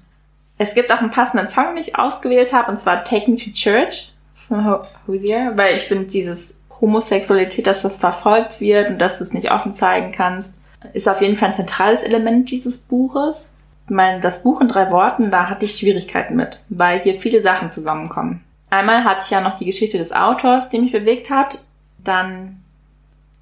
Es 0.59 0.77
gibt 0.77 0.93
auch 0.93 0.99
einen 1.01 1.11
passenden 1.11 1.49
Song, 1.49 1.65
den 1.75 1.79
ich 1.79 1.99
ausgewählt 1.99 2.53
habe, 2.53 2.71
und 2.71 2.77
zwar 2.79 3.03
Take 3.03 3.29
Me 3.33 3.37
to 3.37 3.51
Church 3.53 4.13
von 4.47 4.65
Ho- 4.65 4.85
Hozier, 5.09 5.55
weil 5.57 5.75
ich 5.75 5.83
finde, 5.87 6.05
dieses 6.07 6.58
Homosexualität, 6.81 7.67
dass 7.67 7.83
das 7.83 7.99
verfolgt 7.99 8.61
wird 8.61 8.91
und 8.91 8.99
dass 8.99 9.19
du 9.19 9.25
es 9.25 9.33
nicht 9.33 9.51
offen 9.51 9.73
zeigen 9.73 10.13
kannst, 10.13 10.55
ist 10.93 11.09
auf 11.09 11.21
jeden 11.21 11.37
Fall 11.37 11.49
ein 11.49 11.55
zentrales 11.55 12.03
Element 12.03 12.51
dieses 12.51 12.79
Buches. 12.79 13.53
Ich 13.87 13.95
meine, 13.95 14.21
das 14.21 14.43
Buch 14.43 14.61
in 14.61 14.69
drei 14.69 14.91
Worten, 14.91 15.31
da 15.31 15.49
hatte 15.49 15.65
ich 15.65 15.77
Schwierigkeiten 15.77 16.37
mit, 16.37 16.61
weil 16.69 17.01
hier 17.01 17.15
viele 17.15 17.43
Sachen 17.43 17.71
zusammenkommen. 17.71 18.45
Einmal 18.71 19.05
hatte 19.05 19.23
ich 19.25 19.31
ja 19.31 19.41
noch 19.41 19.57
die 19.57 19.65
Geschichte 19.65 19.99
des 19.99 20.13
Autors, 20.13 20.69
die 20.69 20.79
mich 20.79 20.93
bewegt 20.93 21.31
hat. 21.31 21.65
Dann 22.05 22.63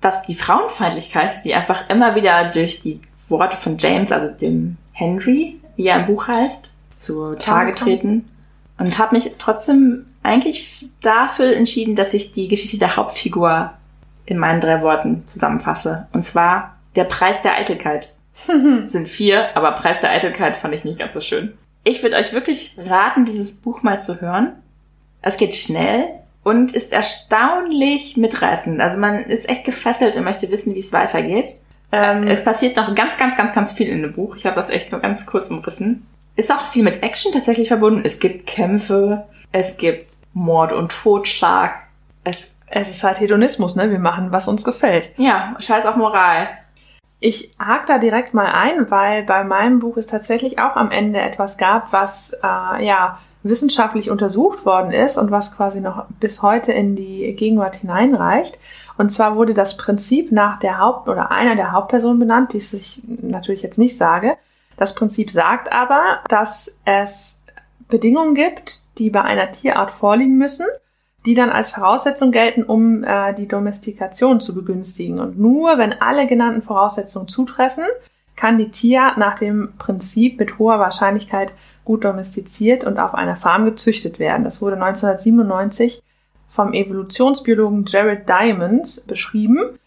dass 0.00 0.22
die 0.22 0.34
Frauenfeindlichkeit, 0.34 1.44
die 1.44 1.54
einfach 1.54 1.88
immer 1.88 2.14
wieder 2.14 2.50
durch 2.50 2.80
die 2.80 3.00
Worte 3.28 3.56
von 3.56 3.76
James, 3.78 4.12
also 4.12 4.32
dem 4.32 4.76
Henry, 4.92 5.60
wie 5.74 5.86
er 5.86 5.96
im 5.96 6.06
Buch 6.06 6.28
heißt, 6.28 6.72
zu 6.90 7.34
Tage 7.34 7.74
treten. 7.74 8.28
Und 8.78 8.98
habe 8.98 9.14
mich 9.16 9.34
trotzdem 9.38 10.06
eigentlich 10.26 10.86
dafür 11.00 11.54
entschieden, 11.54 11.94
dass 11.94 12.14
ich 12.14 12.32
die 12.32 12.48
Geschichte 12.48 12.78
der 12.78 12.96
Hauptfigur 12.96 13.72
in 14.26 14.38
meinen 14.38 14.60
drei 14.60 14.82
Worten 14.82 15.22
zusammenfasse. 15.26 16.08
Und 16.12 16.22
zwar 16.22 16.76
der 16.96 17.04
Preis 17.04 17.42
der 17.42 17.54
Eitelkeit. 17.54 18.12
sind 18.84 19.08
vier, 19.08 19.56
aber 19.56 19.72
Preis 19.72 20.00
der 20.00 20.10
Eitelkeit 20.10 20.56
fand 20.56 20.74
ich 20.74 20.84
nicht 20.84 20.98
ganz 20.98 21.14
so 21.14 21.20
schön. 21.20 21.56
Ich 21.84 22.02
würde 22.02 22.16
euch 22.16 22.32
wirklich 22.32 22.76
raten, 22.84 23.24
dieses 23.24 23.54
Buch 23.54 23.82
mal 23.82 24.00
zu 24.00 24.20
hören. 24.20 24.52
Es 25.22 25.36
geht 25.36 25.54
schnell 25.54 26.08
und 26.42 26.72
ist 26.72 26.92
erstaunlich 26.92 28.16
mitreißend. 28.16 28.80
Also 28.80 28.98
man 28.98 29.24
ist 29.24 29.48
echt 29.48 29.64
gefesselt 29.64 30.16
und 30.16 30.24
möchte 30.24 30.50
wissen, 30.50 30.74
wie 30.74 30.80
es 30.80 30.92
weitergeht. 30.92 31.54
Ähm, 31.92 32.24
es 32.24 32.44
passiert 32.44 32.76
noch 32.76 32.94
ganz, 32.94 33.16
ganz, 33.16 33.36
ganz, 33.36 33.52
ganz 33.52 33.72
viel 33.72 33.88
in 33.88 34.02
dem 34.02 34.12
Buch. 34.12 34.36
Ich 34.36 34.44
habe 34.46 34.56
das 34.56 34.70
echt 34.70 34.92
nur 34.92 35.00
ganz 35.00 35.26
kurz 35.26 35.50
umrissen. 35.50 36.06
Ist 36.34 36.52
auch 36.52 36.66
viel 36.66 36.82
mit 36.82 37.02
Action 37.02 37.32
tatsächlich 37.32 37.68
verbunden. 37.68 38.02
Es 38.04 38.18
gibt 38.18 38.46
Kämpfe, 38.46 39.24
es 39.52 39.76
gibt 39.76 40.15
Mord 40.36 40.74
und 40.74 40.92
Totschlag. 40.92 41.74
Es, 42.22 42.54
es 42.66 42.90
ist 42.90 43.02
halt 43.02 43.20
Hedonismus, 43.20 43.74
ne? 43.74 43.90
Wir 43.90 43.98
machen, 43.98 44.32
was 44.32 44.48
uns 44.48 44.64
gefällt. 44.64 45.10
Ja, 45.16 45.56
scheiß 45.58 45.86
auf 45.86 45.96
Moral. 45.96 46.48
Ich 47.20 47.54
hake 47.58 47.86
da 47.86 47.98
direkt 47.98 48.34
mal 48.34 48.52
ein, 48.52 48.90
weil 48.90 49.22
bei 49.22 49.44
meinem 49.44 49.78
Buch 49.78 49.96
es 49.96 50.06
tatsächlich 50.06 50.58
auch 50.58 50.76
am 50.76 50.90
Ende 50.90 51.20
etwas 51.20 51.56
gab, 51.56 51.92
was 51.92 52.34
äh, 52.42 52.86
ja 52.86 53.18
wissenschaftlich 53.44 54.10
untersucht 54.10 54.66
worden 54.66 54.90
ist 54.90 55.16
und 55.16 55.30
was 55.30 55.56
quasi 55.56 55.80
noch 55.80 56.04
bis 56.20 56.42
heute 56.42 56.72
in 56.72 56.96
die 56.96 57.32
Gegenwart 57.34 57.76
hineinreicht. 57.76 58.58
Und 58.98 59.08
zwar 59.08 59.36
wurde 59.36 59.54
das 59.54 59.78
Prinzip 59.78 60.32
nach 60.32 60.58
der 60.58 60.78
Haupt- 60.78 61.08
oder 61.08 61.30
einer 61.30 61.56
der 61.56 61.72
Hauptpersonen 61.72 62.18
benannt, 62.18 62.52
die 62.52 62.58
ich 62.58 63.00
natürlich 63.06 63.62
jetzt 63.62 63.78
nicht 63.78 63.96
sage. 63.96 64.36
Das 64.76 64.94
Prinzip 64.94 65.30
sagt 65.30 65.72
aber, 65.72 66.18
dass 66.28 66.78
es 66.84 67.35
Bedingungen 67.88 68.34
gibt, 68.34 68.82
die 68.98 69.10
bei 69.10 69.22
einer 69.22 69.50
Tierart 69.50 69.90
vorliegen 69.90 70.38
müssen, 70.38 70.66
die 71.24 71.34
dann 71.34 71.50
als 71.50 71.70
Voraussetzung 71.70 72.30
gelten, 72.30 72.62
um 72.62 73.04
äh, 73.04 73.34
die 73.34 73.48
Domestikation 73.48 74.40
zu 74.40 74.54
begünstigen. 74.54 75.18
Und 75.18 75.38
nur 75.38 75.78
wenn 75.78 75.92
alle 75.92 76.26
genannten 76.26 76.62
Voraussetzungen 76.62 77.28
zutreffen, 77.28 77.84
kann 78.36 78.58
die 78.58 78.70
Tierart 78.70 79.16
nach 79.16 79.38
dem 79.38 79.72
Prinzip 79.78 80.38
mit 80.38 80.58
hoher 80.58 80.78
Wahrscheinlichkeit 80.78 81.52
gut 81.84 82.04
domestiziert 82.04 82.84
und 82.84 82.98
auf 82.98 83.14
einer 83.14 83.36
Farm 83.36 83.64
gezüchtet 83.64 84.18
werden. 84.18 84.44
Das 84.44 84.60
wurde 84.60 84.76
1997 84.76 86.02
vom 86.48 86.72
Evolutionsbiologen 86.72 87.84
Jared 87.86 88.28
Diamond 88.28 89.04
beschrieben. 89.06 89.78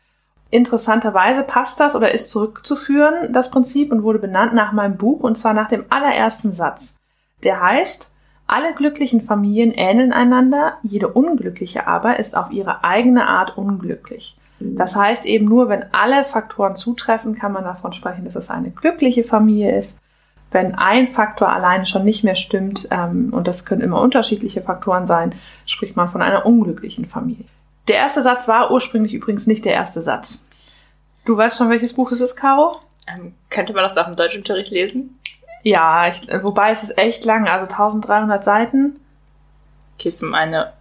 Interessanterweise 0.49 1.43
passt 1.43 1.79
das 1.79 1.95
oder 1.95 2.11
ist 2.11 2.29
zurückzuführen, 2.29 3.33
das 3.33 3.51
Prinzip, 3.51 3.91
und 3.91 4.03
wurde 4.03 4.19
benannt 4.19 4.53
nach 4.53 4.71
meinem 4.71 4.97
Buch, 4.97 5.21
und 5.21 5.35
zwar 5.37 5.53
nach 5.53 5.67
dem 5.67 5.85
allerersten 5.89 6.51
Satz. 6.51 6.98
Der 7.43 7.61
heißt, 7.61 8.11
alle 8.47 8.73
glücklichen 8.73 9.21
Familien 9.21 9.71
ähneln 9.71 10.11
einander, 10.11 10.77
jede 10.81 11.07
unglückliche 11.07 11.87
aber 11.87 12.17
ist 12.19 12.35
auf 12.35 12.51
ihre 12.51 12.83
eigene 12.83 13.27
Art 13.27 13.57
unglücklich. 13.57 14.35
Das 14.59 14.95
heißt 14.95 15.25
eben 15.25 15.45
nur, 15.45 15.69
wenn 15.69 15.85
alle 15.93 16.23
Faktoren 16.25 16.75
zutreffen, 16.75 17.35
kann 17.35 17.53
man 17.53 17.63
davon 17.63 17.93
sprechen, 17.93 18.25
dass 18.25 18.35
es 18.35 18.49
eine 18.49 18.71
glückliche 18.71 19.23
Familie 19.23 19.77
ist. 19.77 19.97
Wenn 20.51 20.75
ein 20.75 21.07
Faktor 21.07 21.49
alleine 21.49 21.85
schon 21.85 22.03
nicht 22.03 22.23
mehr 22.23 22.35
stimmt, 22.35 22.87
ähm, 22.91 23.29
und 23.31 23.47
das 23.47 23.65
können 23.65 23.81
immer 23.81 24.01
unterschiedliche 24.01 24.61
Faktoren 24.61 25.05
sein, 25.05 25.35
spricht 25.65 25.95
man 25.95 26.09
von 26.09 26.21
einer 26.21 26.45
unglücklichen 26.45 27.05
Familie. 27.05 27.45
Der 27.87 27.97
erste 27.97 28.21
Satz 28.21 28.47
war 28.47 28.71
ursprünglich 28.71 29.13
übrigens 29.13 29.47
nicht 29.47 29.63
der 29.63 29.73
erste 29.73 30.01
Satz. 30.01 30.43
Du 31.25 31.37
weißt 31.37 31.57
schon, 31.57 31.69
welches 31.69 31.93
Buch 31.93 32.11
es 32.11 32.19
ist, 32.19 32.35
Caro? 32.35 32.77
Ähm, 33.07 33.33
könnte 33.49 33.73
man 33.73 33.83
das 33.83 33.97
auch 33.97 34.07
im 34.07 34.15
Deutschunterricht 34.15 34.71
lesen? 34.71 35.18
Ja, 35.63 36.07
ich, 36.07 36.21
wobei 36.41 36.71
es 36.71 36.83
ist 36.83 36.97
echt 36.97 37.25
lang, 37.25 37.47
also 37.47 37.63
1300 37.63 38.43
Seiten. 38.43 38.99
Geht 39.97 40.15
es 40.15 40.23
um 40.23 40.33
eine 40.33 40.73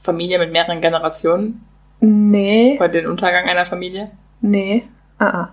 Familie 0.00 0.38
mit 0.38 0.52
mehreren 0.52 0.80
Generationen? 0.80 1.66
Nee. 2.00 2.76
Bei 2.78 2.88
den 2.88 3.06
Untergang 3.06 3.48
einer 3.48 3.64
Familie? 3.64 4.10
Nee. 4.40 4.84
Ah, 5.18 5.26
ah. 5.26 5.50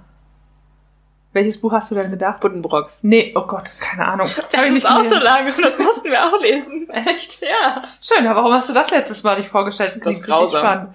Welches 1.34 1.62
Buch 1.62 1.72
hast 1.72 1.90
du 1.90 1.96
denn 1.96 2.12
gedacht? 2.12 2.42
Buddenbrocks. 2.42 3.04
Nee, 3.04 3.32
oh 3.36 3.48
Gott, 3.48 3.74
keine 3.80 4.06
Ahnung. 4.06 4.30
Das 4.52 4.68
ist 4.68 4.86
auch 4.86 5.06
so 5.06 5.16
lange 5.16 5.54
und 5.56 5.64
das 5.64 5.80
mussten 5.80 6.10
wir 6.10 6.26
auch 6.26 6.42
lesen. 6.42 6.90
Echt? 7.08 7.42
Ja. 7.42 7.82
Schön, 8.02 8.28
aber 8.28 8.42
warum 8.42 8.54
hast 8.54 8.68
du 8.68 8.74
das 8.74 8.92
letztes 8.92 9.24
Mal 9.24 9.38
nicht 9.38 9.48
vorgestellt? 9.48 9.98
Das 10.04 10.14
ist 10.14 10.24
grausam. 10.24 10.94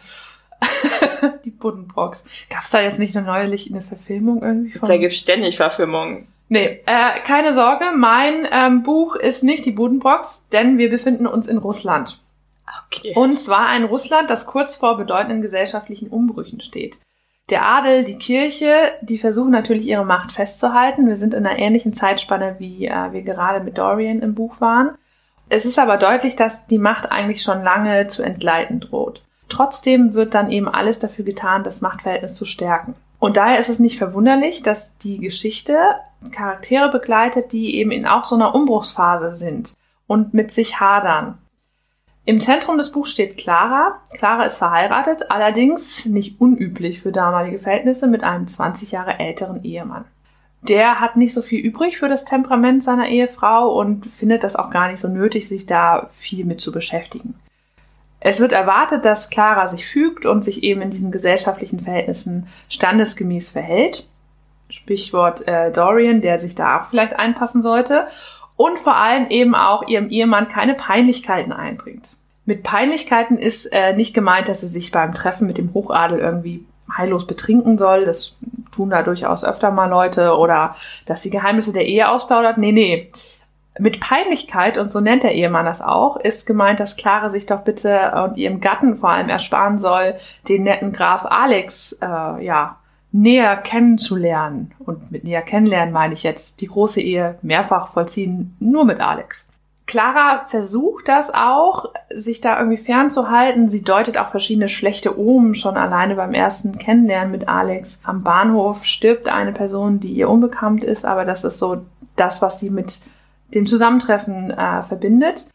Die 1.44 1.50
Buddenbrocks. 1.50 2.24
Gab's 2.50 2.70
da 2.70 2.80
jetzt 2.80 2.98
nicht 2.98 3.16
eine 3.16 3.26
neulich 3.26 3.70
eine 3.70 3.80
Verfilmung 3.80 4.42
irgendwie 4.42 4.78
von? 4.78 4.88
Da 4.88 4.98
gibt's 4.98 5.16
ständig 5.16 5.56
Verfilmungen. 5.56 6.28
Nee, 6.48 6.80
äh, 6.86 7.20
keine 7.24 7.52
Sorge, 7.52 7.86
mein 7.94 8.46
ähm, 8.50 8.82
Buch 8.82 9.16
ist 9.16 9.42
nicht 9.42 9.66
die 9.66 9.72
Buddenbrocks, 9.72 10.48
denn 10.48 10.78
wir 10.78 10.90
befinden 10.90 11.26
uns 11.26 11.48
in 11.48 11.58
Russland. 11.58 12.20
Okay. 12.86 13.12
Und 13.14 13.38
zwar 13.38 13.66
ein 13.66 13.84
Russland, 13.84 14.30
das 14.30 14.46
kurz 14.46 14.76
vor 14.76 14.96
bedeutenden 14.96 15.42
gesellschaftlichen 15.42 16.08
Umbrüchen 16.08 16.60
steht. 16.60 16.98
Der 17.50 17.64
Adel, 17.64 18.02
die 18.02 18.18
Kirche, 18.18 18.92
die 19.02 19.18
versuchen 19.18 19.52
natürlich 19.52 19.86
ihre 19.86 20.04
Macht 20.04 20.32
festzuhalten. 20.32 21.08
Wir 21.08 21.16
sind 21.16 21.32
in 21.32 21.46
einer 21.46 21.60
ähnlichen 21.60 21.92
Zeitspanne, 21.92 22.56
wie 22.58 22.86
äh, 22.86 23.12
wir 23.12 23.22
gerade 23.22 23.62
mit 23.62 23.78
Dorian 23.78 24.18
im 24.20 24.34
Buch 24.34 24.60
waren. 24.60 24.96
Es 25.48 25.64
ist 25.64 25.78
aber 25.78 25.96
deutlich, 25.96 26.34
dass 26.34 26.66
die 26.66 26.78
Macht 26.78 27.10
eigentlich 27.12 27.42
schon 27.42 27.62
lange 27.62 28.08
zu 28.08 28.22
entgleiten 28.22 28.80
droht. 28.80 29.22
Trotzdem 29.48 30.14
wird 30.14 30.34
dann 30.34 30.50
eben 30.50 30.68
alles 30.68 30.98
dafür 30.98 31.24
getan, 31.24 31.62
das 31.62 31.80
Machtverhältnis 31.80 32.34
zu 32.34 32.44
stärken. 32.44 32.96
Und 33.20 33.36
daher 33.36 33.60
ist 33.60 33.68
es 33.68 33.78
nicht 33.78 33.96
verwunderlich, 33.96 34.62
dass 34.62 34.98
die 34.98 35.18
Geschichte 35.18 35.78
Charaktere 36.30 36.90
begleitet, 36.90 37.52
die 37.52 37.76
eben 37.76 37.90
in 37.90 38.06
auch 38.06 38.24
so 38.24 38.34
einer 38.34 38.54
Umbruchsphase 38.54 39.34
sind 39.34 39.74
und 40.06 40.34
mit 40.34 40.50
sich 40.50 40.80
hadern. 40.80 41.38
Im 42.24 42.40
Zentrum 42.40 42.76
des 42.76 42.90
Buchs 42.90 43.10
steht 43.10 43.36
Clara. 43.36 44.00
Clara 44.12 44.44
ist 44.44 44.58
verheiratet, 44.58 45.30
allerdings 45.30 46.06
nicht 46.06 46.40
unüblich 46.40 47.00
für 47.00 47.12
damalige 47.12 47.60
Verhältnisse 47.60 48.08
mit 48.08 48.24
einem 48.24 48.48
20 48.48 48.90
Jahre 48.90 49.20
älteren 49.20 49.62
Ehemann. 49.62 50.04
Der 50.62 51.00
hat 51.00 51.16
nicht 51.16 51.32
so 51.32 51.42
viel 51.42 51.60
übrig 51.60 51.98
für 51.98 52.08
das 52.08 52.24
Temperament 52.24 52.82
seiner 52.82 53.06
Ehefrau 53.06 53.72
und 53.78 54.06
findet 54.06 54.42
das 54.42 54.56
auch 54.56 54.70
gar 54.70 54.88
nicht 54.88 54.98
so 54.98 55.06
nötig, 55.06 55.46
sich 55.46 55.66
da 55.66 56.08
viel 56.10 56.44
mit 56.44 56.60
zu 56.60 56.72
beschäftigen. 56.72 57.34
Es 58.18 58.40
wird 58.40 58.52
erwartet, 58.52 59.04
dass 59.04 59.30
Clara 59.30 59.68
sich 59.68 59.86
fügt 59.86 60.26
und 60.26 60.42
sich 60.42 60.64
eben 60.64 60.82
in 60.82 60.90
diesen 60.90 61.12
gesellschaftlichen 61.12 61.78
Verhältnissen 61.78 62.48
standesgemäß 62.68 63.50
verhält. 63.50 64.08
Sprichwort 64.68 65.46
äh, 65.46 65.70
Dorian, 65.70 66.20
der 66.20 66.38
sich 66.38 66.54
da 66.54 66.80
auch 66.80 66.86
vielleicht 66.86 67.18
einpassen 67.18 67.62
sollte. 67.62 68.06
Und 68.56 68.78
vor 68.78 68.96
allem 68.96 69.28
eben 69.28 69.54
auch 69.54 69.86
ihrem 69.86 70.08
Ehemann 70.08 70.48
keine 70.48 70.74
Peinlichkeiten 70.74 71.52
einbringt. 71.52 72.16
Mit 72.46 72.62
Peinlichkeiten 72.62 73.36
ist 73.36 73.66
äh, 73.66 73.94
nicht 73.94 74.14
gemeint, 74.14 74.48
dass 74.48 74.60
sie 74.60 74.68
sich 74.68 74.90
beim 74.92 75.12
Treffen 75.12 75.46
mit 75.46 75.58
dem 75.58 75.74
Hochadel 75.74 76.20
irgendwie 76.20 76.64
heillos 76.96 77.26
betrinken 77.26 77.76
soll. 77.76 78.04
Das 78.04 78.36
tun 78.72 78.90
da 78.90 79.02
durchaus 79.02 79.44
öfter 79.44 79.70
mal 79.70 79.90
Leute. 79.90 80.36
Oder 80.36 80.74
dass 81.04 81.22
sie 81.22 81.30
Geheimnisse 81.30 81.72
der 81.72 81.86
Ehe 81.86 82.08
ausplaudert. 82.08 82.56
Nee, 82.56 82.72
nee. 82.72 83.08
Mit 83.78 84.00
Peinlichkeit, 84.00 84.78
und 84.78 84.90
so 84.90 85.00
nennt 85.00 85.22
der 85.22 85.34
Ehemann 85.34 85.66
das 85.66 85.82
auch, 85.82 86.16
ist 86.16 86.46
gemeint, 86.46 86.80
dass 86.80 86.96
Clara 86.96 87.28
sich 87.28 87.44
doch 87.44 87.60
bitte 87.60 88.12
und 88.24 88.38
ihrem 88.38 88.62
Gatten 88.62 88.96
vor 88.96 89.10
allem 89.10 89.28
ersparen 89.28 89.76
soll, 89.76 90.14
den 90.48 90.62
netten 90.62 90.92
Graf 90.92 91.26
Alex, 91.26 91.92
äh, 92.00 92.42
ja, 92.42 92.76
näher 93.16 93.56
kennenzulernen. 93.56 94.74
Und 94.78 95.10
mit 95.10 95.24
näher 95.24 95.42
kennenlernen 95.42 95.92
meine 95.92 96.14
ich 96.14 96.22
jetzt 96.22 96.60
die 96.60 96.66
große 96.66 97.00
Ehe 97.00 97.36
mehrfach 97.42 97.92
vollziehen, 97.92 98.56
nur 98.60 98.84
mit 98.84 99.00
Alex. 99.00 99.48
Clara 99.86 100.44
versucht 100.46 101.08
das 101.08 101.32
auch, 101.32 101.92
sich 102.12 102.40
da 102.40 102.58
irgendwie 102.58 102.76
fernzuhalten. 102.76 103.68
Sie 103.68 103.82
deutet 103.82 104.18
auch 104.18 104.28
verschiedene 104.28 104.68
schlechte 104.68 105.18
Omen 105.18 105.54
schon 105.54 105.76
alleine 105.76 106.16
beim 106.16 106.34
ersten 106.34 106.76
Kennenlernen 106.76 107.30
mit 107.30 107.48
Alex. 107.48 108.00
Am 108.04 108.22
Bahnhof 108.22 108.84
stirbt 108.84 109.28
eine 109.28 109.52
Person, 109.52 110.00
die 110.00 110.12
ihr 110.12 110.28
unbekannt 110.28 110.82
ist, 110.84 111.04
aber 111.04 111.24
das 111.24 111.44
ist 111.44 111.58
so 111.58 111.82
das, 112.16 112.42
was 112.42 112.58
sie 112.58 112.70
mit 112.70 113.00
dem 113.54 113.66
Zusammentreffen 113.66 114.50
äh, 114.50 114.82
verbindet. 114.82 115.46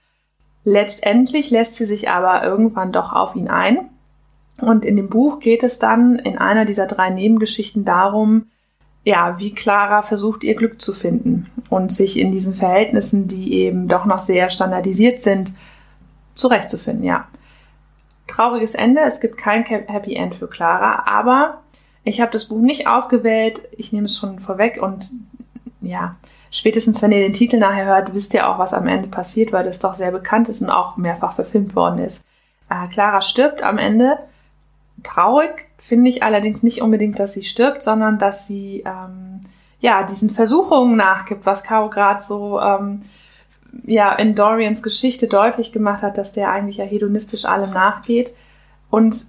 Letztendlich 0.63 1.52
lässt 1.52 1.76
sie 1.76 1.86
sich 1.86 2.10
aber 2.10 2.43
irgendwann 2.43 2.93
doch 2.93 3.12
auf 3.12 3.36
ihn 3.36 3.50
ein 3.50 3.89
und 4.62 4.86
in 4.86 4.95
dem 4.95 5.10
Buch 5.10 5.39
geht 5.39 5.63
es 5.63 5.80
dann 5.80 6.17
in 6.17 6.38
einer 6.38 6.65
dieser 6.65 6.88
drei 6.88 7.10
Nebengeschichten 7.10 7.86
darum, 7.86 8.45
ja, 9.04 9.39
wie 9.39 9.54
Clara 9.54 10.04
versucht, 10.04 10.43
ihr 10.43 10.56
Glück 10.56 10.80
zu 10.80 10.94
finden 10.94 11.50
und 11.69 11.92
sich 11.92 12.19
in 12.19 12.31
diesen 12.31 12.54
Verhältnissen, 12.54 13.27
die 13.27 13.54
eben 13.54 13.88
doch 13.88 14.06
noch 14.06 14.19
sehr 14.19 14.50
standardisiert 14.50 15.19
sind, 15.19 15.54
zurechtzufinden, 16.36 17.04
ja. 17.04 17.27
Trauriges 18.27 18.75
Ende, 18.75 19.02
es 19.02 19.19
gibt 19.19 19.38
kein 19.38 19.63
Happy 19.63 20.15
End 20.15 20.36
für 20.36 20.48
Clara, 20.48 21.04
aber 21.08 21.62
ich 22.04 22.21
habe 22.21 22.31
das 22.31 22.46
Buch 22.46 22.62
nicht 22.62 22.88
ausgewählt, 22.88 23.67
ich 23.75 23.92
nehme 23.92 24.06
es 24.06 24.17
schon 24.17 24.40
vorweg 24.40 24.81
und 24.81 25.12
ja, 25.81 26.15
spätestens 26.52 27.02
wenn 27.02 27.12
ihr 27.12 27.19
den 27.19 27.33
Titel 27.33 27.58
nachher 27.58 27.86
hört, 27.86 28.13
wisst 28.13 28.33
ihr 28.33 28.48
auch, 28.48 28.60
was 28.60 28.73
am 28.73 28.88
Ende 28.88 29.08
passiert, 29.08 29.52
weil 29.52 29.63
das 29.63 29.79
doch 29.79 29.96
sehr 29.96 30.12
bekannt 30.12 30.48
ist 30.48 30.62
und 30.62 30.69
auch 30.69 30.96
mehrfach 30.98 31.33
verfilmt 31.33 31.75
worden 31.75 32.00
ist. 32.00 32.23
Äh, 32.69 32.88
Clara 32.88 33.21
stirbt 33.21 33.63
am 33.63 33.77
Ende 33.77 34.19
Traurig 35.04 35.67
finde 35.77 36.10
ich 36.10 36.23
allerdings 36.23 36.63
nicht 36.63 36.81
unbedingt, 36.81 37.19
dass 37.19 37.33
sie 37.33 37.41
stirbt, 37.41 37.81
sondern 37.81 38.19
dass 38.19 38.47
sie 38.47 38.83
ähm, 38.85 39.41
ja 39.79 40.04
diesen 40.04 40.29
Versuchungen 40.29 40.95
nachgibt, 40.95 41.45
was 41.45 41.63
Caro 41.63 41.89
gerade 41.89 42.21
so 42.21 42.60
ähm, 42.60 43.02
ja 43.85 44.13
in 44.13 44.35
Dorians 44.35 44.83
Geschichte 44.83 45.27
deutlich 45.27 45.71
gemacht 45.71 46.04
hat, 46.04 46.17
dass 46.17 46.33
der 46.33 46.52
eigentlich 46.52 46.77
ja 46.77 46.85
hedonistisch 46.85 47.45
allem 47.45 47.71
nachgeht 47.71 48.33
und 48.89 49.25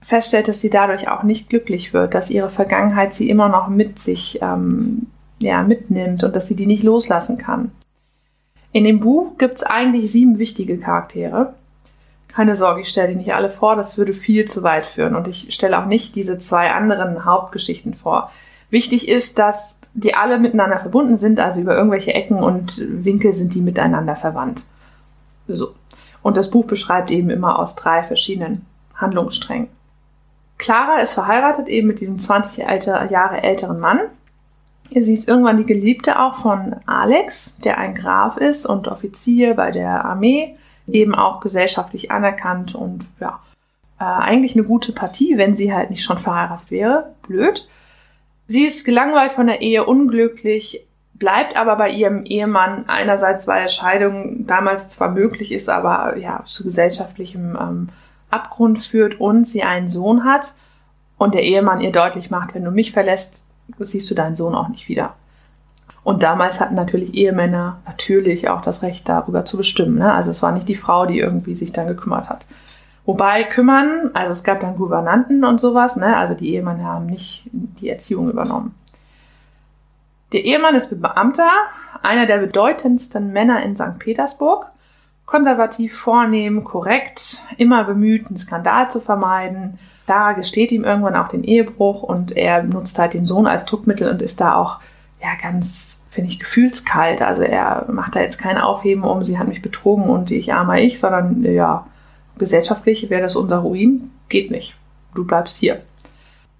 feststellt, 0.00 0.48
dass 0.48 0.60
sie 0.60 0.70
dadurch 0.70 1.08
auch 1.08 1.22
nicht 1.22 1.48
glücklich 1.48 1.92
wird, 1.92 2.14
dass 2.14 2.30
ihre 2.30 2.50
Vergangenheit 2.50 3.14
sie 3.14 3.30
immer 3.30 3.48
noch 3.48 3.68
mit 3.68 3.98
sich 3.98 4.40
ähm, 4.42 5.06
ja, 5.38 5.62
mitnimmt 5.62 6.24
und 6.24 6.34
dass 6.34 6.48
sie 6.48 6.56
die 6.56 6.66
nicht 6.66 6.82
loslassen 6.82 7.38
kann. 7.38 7.70
In 8.72 8.84
dem 8.84 9.00
Buch 9.00 9.36
gibt 9.38 9.58
es 9.58 9.62
eigentlich 9.62 10.10
sieben 10.10 10.38
wichtige 10.38 10.78
Charaktere. 10.78 11.54
Keine 12.34 12.56
Sorge, 12.56 12.80
ich 12.80 12.88
stelle 12.88 13.08
die 13.08 13.16
nicht 13.16 13.34
alle 13.34 13.50
vor, 13.50 13.76
das 13.76 13.98
würde 13.98 14.12
viel 14.12 14.46
zu 14.46 14.62
weit 14.62 14.86
führen 14.86 15.16
und 15.16 15.28
ich 15.28 15.52
stelle 15.52 15.78
auch 15.78 15.86
nicht 15.86 16.16
diese 16.16 16.38
zwei 16.38 16.70
anderen 16.70 17.24
Hauptgeschichten 17.24 17.94
vor. 17.94 18.30
Wichtig 18.70 19.08
ist, 19.08 19.38
dass 19.38 19.80
die 19.92 20.14
alle 20.14 20.38
miteinander 20.38 20.78
verbunden 20.78 21.18
sind, 21.18 21.38
also 21.38 21.60
über 21.60 21.76
irgendwelche 21.76 22.14
Ecken 22.14 22.38
und 22.38 22.80
Winkel 23.04 23.34
sind 23.34 23.54
die 23.54 23.60
miteinander 23.60 24.16
verwandt. 24.16 24.64
So. 25.46 25.74
Und 26.22 26.38
das 26.38 26.50
Buch 26.50 26.66
beschreibt 26.66 27.10
eben 27.10 27.28
immer 27.28 27.58
aus 27.58 27.76
drei 27.76 28.02
verschiedenen 28.02 28.64
Handlungssträngen. 28.94 29.68
Clara 30.56 31.00
ist 31.00 31.14
verheiratet 31.14 31.68
eben 31.68 31.88
mit 31.88 32.00
diesem 32.00 32.18
20 32.18 32.64
Jahre 33.10 33.42
älteren 33.42 33.80
Mann. 33.80 34.00
Sie 34.90 35.12
ist 35.12 35.28
irgendwann 35.28 35.56
die 35.56 35.66
Geliebte 35.66 36.18
auch 36.20 36.34
von 36.34 36.76
Alex, 36.86 37.56
der 37.64 37.78
ein 37.78 37.94
Graf 37.94 38.36
ist 38.36 38.64
und 38.64 38.88
Offizier 38.88 39.54
bei 39.54 39.70
der 39.70 40.04
Armee, 40.04 40.56
eben 40.86 41.14
auch 41.14 41.40
gesellschaftlich 41.40 42.10
anerkannt 42.10 42.74
und 42.74 43.06
ja, 43.20 43.40
äh, 43.98 44.04
eigentlich 44.04 44.54
eine 44.54 44.64
gute 44.64 44.92
Partie, 44.92 45.38
wenn 45.38 45.54
sie 45.54 45.72
halt 45.72 45.90
nicht 45.90 46.02
schon 46.02 46.18
verheiratet 46.18 46.70
wäre. 46.70 47.14
Blöd. 47.22 47.68
Sie 48.46 48.64
ist 48.64 48.84
gelangweilt 48.84 49.32
von 49.32 49.46
der 49.46 49.60
Ehe, 49.62 49.84
unglücklich, 49.84 50.86
bleibt 51.14 51.56
aber 51.56 51.76
bei 51.76 51.90
ihrem 51.90 52.24
Ehemann 52.24 52.88
einerseits, 52.88 53.46
weil 53.46 53.68
Scheidung 53.68 54.46
damals 54.46 54.88
zwar 54.88 55.10
möglich 55.10 55.52
ist, 55.52 55.68
aber 55.68 56.16
ja 56.18 56.42
zu 56.44 56.64
gesellschaftlichem 56.64 57.56
ähm, 57.60 57.88
Abgrund 58.30 58.80
führt 58.80 59.20
und 59.20 59.46
sie 59.46 59.62
einen 59.62 59.88
Sohn 59.88 60.24
hat 60.24 60.54
und 61.16 61.34
der 61.34 61.44
Ehemann 61.44 61.80
ihr 61.80 61.92
deutlich 61.92 62.30
macht, 62.30 62.54
wenn 62.54 62.64
du 62.64 62.72
mich 62.72 62.90
verlässt, 62.92 63.42
siehst 63.78 64.10
du 64.10 64.14
deinen 64.14 64.34
Sohn 64.34 64.54
auch 64.56 64.68
nicht 64.68 64.88
wieder. 64.88 65.14
Und 66.04 66.22
damals 66.22 66.60
hatten 66.60 66.74
natürlich 66.74 67.14
Ehemänner 67.14 67.80
natürlich 67.86 68.48
auch 68.48 68.62
das 68.62 68.82
Recht 68.82 69.08
darüber 69.08 69.44
zu 69.44 69.56
bestimmen. 69.56 69.98
Ne? 69.98 70.12
Also 70.12 70.30
es 70.30 70.42
war 70.42 70.52
nicht 70.52 70.68
die 70.68 70.74
Frau, 70.74 71.06
die 71.06 71.18
irgendwie 71.18 71.54
sich 71.54 71.72
dann 71.72 71.86
gekümmert 71.86 72.28
hat. 72.28 72.44
Wobei 73.04 73.44
kümmern, 73.44 74.10
also 74.14 74.32
es 74.32 74.44
gab 74.44 74.60
dann 74.60 74.76
Gouvernanten 74.76 75.44
und 75.44 75.60
sowas, 75.60 75.96
ne? 75.96 76.16
also 76.16 76.34
die 76.34 76.54
Ehemänner 76.54 76.84
haben 76.84 77.06
nicht 77.06 77.48
die 77.52 77.88
Erziehung 77.88 78.30
übernommen. 78.30 78.74
Der 80.32 80.44
Ehemann 80.44 80.74
ist 80.74 80.88
Beamter, 81.00 81.50
einer 82.02 82.26
der 82.26 82.38
bedeutendsten 82.38 83.32
Männer 83.32 83.62
in 83.62 83.76
St. 83.76 83.98
Petersburg, 83.98 84.66
konservativ, 85.26 85.96
vornehm, 85.96 86.64
korrekt, 86.64 87.42
immer 87.58 87.84
bemüht, 87.84 88.26
einen 88.26 88.36
Skandal 88.36 88.90
zu 88.90 89.00
vermeiden. 89.00 89.78
Da 90.06 90.32
gesteht 90.32 90.72
ihm 90.72 90.84
irgendwann 90.84 91.16
auch 91.16 91.28
den 91.28 91.44
Ehebruch 91.44 92.02
und 92.02 92.32
er 92.32 92.62
nutzt 92.62 92.98
halt 92.98 93.14
den 93.14 93.26
Sohn 93.26 93.46
als 93.46 93.66
Druckmittel 93.66 94.10
und 94.10 94.22
ist 94.22 94.40
da 94.40 94.56
auch 94.56 94.80
ja 95.22 95.30
ganz, 95.40 96.02
finde 96.10 96.30
ich, 96.30 96.40
gefühlskalt. 96.40 97.22
Also 97.22 97.42
er 97.42 97.86
macht 97.90 98.16
da 98.16 98.20
jetzt 98.20 98.38
kein 98.38 98.58
Aufheben 98.58 99.04
um, 99.04 99.22
sie 99.22 99.38
hat 99.38 99.48
mich 99.48 99.62
betrogen 99.62 100.04
und 100.04 100.30
ich 100.30 100.52
armer 100.52 100.78
ich, 100.78 100.98
sondern 100.98 101.42
ja, 101.42 101.86
gesellschaftlich 102.38 103.08
wäre 103.08 103.22
das 103.22 103.36
unser 103.36 103.58
Ruin, 103.58 104.10
geht 104.28 104.50
nicht. 104.50 104.74
Du 105.14 105.24
bleibst 105.24 105.58
hier. 105.58 105.82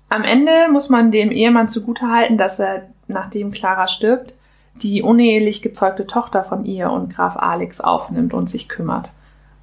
Am 0.09 0.23
Ende 0.25 0.69
muss 0.71 0.91
man 0.91 1.11
dem 1.11 1.31
Ehemann 1.31 1.69
zugutehalten, 1.69 2.37
dass 2.37 2.59
er, 2.59 2.83
nachdem 3.09 3.51
Clara 3.51 3.89
stirbt, 3.89 4.35
die 4.75 5.03
unehelich 5.03 5.63
gezeugte 5.63 6.07
Tochter 6.07 6.45
von 6.45 6.65
ihr 6.65 6.91
und 6.91 7.15
Graf 7.15 7.37
Alex 7.37 7.81
aufnimmt 7.81 8.35
und 8.35 8.49
sich 8.49 8.69
kümmert. 8.69 9.11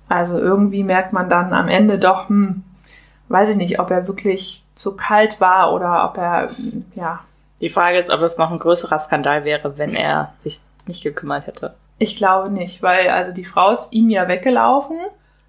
Also 0.08 0.40
irgendwie 0.40 0.84
merkt 0.84 1.14
man 1.14 1.30
dann 1.30 1.54
am 1.54 1.68
Ende 1.68 2.00
doch, 2.00 2.30
hm, 2.30 2.64
weiß 3.28 3.52
ich 3.52 3.58
nicht, 3.58 3.80
ob 3.80 3.92
er 3.92 4.08
wirklich 4.08 4.64
so 4.76 4.96
kalt 4.96 5.40
war 5.40 5.74
oder 5.74 6.10
ob 6.10 6.18
er, 6.18 6.52
ja. 6.96 7.20
Die 7.62 7.70
Frage 7.70 7.98
ist, 7.98 8.10
ob 8.10 8.22
es 8.22 8.38
noch 8.38 8.52
ein 8.52 8.60
größerer 8.60 9.00
Skandal 9.00 9.46
wäre, 9.46 9.78
wenn 9.78 9.96
er 9.96 10.34
sich 10.44 10.60
nicht 10.88 11.04
gekümmert 11.04 11.48
hätte. 11.48 11.76
Ich 11.98 12.16
glaube 12.16 12.50
nicht, 12.50 12.82
weil 12.82 13.10
also 13.10 13.32
die 13.32 13.46
Frau 13.46 13.72
ist 13.72 13.92
ihm 13.92 14.10
ja 14.10 14.28
weggelaufen 14.28 14.98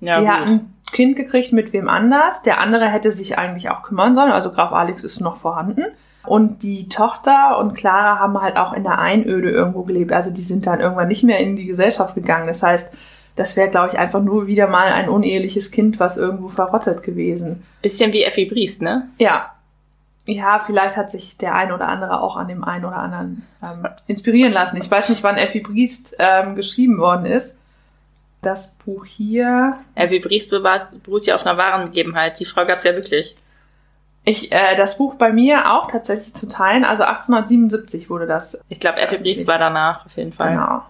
ja, 0.01 0.19
Sie 0.19 0.25
gut. 0.25 0.31
hat 0.31 0.47
ein 0.47 0.75
Kind 0.93 1.17
gekriegt 1.17 1.53
mit 1.53 1.73
wem 1.73 1.89
anders. 1.89 2.43
Der 2.43 2.59
andere 2.59 2.89
hätte 2.89 3.13
sich 3.13 3.39
eigentlich 3.39 3.71
auch 3.71 3.83
kümmern 3.83 4.15
sollen. 4.15 4.33
Also 4.33 4.51
Graf 4.51 4.73
Alex 4.73 5.05
ist 5.05 5.21
noch 5.21 5.37
vorhanden. 5.37 5.85
Und 6.27 6.63
die 6.63 6.89
Tochter 6.89 7.59
und 7.59 7.75
Clara 7.75 8.19
haben 8.19 8.41
halt 8.41 8.57
auch 8.57 8.73
in 8.73 8.83
der 8.83 8.99
Einöde 8.99 9.51
irgendwo 9.51 9.83
gelebt. 9.83 10.13
Also 10.13 10.31
die 10.31 10.43
sind 10.43 10.67
dann 10.67 10.81
irgendwann 10.81 11.09
nicht 11.09 11.23
mehr 11.23 11.39
in 11.39 11.57
die 11.57 11.67
Gesellschaft 11.67 12.15
gegangen. 12.15 12.47
Das 12.47 12.63
heißt, 12.63 12.93
das 13.37 13.57
wäre, 13.57 13.71
glaube 13.71 13.89
ich, 13.89 13.99
einfach 13.99 14.21
nur 14.21 14.47
wieder 14.47 14.67
mal 14.67 14.93
ein 14.93 15.09
uneheliches 15.09 15.71
Kind, 15.71 16.01
was 16.01 16.19
irgendwo 16.19 16.49
verrottet 16.49 17.03
gewesen. 17.03 17.63
Bisschen 17.81 18.13
wie 18.13 18.25
Effi 18.25 18.45
Briest, 18.45 18.83
ne? 18.83 19.09
Ja. 19.19 19.53
Ja, 20.27 20.61
vielleicht 20.61 20.97
hat 20.97 21.11
sich 21.11 21.39
der 21.39 21.55
ein 21.55 21.73
oder 21.73 21.89
andere 21.89 22.21
auch 22.21 22.37
an 22.37 22.49
dem 22.49 22.63
einen 22.63 22.85
oder 22.85 22.99
anderen 22.99 23.47
ähm, 23.63 23.89
inspirieren 24.07 24.53
lassen. 24.53 24.77
Ich 24.77 24.91
weiß 24.91 25.09
nicht, 25.09 25.23
wann 25.23 25.37
Effi 25.37 25.61
Briest 25.61 26.15
ähm, 26.19 26.55
geschrieben 26.55 26.99
worden 26.99 27.27
ist 27.27 27.57
das 28.43 28.73
Buch 28.85 29.05
hier. 29.05 29.77
Elvi 29.95 30.21
Bries 30.21 30.49
beruht 30.49 31.27
ja 31.27 31.35
auf 31.35 31.47
einer 31.47 31.59
wahren 31.59 31.87
Begebenheit. 31.87 32.41
Die 32.41 32.45
Frau 32.45 32.67
gab 32.67 32.79
es 32.79 32.85
ja 32.85 32.95
wirklich. 32.95 33.37
Ich, 34.25 34.53
äh, 34.53 34.77
das 34.77 34.99
Buch 34.99 35.15
bei 35.15 35.33
mir 35.33 35.73
auch 35.73 35.91
tatsächlich 35.91 36.35
zu 36.35 36.49
teilen. 36.49 36.85
Also 36.85 37.05
1877 37.05 38.11
wurde 38.11 38.27
das. 38.27 38.63
Ich 38.69 38.81
glaube, 38.81 38.99
Elvi 38.99 39.19
Bries 39.19 39.47
war 39.47 39.59
danach 39.59 40.07
auf 40.07 40.17
jeden 40.17 40.33
Fall. 40.33 40.53
Genau. 40.53 40.83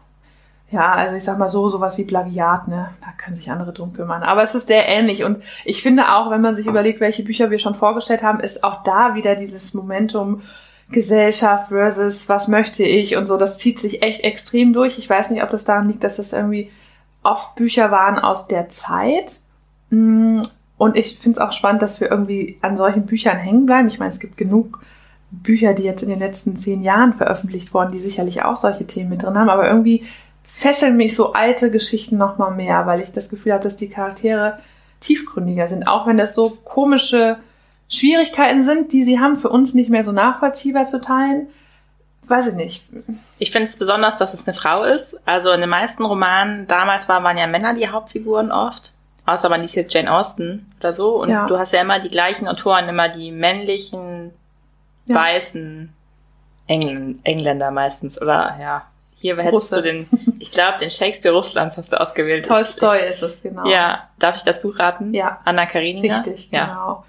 Ja, 0.73 0.93
also 0.93 1.17
ich 1.17 1.25
sag 1.25 1.39
mal 1.39 1.49
so, 1.49 1.69
sowas 1.69 1.99
wie 1.99 2.05
Plagiat, 2.05 2.69
ne? 2.69 2.91
Da 3.01 3.09
können 3.17 3.35
sich 3.35 3.51
andere 3.51 3.73
drum 3.73 3.93
kümmern. 3.93 4.23
Aber 4.23 4.43
es 4.43 4.55
ist 4.55 4.69
sehr 4.69 4.89
ähnlich. 4.89 5.25
Und 5.25 5.43
ich 5.65 5.83
finde 5.83 6.15
auch, 6.15 6.31
wenn 6.31 6.41
man 6.41 6.55
sich 6.55 6.69
überlegt, 6.69 7.01
welche 7.01 7.25
Bücher 7.25 7.51
wir 7.51 7.59
schon 7.59 7.75
vorgestellt 7.75 8.23
haben, 8.23 8.39
ist 8.39 8.63
auch 8.63 8.85
da 8.85 9.15
wieder 9.15 9.35
dieses 9.35 9.75
Momentum, 9.75 10.43
Gesellschaft 10.91 11.69
versus 11.69 12.29
was 12.29 12.49
möchte 12.49 12.83
ich 12.83 13.17
und 13.17 13.27
so, 13.27 13.37
das 13.37 13.59
zieht 13.59 13.79
sich 13.79 14.03
echt 14.03 14.25
extrem 14.25 14.73
durch. 14.73 14.99
Ich 14.99 15.09
weiß 15.09 15.31
nicht, 15.31 15.43
ob 15.43 15.51
das 15.51 15.65
daran 15.65 15.89
liegt, 15.89 16.05
dass 16.05 16.17
das 16.17 16.33
irgendwie 16.33 16.71
oft 17.23 17.55
Bücher 17.55 17.91
waren 17.91 18.19
aus 18.19 18.49
der 18.49 18.69
Zeit. 18.69 19.41
Mm, 19.91 20.41
und 20.77 20.97
ich 20.97 21.19
finde 21.19 21.39
es 21.39 21.47
auch 21.47 21.53
spannend, 21.53 21.83
dass 21.83 22.01
wir 22.01 22.11
irgendwie 22.11 22.59
an 22.63 22.77
solchen 22.77 23.07
Büchern 23.07 23.37
hängen 23.37 23.67
bleiben. 23.67 23.89
Ich 23.89 23.99
meine, 23.99 24.11
es 24.11 24.19
gibt 24.19 24.37
genug 24.37 24.81
Bücher, 25.31 25.75
die 25.75 25.85
jetzt 25.85 26.03
in 26.03 26.09
den 26.09 26.19
letzten 26.19 26.57
zehn 26.57 26.83
Jahren 26.83 27.13
veröffentlicht 27.13 27.73
wurden, 27.73 27.93
die 27.93 27.99
sicherlich 27.99 28.43
auch 28.43 28.57
solche 28.57 28.87
Themen 28.87 29.11
mit 29.11 29.23
drin 29.23 29.39
haben. 29.39 29.51
Aber 29.51 29.69
irgendwie 29.69 30.05
fesseln 30.51 30.97
mich 30.97 31.15
so 31.15 31.33
alte 31.33 31.71
Geschichten 31.71 32.17
noch 32.17 32.39
mal 32.39 32.51
mehr, 32.51 32.87
weil 32.87 33.01
ich 33.01 33.13
das 33.13 33.29
Gefühl 33.29 33.53
habe, 33.53 33.63
dass 33.63 33.77
die 33.77 33.89
Charaktere 33.89 34.59
tiefgründiger 35.01 35.69
sind. 35.69 35.87
Auch 35.87 36.07
wenn 36.07 36.19
das 36.19 36.35
so 36.35 36.51
komische 36.65 37.39
Schwierigkeiten 37.89 38.63
sind, 38.63 38.93
die 38.93 39.05
sie 39.05 39.21
haben, 39.21 39.37
für 39.37 39.49
uns 39.49 39.75
nicht 39.75 39.91
mehr 39.91 40.05
so 40.05 40.13
nachvollziehbar 40.13 40.85
zu 40.85 41.01
teilen 41.01 41.49
weiß 42.31 42.47
ich 42.47 42.55
nicht. 42.55 42.85
Ich 43.39 43.51
finde 43.51 43.69
es 43.69 43.77
besonders, 43.77 44.17
dass 44.17 44.33
es 44.33 44.47
eine 44.47 44.57
Frau 44.57 44.85
ist. 44.85 45.21
Also 45.27 45.51
in 45.51 45.61
den 45.61 45.69
meisten 45.69 46.05
Romanen, 46.05 46.67
damals 46.67 47.09
waren, 47.09 47.25
waren 47.25 47.37
ja 47.37 47.47
Männer 47.47 47.75
die 47.75 47.89
Hauptfiguren 47.89 48.53
oft. 48.53 48.93
Außer 49.27 49.49
man 49.49 49.61
liest 49.61 49.77
jetzt 49.77 49.93
Jane 49.93 50.11
Austen 50.11 50.73
oder 50.79 50.93
so. 50.93 51.21
Und 51.21 51.31
ja. 51.31 51.47
du 51.47 51.59
hast 51.59 51.73
ja 51.73 51.83
immer 51.83 52.01
die 52.01 52.09
gleichen 52.09 52.49
Autoren, 52.49 52.89
immer 52.89 53.09
die 53.09 53.33
männlichen, 53.33 54.33
ja. 55.07 55.15
weißen 55.15 55.93
Engl 56.69 57.17
Engländer 57.25 57.71
meistens. 57.71 58.23
Oder 58.23 58.57
ja, 58.61 58.85
hier 59.21 59.37
hättest 59.37 59.53
Russe. 59.53 59.77
du 59.77 59.83
den, 59.83 60.09
ich 60.39 60.51
glaube, 60.51 60.79
den 60.79 60.89
Shakespeare 60.89 61.35
Russlands 61.37 61.77
hast 61.77 61.93
du 61.93 62.01
ausgewählt. 62.01 62.47
Tolstoi 62.47 63.07
ist 63.07 63.23
es, 63.23 63.43
genau. 63.43 63.69
Ja, 63.69 64.09
darf 64.19 64.37
ich 64.37 64.45
das 64.45 64.63
Buch 64.63 64.79
raten? 64.79 65.13
Ja. 65.13 65.41
Anna 65.45 65.67
Karenina? 65.67 66.17
Richtig, 66.17 66.51
ja. 66.51 66.65
genau. 66.65 67.05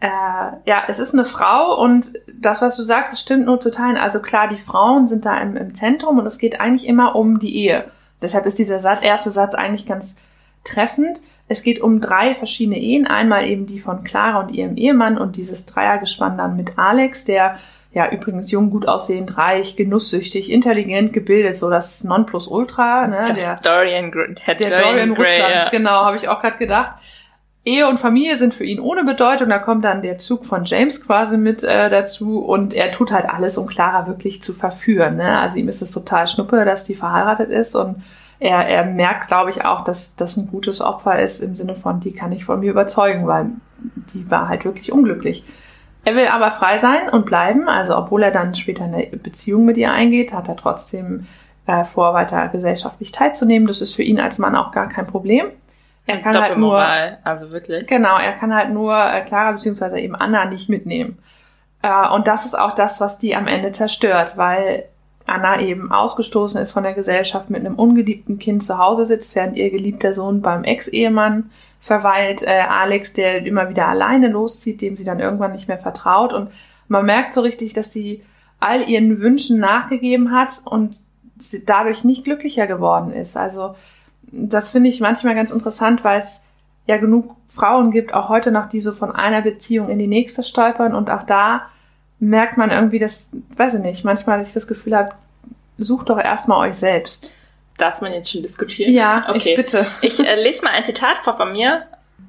Äh, 0.00 0.68
ja, 0.68 0.82
es 0.86 0.98
ist 0.98 1.14
eine 1.14 1.24
Frau 1.24 1.80
und 1.80 2.12
das, 2.38 2.60
was 2.60 2.76
du 2.76 2.82
sagst, 2.82 3.14
es 3.14 3.20
stimmt 3.20 3.46
nur 3.46 3.58
zu 3.58 3.70
teilen. 3.70 3.96
Also 3.96 4.20
klar, 4.20 4.48
die 4.48 4.58
Frauen 4.58 5.08
sind 5.08 5.24
da 5.24 5.40
im, 5.40 5.56
im 5.56 5.74
Zentrum 5.74 6.18
und 6.18 6.26
es 6.26 6.38
geht 6.38 6.60
eigentlich 6.60 6.86
immer 6.86 7.16
um 7.16 7.38
die 7.38 7.56
Ehe. 7.56 7.86
Deshalb 8.20 8.44
ist 8.44 8.58
dieser 8.58 8.78
Satz, 8.78 9.02
erste 9.02 9.30
Satz 9.30 9.54
eigentlich 9.54 9.86
ganz 9.86 10.16
treffend. 10.62 11.22
Es 11.48 11.62
geht 11.62 11.80
um 11.80 12.02
drei 12.02 12.34
verschiedene 12.34 12.78
Ehen. 12.78 13.06
Einmal 13.06 13.48
eben 13.48 13.64
die 13.64 13.80
von 13.80 14.04
Clara 14.04 14.40
und 14.40 14.50
ihrem 14.50 14.76
Ehemann 14.76 15.16
und 15.16 15.36
dieses 15.36 15.64
Dreiergespann 15.64 16.36
dann 16.36 16.56
mit 16.56 16.76
Alex, 16.76 17.24
der 17.24 17.56
ja 17.96 18.12
übrigens 18.12 18.50
jung, 18.50 18.68
gut 18.68 18.86
aussehend, 18.86 19.38
reich, 19.38 19.74
genusssüchtig, 19.74 20.52
intelligent, 20.52 21.14
gebildet, 21.14 21.56
so 21.56 21.70
das 21.70 22.04
Nonplusultra. 22.04 23.06
Ne? 23.06 23.24
Das 23.26 23.34
der 23.34 23.58
Dorian, 23.62 24.12
der 24.12 24.54
Dorian, 24.54 24.82
Dorian 24.82 25.10
Russlands, 25.12 25.64
ja. 25.64 25.68
genau, 25.70 26.04
habe 26.04 26.16
ich 26.16 26.28
auch 26.28 26.42
gerade 26.42 26.58
gedacht. 26.58 26.96
Ehe 27.64 27.88
und 27.88 27.98
Familie 27.98 28.36
sind 28.36 28.52
für 28.52 28.64
ihn 28.64 28.80
ohne 28.80 29.02
Bedeutung. 29.02 29.48
Da 29.48 29.58
kommt 29.58 29.82
dann 29.86 30.02
der 30.02 30.18
Zug 30.18 30.44
von 30.44 30.66
James 30.66 31.06
quasi 31.06 31.38
mit 31.38 31.62
äh, 31.64 31.88
dazu 31.88 32.38
und 32.40 32.74
er 32.74 32.90
tut 32.90 33.12
halt 33.12 33.30
alles, 33.30 33.56
um 33.56 33.66
Clara 33.66 34.06
wirklich 34.06 34.42
zu 34.42 34.52
verführen. 34.52 35.16
Ne? 35.16 35.40
Also 35.40 35.58
ihm 35.58 35.68
ist 35.68 35.80
es 35.80 35.90
total 35.90 36.26
schnuppe, 36.26 36.66
dass 36.66 36.84
die 36.84 36.94
verheiratet 36.94 37.48
ist 37.48 37.74
und 37.74 38.02
er, 38.38 38.68
er 38.68 38.84
merkt, 38.84 39.28
glaube 39.28 39.48
ich, 39.48 39.64
auch, 39.64 39.84
dass 39.84 40.14
das 40.16 40.36
ein 40.36 40.48
gutes 40.48 40.82
Opfer 40.82 41.18
ist 41.18 41.40
im 41.40 41.54
Sinne 41.54 41.74
von, 41.74 42.00
die 42.00 42.12
kann 42.12 42.30
ich 42.30 42.44
von 42.44 42.60
mir 42.60 42.70
überzeugen, 42.70 43.26
weil 43.26 43.46
die 44.12 44.30
war 44.30 44.48
halt 44.50 44.66
wirklich 44.66 44.92
unglücklich. 44.92 45.44
Er 46.06 46.14
will 46.14 46.28
aber 46.28 46.52
frei 46.52 46.78
sein 46.78 47.08
und 47.08 47.26
bleiben. 47.26 47.68
Also 47.68 47.96
obwohl 47.96 48.22
er 48.22 48.30
dann 48.30 48.54
später 48.54 48.84
eine 48.84 49.06
Beziehung 49.08 49.64
mit 49.64 49.76
ihr 49.76 49.90
eingeht, 49.90 50.32
hat 50.32 50.46
er 50.46 50.54
trotzdem 50.54 51.26
äh, 51.66 51.82
vor, 51.82 52.14
weiter 52.14 52.46
gesellschaftlich 52.46 53.10
teilzunehmen. 53.10 53.66
Das 53.66 53.80
ist 53.80 53.96
für 53.96 54.04
ihn 54.04 54.20
als 54.20 54.38
Mann 54.38 54.54
auch 54.54 54.70
gar 54.70 54.88
kein 54.88 55.08
Problem. 55.08 55.46
Er 56.06 56.18
kann 56.18 56.40
halt 56.40 56.58
nur, 56.58 56.80
also 57.24 57.50
wirklich. 57.50 57.88
Genau, 57.88 58.18
er 58.18 58.34
kann 58.34 58.54
halt 58.54 58.70
nur 58.70 58.96
äh, 58.96 59.22
Clara 59.22 59.50
bzw. 59.50 59.98
eben 59.98 60.14
Anna 60.14 60.44
nicht 60.44 60.68
mitnehmen. 60.68 61.18
Äh, 61.82 62.08
und 62.10 62.28
das 62.28 62.44
ist 62.44 62.56
auch 62.56 62.76
das, 62.76 63.00
was 63.00 63.18
die 63.18 63.34
am 63.34 63.48
Ende 63.48 63.72
zerstört, 63.72 64.36
weil 64.36 64.84
Anna 65.26 65.60
eben 65.60 65.90
ausgestoßen 65.90 66.60
ist 66.60 66.72
von 66.72 66.84
der 66.84 66.94
Gesellschaft 66.94 67.50
mit 67.50 67.60
einem 67.60 67.74
ungeliebten 67.74 68.38
Kind 68.38 68.62
zu 68.62 68.78
Hause 68.78 69.06
sitzt, 69.06 69.34
während 69.34 69.56
ihr 69.56 69.70
geliebter 69.70 70.12
Sohn 70.12 70.40
beim 70.40 70.64
Ex-Ehemann 70.64 71.50
verweilt. 71.80 72.42
Äh, 72.42 72.60
Alex, 72.68 73.12
der 73.12 73.44
immer 73.44 73.68
wieder 73.68 73.88
alleine 73.88 74.28
loszieht, 74.28 74.80
dem 74.80 74.96
sie 74.96 75.04
dann 75.04 75.20
irgendwann 75.20 75.52
nicht 75.52 75.68
mehr 75.68 75.78
vertraut. 75.78 76.32
Und 76.32 76.50
man 76.88 77.04
merkt 77.04 77.32
so 77.32 77.40
richtig, 77.40 77.72
dass 77.72 77.92
sie 77.92 78.22
all 78.60 78.88
ihren 78.88 79.20
Wünschen 79.20 79.58
nachgegeben 79.58 80.32
hat 80.32 80.62
und 80.64 81.00
dadurch 81.66 82.04
nicht 82.04 82.24
glücklicher 82.24 82.66
geworden 82.66 83.12
ist. 83.12 83.36
Also 83.36 83.74
das 84.22 84.70
finde 84.70 84.88
ich 84.88 85.00
manchmal 85.00 85.34
ganz 85.34 85.50
interessant, 85.50 86.04
weil 86.04 86.20
es 86.20 86.42
ja 86.86 86.96
genug 86.96 87.36
Frauen 87.48 87.90
gibt, 87.90 88.14
auch 88.14 88.28
heute 88.28 88.50
noch, 88.50 88.68
die 88.68 88.80
so 88.80 88.92
von 88.92 89.14
einer 89.14 89.42
Beziehung 89.42 89.88
in 89.88 89.98
die 89.98 90.06
nächste 90.06 90.42
stolpern 90.42 90.94
und 90.94 91.10
auch 91.10 91.24
da 91.24 91.62
merkt 92.18 92.56
man 92.56 92.70
irgendwie, 92.70 92.98
dass, 92.98 93.30
weiß 93.56 93.74
ich 93.74 93.80
nicht, 93.80 94.04
manchmal 94.04 94.40
ich 94.42 94.52
das 94.52 94.66
Gefühl 94.66 94.96
habe, 94.96 95.14
sucht 95.78 96.08
doch 96.08 96.18
erstmal 96.18 96.68
euch 96.68 96.76
selbst. 96.76 97.34
Darf 97.78 98.00
man 98.00 98.12
jetzt 98.12 98.30
schon 98.30 98.42
diskutieren? 98.42 98.92
Ja, 98.92 99.26
okay. 99.28 99.50
ich 99.50 99.56
bitte. 99.56 99.86
Ich 100.00 100.26
äh, 100.26 100.42
lese 100.42 100.64
mal 100.64 100.72
ein 100.72 100.84
Zitat 100.84 101.18
vor 101.18 101.36
von 101.36 101.52
mir 101.52 101.86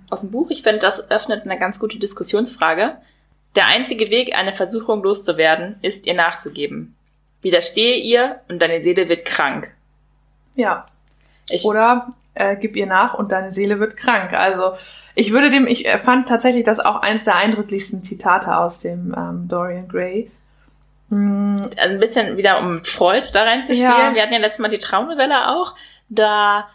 aus 0.09 0.21
dem 0.21 0.31
Buch. 0.31 0.49
Ich 0.49 0.61
finde, 0.61 0.79
das 0.79 1.09
öffnet 1.09 1.45
eine 1.45 1.57
ganz 1.57 1.79
gute 1.79 1.99
Diskussionsfrage. 1.99 2.97
Der 3.55 3.67
einzige 3.67 4.09
Weg, 4.09 4.35
eine 4.35 4.53
Versuchung 4.53 5.01
loszuwerden, 5.03 5.77
ist 5.81 6.05
ihr 6.05 6.13
nachzugeben. 6.13 6.95
Widerstehe 7.41 7.97
ihr 7.97 8.41
und 8.49 8.61
deine 8.61 8.83
Seele 8.83 9.07
wird 9.07 9.25
krank. 9.25 9.73
Ja. 10.55 10.85
Ich 11.49 11.65
Oder 11.65 12.09
äh, 12.33 12.55
gib 12.55 12.75
ihr 12.75 12.85
nach 12.85 13.13
und 13.13 13.31
deine 13.31 13.51
Seele 13.51 13.79
wird 13.79 13.97
krank. 13.97 14.33
Also 14.33 14.73
ich 15.15 15.31
würde 15.31 15.49
dem, 15.49 15.67
ich 15.67 15.87
fand 15.97 16.29
tatsächlich 16.29 16.63
das 16.63 16.79
auch 16.79 16.97
eins 16.97 17.23
der 17.23 17.35
eindrücklichsten 17.35 18.03
Zitate 18.03 18.55
aus 18.55 18.81
dem 18.81 19.13
ähm, 19.17 19.47
Dorian 19.47 19.87
Gray. 19.87 20.31
Mm. 21.09 21.57
Also 21.77 21.93
ein 21.93 21.99
bisschen 21.99 22.37
wieder 22.37 22.59
um 22.59 22.83
Freud 22.83 23.25
da 23.33 23.43
reinzuspielen. 23.43 23.91
Ja. 23.91 24.13
Wir 24.13 24.21
hatten 24.21 24.33
ja 24.33 24.39
letztes 24.39 24.59
Mal 24.59 24.69
die 24.69 24.79
Traumnovelle 24.79 25.49
auch. 25.49 25.75
Da 26.09 26.67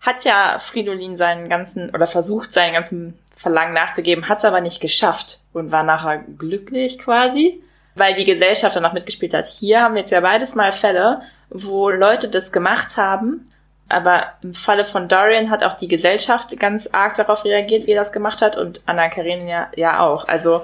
hat 0.00 0.24
ja 0.24 0.58
Fridolin 0.58 1.16
seinen 1.16 1.48
ganzen, 1.48 1.90
oder 1.90 2.06
versucht 2.06 2.52
seinen 2.52 2.74
ganzen 2.74 3.18
Verlangen 3.34 3.74
nachzugeben, 3.74 4.28
hat 4.28 4.38
es 4.38 4.44
aber 4.44 4.60
nicht 4.60 4.80
geschafft 4.80 5.40
und 5.52 5.72
war 5.72 5.82
nachher 5.82 6.18
glücklich 6.18 6.98
quasi, 6.98 7.60
weil 7.94 8.14
die 8.14 8.24
Gesellschaft 8.24 8.76
dann 8.76 8.82
noch 8.82 8.92
mitgespielt 8.92 9.34
hat. 9.34 9.46
Hier 9.46 9.82
haben 9.82 9.94
wir 9.94 10.00
jetzt 10.00 10.12
ja 10.12 10.20
beides 10.20 10.54
mal 10.54 10.72
Fälle, 10.72 11.22
wo 11.50 11.90
Leute 11.90 12.28
das 12.28 12.52
gemacht 12.52 12.96
haben 12.96 13.46
aber 13.88 14.24
im 14.42 14.54
Falle 14.54 14.84
von 14.84 15.08
Dorian 15.08 15.50
hat 15.50 15.62
auch 15.62 15.74
die 15.74 15.88
Gesellschaft 15.88 16.58
ganz 16.58 16.88
arg 16.92 17.14
darauf 17.14 17.44
reagiert, 17.44 17.86
wie 17.86 17.92
er 17.92 18.00
das 18.00 18.12
gemacht 18.12 18.42
hat 18.42 18.56
und 18.56 18.82
Anna 18.86 19.08
Karenina 19.08 19.68
ja 19.76 20.00
auch. 20.00 20.26
Also 20.26 20.62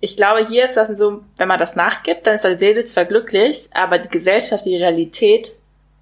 ich 0.00 0.16
glaube, 0.16 0.46
hier 0.46 0.64
ist 0.64 0.76
das 0.76 0.88
so, 0.98 1.22
wenn 1.36 1.48
man 1.48 1.60
das 1.60 1.76
nachgibt, 1.76 2.26
dann 2.26 2.34
ist 2.34 2.44
die 2.44 2.56
Seele 2.56 2.84
zwar 2.84 3.04
glücklich, 3.04 3.68
aber 3.72 3.98
die 3.98 4.08
Gesellschaft, 4.08 4.64
die 4.64 4.76
Realität 4.76 5.56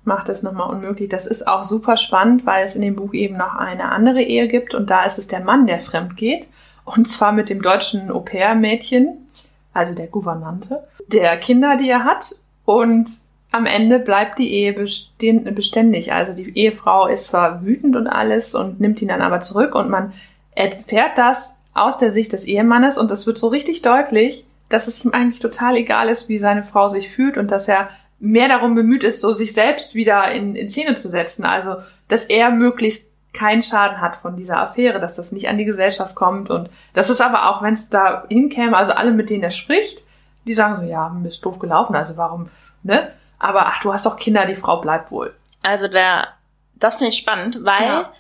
macht 0.05 0.29
es 0.29 0.43
nochmal 0.43 0.71
unmöglich. 0.71 1.09
Das 1.09 1.27
ist 1.27 1.47
auch 1.47 1.65
super 1.65 1.97
spannend, 1.97 2.47
weil 2.47 2.65
es 2.65 2.75
in 2.75 2.83
dem 2.83 2.97
Buch 2.97 3.13
eben 3.13 3.37
noch 3.37 3.57
eine 3.57 3.91
andere 3.91 4.23
Ehe 4.23 4.49
gibt 4.49 4.75
und 4.75 4.89
da 4.89 5.05
ist 5.05 5.19
es 5.19 5.29
der 5.29 5.41
Mann, 5.41 5.67
der 5.67 5.81
fremd 5.81 6.17
geht. 6.17 6.49
Und 6.85 7.07
zwar 7.07 7.33
mit 7.33 7.51
dem 7.51 7.61
deutschen 7.61 8.11
Au-pair-Mädchen, 8.11 9.27
also 9.75 9.95
der 9.95 10.07
Gouvernante, 10.07 10.83
der 11.07 11.37
Kinder, 11.37 11.77
die 11.77 11.91
er 11.91 12.05
hat. 12.05 12.37
Und 12.65 13.11
am 13.53 13.67
Ende 13.67 13.99
bleibt 13.99 14.39
die 14.39 14.53
Ehe 14.53 14.73
beständig. 14.73 16.13
Also 16.13 16.35
die 16.35 16.57
Ehefrau 16.57 17.07
ist 17.07 17.29
zwar 17.29 17.65
wütend 17.65 17.97
und 17.97 18.07
alles 18.07 18.55
und 18.55 18.81
nimmt 18.81 19.03
ihn 19.03 19.09
dann 19.09 19.23
aber 19.23 19.41
zurück 19.41 19.75
und 19.75 19.91
man 19.91 20.13
erfährt 20.55 21.19
das 21.19 21.57
aus 21.75 21.99
der 21.99 22.11
Sicht 22.11 22.33
des 22.33 22.45
Ehemannes 22.45 22.99
und 22.99 23.11
es 23.11 23.27
wird 23.27 23.39
so 23.39 23.49
richtig 23.49 23.83
deutlich, 23.83 24.47
dass 24.69 24.87
es 24.87 25.05
ihm 25.05 25.13
eigentlich 25.13 25.41
total 25.41 25.77
egal 25.77 26.09
ist, 26.09 26.29
wie 26.29 26.39
seine 26.39 26.63
Frau 26.63 26.89
sich 26.89 27.11
fühlt 27.11 27.37
und 27.37 27.51
dass 27.51 27.67
er 27.69 27.89
mehr 28.21 28.49
darum 28.49 28.75
bemüht 28.75 29.03
ist, 29.03 29.21
so 29.21 29.33
sich 29.33 29.53
selbst 29.53 29.95
wieder 29.95 30.31
in, 30.31 30.55
in 30.55 30.71
Szene 30.71 30.95
zu 30.95 31.09
setzen. 31.09 31.45
Also, 31.45 31.77
dass 32.09 32.25
er 32.25 32.51
möglichst 32.51 33.09
keinen 33.33 33.63
Schaden 33.63 34.01
hat 34.01 34.17
von 34.17 34.37
dieser 34.37 34.59
Affäre, 34.59 35.01
dass 35.01 35.17
das 35.17 35.33
nicht 35.33 35.49
an 35.49 35.57
die 35.57 35.65
Gesellschaft 35.65 36.15
kommt 36.15 36.51
und 36.51 36.69
das 36.95 37.11
ist 37.11 37.21
aber 37.21 37.49
auch, 37.49 37.63
wenn 37.63 37.75
es 37.75 37.89
da 37.89 38.25
hinkäme, 38.29 38.77
also 38.77 38.93
alle, 38.93 39.13
mit 39.13 39.31
denen 39.31 39.45
er 39.45 39.51
spricht, 39.51 40.03
die 40.47 40.55
sagen 40.55 40.77
so, 40.77 40.83
ja, 40.83 41.17
ist 41.25 41.45
doof 41.45 41.61
gelaufen, 41.61 41.95
also 41.95 42.17
warum, 42.17 42.49
ne? 42.83 43.13
Aber 43.41 43.67
ach, 43.67 43.81
du 43.81 43.93
hast 43.93 44.07
doch 44.07 44.17
Kinder, 44.17 44.45
die 44.45 44.55
Frau 44.55 44.77
bleibt 44.81 45.11
wohl. 45.11 45.35
Also 45.63 45.89
der, 45.89 46.29
das 46.75 46.97
finde 46.97 47.09
ich 47.09 47.19
spannend, 47.19 47.65
weil 47.65 47.85
ja. 47.85 48.13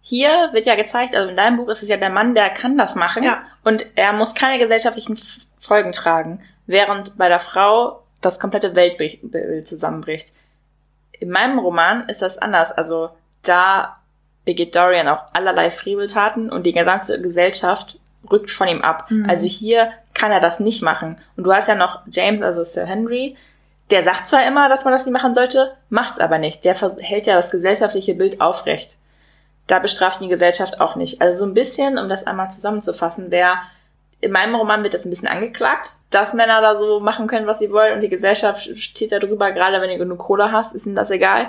hier 0.00 0.50
wird 0.52 0.66
ja 0.66 0.76
gezeigt, 0.76 1.16
also 1.16 1.30
in 1.30 1.36
deinem 1.36 1.56
Buch 1.56 1.68
ist 1.68 1.82
es 1.82 1.88
ja 1.88 1.96
der 1.96 2.10
Mann, 2.10 2.36
der 2.36 2.50
kann 2.50 2.78
das 2.78 2.94
machen 2.94 3.24
ja. 3.24 3.42
und 3.64 3.86
er 3.96 4.12
muss 4.12 4.36
keine 4.36 4.58
gesellschaftlichen 4.58 5.18
Folgen 5.58 5.92
tragen, 5.92 6.40
während 6.66 7.18
bei 7.18 7.28
der 7.28 7.40
Frau 7.40 8.04
das 8.20 8.38
komplette 8.38 8.74
Weltbild 8.74 9.66
zusammenbricht. 9.66 10.34
In 11.12 11.30
meinem 11.30 11.58
Roman 11.58 12.08
ist 12.08 12.22
das 12.22 12.38
anders. 12.38 12.72
Also 12.72 13.10
da 13.42 13.98
begeht 14.44 14.74
Dorian 14.74 15.08
auch 15.08 15.22
allerlei 15.32 15.70
Freveltaten 15.70 16.50
und 16.50 16.64
die 16.64 16.72
gesamte 16.72 17.20
Gesellschaft 17.20 17.98
rückt 18.30 18.50
von 18.50 18.68
ihm 18.68 18.82
ab. 18.82 19.10
Mhm. 19.10 19.28
Also 19.28 19.46
hier 19.46 19.92
kann 20.14 20.32
er 20.32 20.40
das 20.40 20.60
nicht 20.60 20.82
machen. 20.82 21.18
Und 21.36 21.44
du 21.44 21.52
hast 21.52 21.68
ja 21.68 21.74
noch 21.74 22.00
James, 22.10 22.42
also 22.42 22.64
Sir 22.64 22.86
Henry, 22.86 23.36
der 23.90 24.02
sagt 24.02 24.28
zwar 24.28 24.46
immer, 24.46 24.68
dass 24.68 24.84
man 24.84 24.92
das 24.92 25.06
nicht 25.06 25.12
machen 25.12 25.34
sollte, 25.34 25.74
macht's 25.88 26.20
aber 26.20 26.38
nicht. 26.38 26.64
Der 26.64 26.74
hält 26.74 27.26
ja 27.26 27.36
das 27.36 27.50
gesellschaftliche 27.50 28.14
Bild 28.14 28.40
aufrecht. 28.40 28.98
Da 29.66 29.78
bestraft 29.78 30.20
die 30.20 30.28
Gesellschaft 30.28 30.80
auch 30.80 30.96
nicht. 30.96 31.20
Also 31.20 31.40
so 31.40 31.46
ein 31.46 31.54
bisschen, 31.54 31.98
um 31.98 32.08
das 32.08 32.26
einmal 32.26 32.50
zusammenzufassen, 32.50 33.30
der 33.30 33.58
in 34.20 34.32
meinem 34.32 34.54
Roman 34.54 34.82
wird 34.82 34.94
das 34.94 35.04
ein 35.04 35.10
bisschen 35.10 35.28
angeklagt, 35.28 35.92
dass 36.10 36.34
Männer 36.34 36.60
da 36.60 36.76
so 36.76 37.00
machen 37.00 37.26
können, 37.26 37.46
was 37.46 37.58
sie 37.58 37.70
wollen 37.70 37.94
und 37.94 38.00
die 38.00 38.08
Gesellschaft 38.08 38.62
steht 38.78 39.12
da 39.12 39.18
drüber, 39.18 39.52
gerade 39.52 39.80
wenn 39.80 39.90
du 39.90 39.98
genug 39.98 40.18
Kohle 40.18 40.50
hast, 40.52 40.74
ist 40.74 40.86
ihnen 40.86 40.96
das 40.96 41.10
egal. 41.10 41.48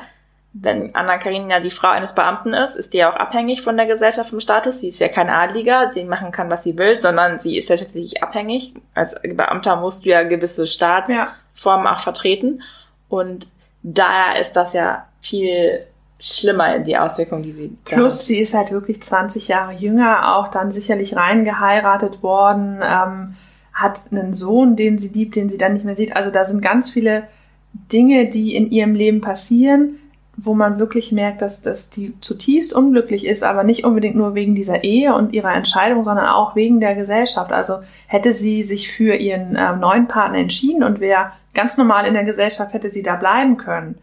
Wenn 0.51 0.95
Anna 0.95 1.17
Karenina 1.19 1.59
die 1.59 1.69
Frau 1.69 1.89
eines 1.89 2.15
Beamten 2.15 2.53
ist, 2.53 2.75
ist 2.75 2.93
die 2.93 2.97
ja 2.97 3.11
auch 3.11 3.15
abhängig 3.15 3.61
von 3.61 3.77
der 3.77 3.85
Gesellschaft 3.85 4.31
vom 4.31 4.39
Status. 4.39 4.81
Sie 4.81 4.89
ist 4.89 4.99
ja 4.99 5.07
kein 5.07 5.29
Adliger, 5.29 5.91
die 5.93 6.03
machen 6.03 6.31
kann, 6.31 6.49
was 6.49 6.63
sie 6.63 6.77
will, 6.77 6.99
sondern 6.99 7.37
sie 7.37 7.55
ist 7.55 7.69
ja 7.69 7.75
tatsächlich 7.75 8.23
abhängig. 8.23 8.73
Als 8.95 9.15
Beamter 9.21 9.75
musst 9.75 10.05
du 10.05 10.09
ja 10.09 10.23
gewisse 10.23 10.65
Staats- 10.65 11.13
ja. 11.13 11.35
Formen 11.59 11.87
auch 11.87 11.99
vertreten. 11.99 12.61
Und 13.09 13.49
daher 13.83 14.39
ist 14.41 14.53
das 14.53 14.73
ja 14.73 15.05
viel 15.19 15.85
schlimmer, 16.19 16.79
die 16.79 16.97
Auswirkungen, 16.97 17.43
die 17.43 17.51
sie 17.51 17.77
Plus, 17.85 18.25
sie 18.25 18.39
ist 18.39 18.53
halt 18.53 18.71
wirklich 18.71 19.01
20 19.01 19.47
Jahre 19.47 19.73
jünger, 19.73 20.35
auch 20.35 20.49
dann 20.49 20.71
sicherlich 20.71 21.15
reingeheiratet 21.15 22.23
worden, 22.23 22.81
ähm, 22.83 23.35
hat 23.73 24.03
einen 24.11 24.33
Sohn, 24.33 24.75
den 24.75 24.97
sie 24.97 25.09
liebt, 25.09 25.35
den 25.35 25.49
sie 25.49 25.57
dann 25.57 25.73
nicht 25.73 25.85
mehr 25.85 25.95
sieht. 25.95 26.15
Also 26.15 26.29
da 26.29 26.43
sind 26.43 26.61
ganz 26.61 26.89
viele 26.89 27.27
Dinge, 27.73 28.27
die 28.27 28.55
in 28.55 28.71
ihrem 28.71 28.95
Leben 28.95 29.21
passieren, 29.21 29.98
wo 30.41 30.53
man 30.53 30.79
wirklich 30.79 31.11
merkt, 31.11 31.41
dass, 31.41 31.61
dass 31.61 31.89
die 31.89 32.13
zutiefst 32.21 32.73
unglücklich 32.73 33.25
ist, 33.25 33.43
aber 33.43 33.63
nicht 33.63 33.83
unbedingt 33.83 34.15
nur 34.15 34.35
wegen 34.35 34.55
dieser 34.55 34.83
Ehe 34.83 35.13
und 35.13 35.33
ihrer 35.33 35.53
Entscheidung, 35.53 36.03
sondern 36.03 36.27
auch 36.27 36.55
wegen 36.55 36.79
der 36.79 36.95
Gesellschaft. 36.95 37.51
Also 37.51 37.79
hätte 38.07 38.33
sie 38.33 38.63
sich 38.63 38.91
für 38.91 39.15
ihren 39.15 39.55
äh, 39.55 39.75
neuen 39.75 40.07
Partner 40.07 40.37
entschieden 40.37 40.83
und 40.83 40.99
wäre 40.99 41.31
ganz 41.53 41.77
normal 41.77 42.05
in 42.05 42.13
der 42.13 42.23
Gesellschaft, 42.23 42.73
hätte 42.73 42.89
sie 42.89 43.03
da 43.03 43.15
bleiben 43.15 43.57
können, 43.57 43.95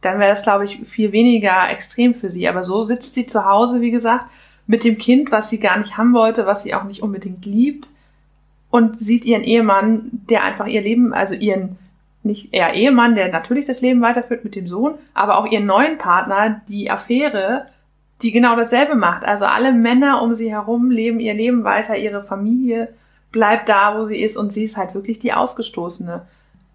dann 0.00 0.18
wäre 0.18 0.30
das, 0.30 0.42
glaube 0.42 0.64
ich, 0.64 0.80
viel 0.84 1.12
weniger 1.12 1.68
extrem 1.70 2.14
für 2.14 2.30
sie. 2.30 2.48
Aber 2.48 2.62
so 2.62 2.82
sitzt 2.82 3.14
sie 3.14 3.26
zu 3.26 3.44
Hause, 3.44 3.80
wie 3.80 3.90
gesagt, 3.90 4.26
mit 4.66 4.84
dem 4.84 4.98
Kind, 4.98 5.30
was 5.30 5.50
sie 5.50 5.60
gar 5.60 5.78
nicht 5.78 5.98
haben 5.98 6.14
wollte, 6.14 6.46
was 6.46 6.62
sie 6.62 6.74
auch 6.74 6.84
nicht 6.84 7.02
unbedingt 7.02 7.44
liebt 7.44 7.90
und 8.70 8.98
sieht 8.98 9.24
ihren 9.24 9.44
Ehemann, 9.44 10.10
der 10.30 10.44
einfach 10.44 10.66
ihr 10.66 10.80
Leben, 10.80 11.12
also 11.12 11.34
ihren 11.34 11.76
nicht 12.24 12.54
eher 12.54 12.74
Ehemann, 12.74 13.14
der 13.14 13.28
natürlich 13.28 13.64
das 13.64 13.80
Leben 13.80 14.00
weiterführt 14.00 14.44
mit 14.44 14.54
dem 14.54 14.66
Sohn, 14.66 14.94
aber 15.14 15.38
auch 15.38 15.46
ihren 15.46 15.66
neuen 15.66 15.98
Partner, 15.98 16.60
die 16.68 16.90
Affäre, 16.90 17.66
die 18.22 18.32
genau 18.32 18.54
dasselbe 18.56 18.94
macht. 18.94 19.24
Also 19.24 19.44
alle 19.44 19.72
Männer 19.72 20.22
um 20.22 20.32
sie 20.32 20.50
herum 20.50 20.90
leben 20.90 21.20
ihr 21.20 21.34
Leben 21.34 21.64
weiter, 21.64 21.96
ihre 21.96 22.22
Familie 22.22 22.88
bleibt 23.32 23.68
da, 23.68 23.98
wo 23.98 24.04
sie 24.04 24.22
ist 24.22 24.36
und 24.36 24.52
sie 24.52 24.64
ist 24.64 24.76
halt 24.76 24.94
wirklich 24.94 25.18
die 25.18 25.32
Ausgestoßene. 25.32 26.22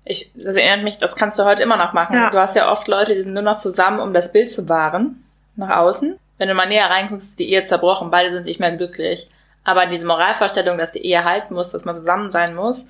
Ich, 0.05 0.31
das 0.35 0.55
erinnert 0.55 0.83
mich, 0.83 0.97
das 0.97 1.15
kannst 1.15 1.37
du 1.37 1.45
heute 1.45 1.63
immer 1.63 1.77
noch 1.77 1.93
machen. 1.93 2.15
Ja. 2.15 2.29
Du 2.29 2.37
hast 2.37 2.55
ja 2.55 2.71
oft 2.71 2.87
Leute, 2.87 3.13
die 3.13 3.21
sind 3.21 3.33
nur 3.33 3.43
noch 3.43 3.57
zusammen, 3.57 3.99
um 3.99 4.13
das 4.13 4.31
Bild 4.31 4.51
zu 4.51 4.67
wahren, 4.67 5.23
nach 5.55 5.77
außen. 5.77 6.17
Wenn 6.37 6.47
du 6.47 6.53
mal 6.53 6.67
näher 6.67 6.89
reinguckst, 6.89 7.29
ist 7.29 7.39
die 7.39 7.49
Ehe 7.49 7.63
zerbrochen, 7.63 8.11
beide 8.11 8.31
sind 8.31 8.45
nicht 8.45 8.59
mehr 8.59 8.75
glücklich. 8.75 9.29
Aber 9.63 9.85
diese 9.85 10.05
Moralvorstellung, 10.05 10.77
dass 10.77 10.93
die 10.93 11.05
Ehe 11.05 11.23
halten 11.23 11.53
muss, 11.53 11.71
dass 11.71 11.85
man 11.85 11.95
zusammen 11.95 12.29
sein 12.29 12.55
muss, 12.55 12.87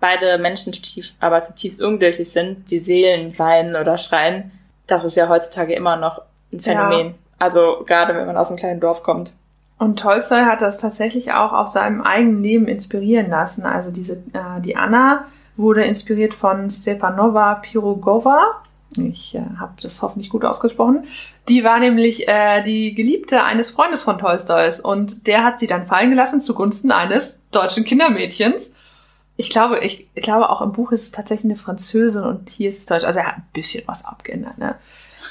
beide 0.00 0.38
Menschen 0.38 0.72
tief, 0.72 1.14
aber 1.20 1.42
zutiefst 1.42 1.82
unglücklich 1.82 2.30
sind, 2.30 2.70
die 2.70 2.78
Seelen 2.78 3.38
weinen 3.38 3.76
oder 3.76 3.98
schreien, 3.98 4.52
das 4.86 5.04
ist 5.04 5.16
ja 5.16 5.28
heutzutage 5.28 5.74
immer 5.74 5.96
noch 5.96 6.22
ein 6.52 6.60
Phänomen. 6.60 7.06
Ja. 7.08 7.14
Also 7.38 7.84
gerade 7.86 8.14
wenn 8.14 8.26
man 8.26 8.36
aus 8.36 8.48
einem 8.48 8.58
kleinen 8.58 8.80
Dorf 8.80 9.02
kommt. 9.02 9.32
Und 9.78 10.00
Tolstoi 10.00 10.44
hat 10.44 10.60
das 10.60 10.78
tatsächlich 10.78 11.32
auch 11.32 11.52
auf 11.52 11.68
seinem 11.68 12.02
eigenen 12.02 12.42
Leben 12.42 12.66
inspirieren 12.66 13.30
lassen. 13.30 13.64
Also 13.64 13.92
diese, 13.92 14.14
äh, 14.32 14.60
die 14.60 14.76
Anna 14.76 15.26
wurde 15.56 15.84
inspiriert 15.84 16.34
von 16.34 16.68
Stepanova 16.68 17.56
Pirogova. 17.56 18.62
Ich 18.96 19.36
äh, 19.36 19.42
habe 19.60 19.74
das 19.80 20.02
hoffentlich 20.02 20.30
gut 20.30 20.44
ausgesprochen. 20.44 21.04
Die 21.48 21.62
war 21.62 21.78
nämlich 21.78 22.26
äh, 22.26 22.62
die 22.62 22.94
Geliebte 22.94 23.44
eines 23.44 23.70
Freundes 23.70 24.02
von 24.02 24.18
Tolstois 24.18 24.80
und 24.82 25.26
der 25.28 25.44
hat 25.44 25.60
sie 25.60 25.66
dann 25.68 25.86
fallen 25.86 26.10
gelassen 26.10 26.40
zugunsten 26.40 26.90
eines 26.90 27.42
deutschen 27.52 27.84
Kindermädchens. 27.84 28.74
Ich 29.40 29.50
glaube, 29.50 29.78
ich, 29.78 30.08
ich 30.14 30.22
glaube 30.24 30.50
auch 30.50 30.60
im 30.60 30.72
Buch 30.72 30.90
ist 30.90 31.04
es 31.04 31.12
tatsächlich 31.12 31.52
eine 31.52 31.56
Französin 31.56 32.24
und 32.24 32.50
hier 32.50 32.68
ist 32.68 32.80
es 32.80 32.86
Deutsch. 32.86 33.04
Also 33.04 33.20
er 33.20 33.28
hat 33.28 33.36
ein 33.36 33.46
bisschen 33.52 33.84
was 33.86 34.04
abgeändert. 34.04 34.58
Ne? 34.58 34.74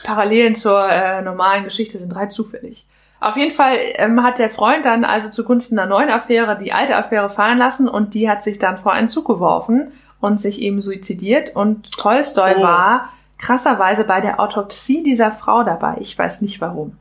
Parallelen 0.03 0.55
zur 0.55 0.89
äh, 0.89 1.21
normalen 1.21 1.65
Geschichte 1.65 1.97
sind 1.97 2.15
rein 2.15 2.29
zufällig. 2.29 2.85
Auf 3.19 3.35
jeden 3.35 3.51
Fall 3.51 3.75
ähm, 3.95 4.23
hat 4.23 4.39
der 4.39 4.49
Freund 4.49 4.85
dann 4.85 5.03
also 5.03 5.29
zugunsten 5.29 5.77
einer 5.77 5.89
neuen 5.89 6.09
Affäre 6.09 6.57
die 6.57 6.71
alte 6.71 6.95
Affäre 6.95 7.29
fallen 7.29 7.57
lassen 7.57 7.89
und 7.89 8.13
die 8.13 8.29
hat 8.29 8.43
sich 8.43 8.59
dann 8.59 8.77
vor 8.77 8.93
einen 8.93 9.09
Zug 9.09 9.27
geworfen 9.27 9.91
und 10.21 10.39
sich 10.39 10.61
eben 10.61 10.81
suizidiert 10.81 11.53
und 11.55 11.91
Tolstoi 11.91 12.55
Oh. 12.57 12.61
war 12.61 13.09
krasserweise 13.37 14.05
bei 14.05 14.21
der 14.21 14.39
Autopsie 14.39 15.03
dieser 15.03 15.33
Frau 15.33 15.63
dabei. 15.63 15.97
Ich 15.99 16.17
weiß 16.17 16.41
nicht 16.41 16.61
warum. 16.61 16.95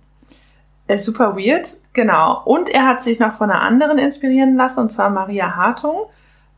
Äh, 0.88 0.98
super 0.98 1.36
weird, 1.36 1.76
genau. 1.92 2.42
Und 2.44 2.68
er 2.68 2.86
hat 2.86 3.00
sich 3.00 3.20
noch 3.20 3.34
von 3.34 3.50
einer 3.50 3.60
anderen 3.60 3.98
inspirieren 3.98 4.56
lassen, 4.56 4.80
und 4.80 4.90
zwar 4.90 5.10
Maria 5.10 5.54
Hartung. 5.54 6.06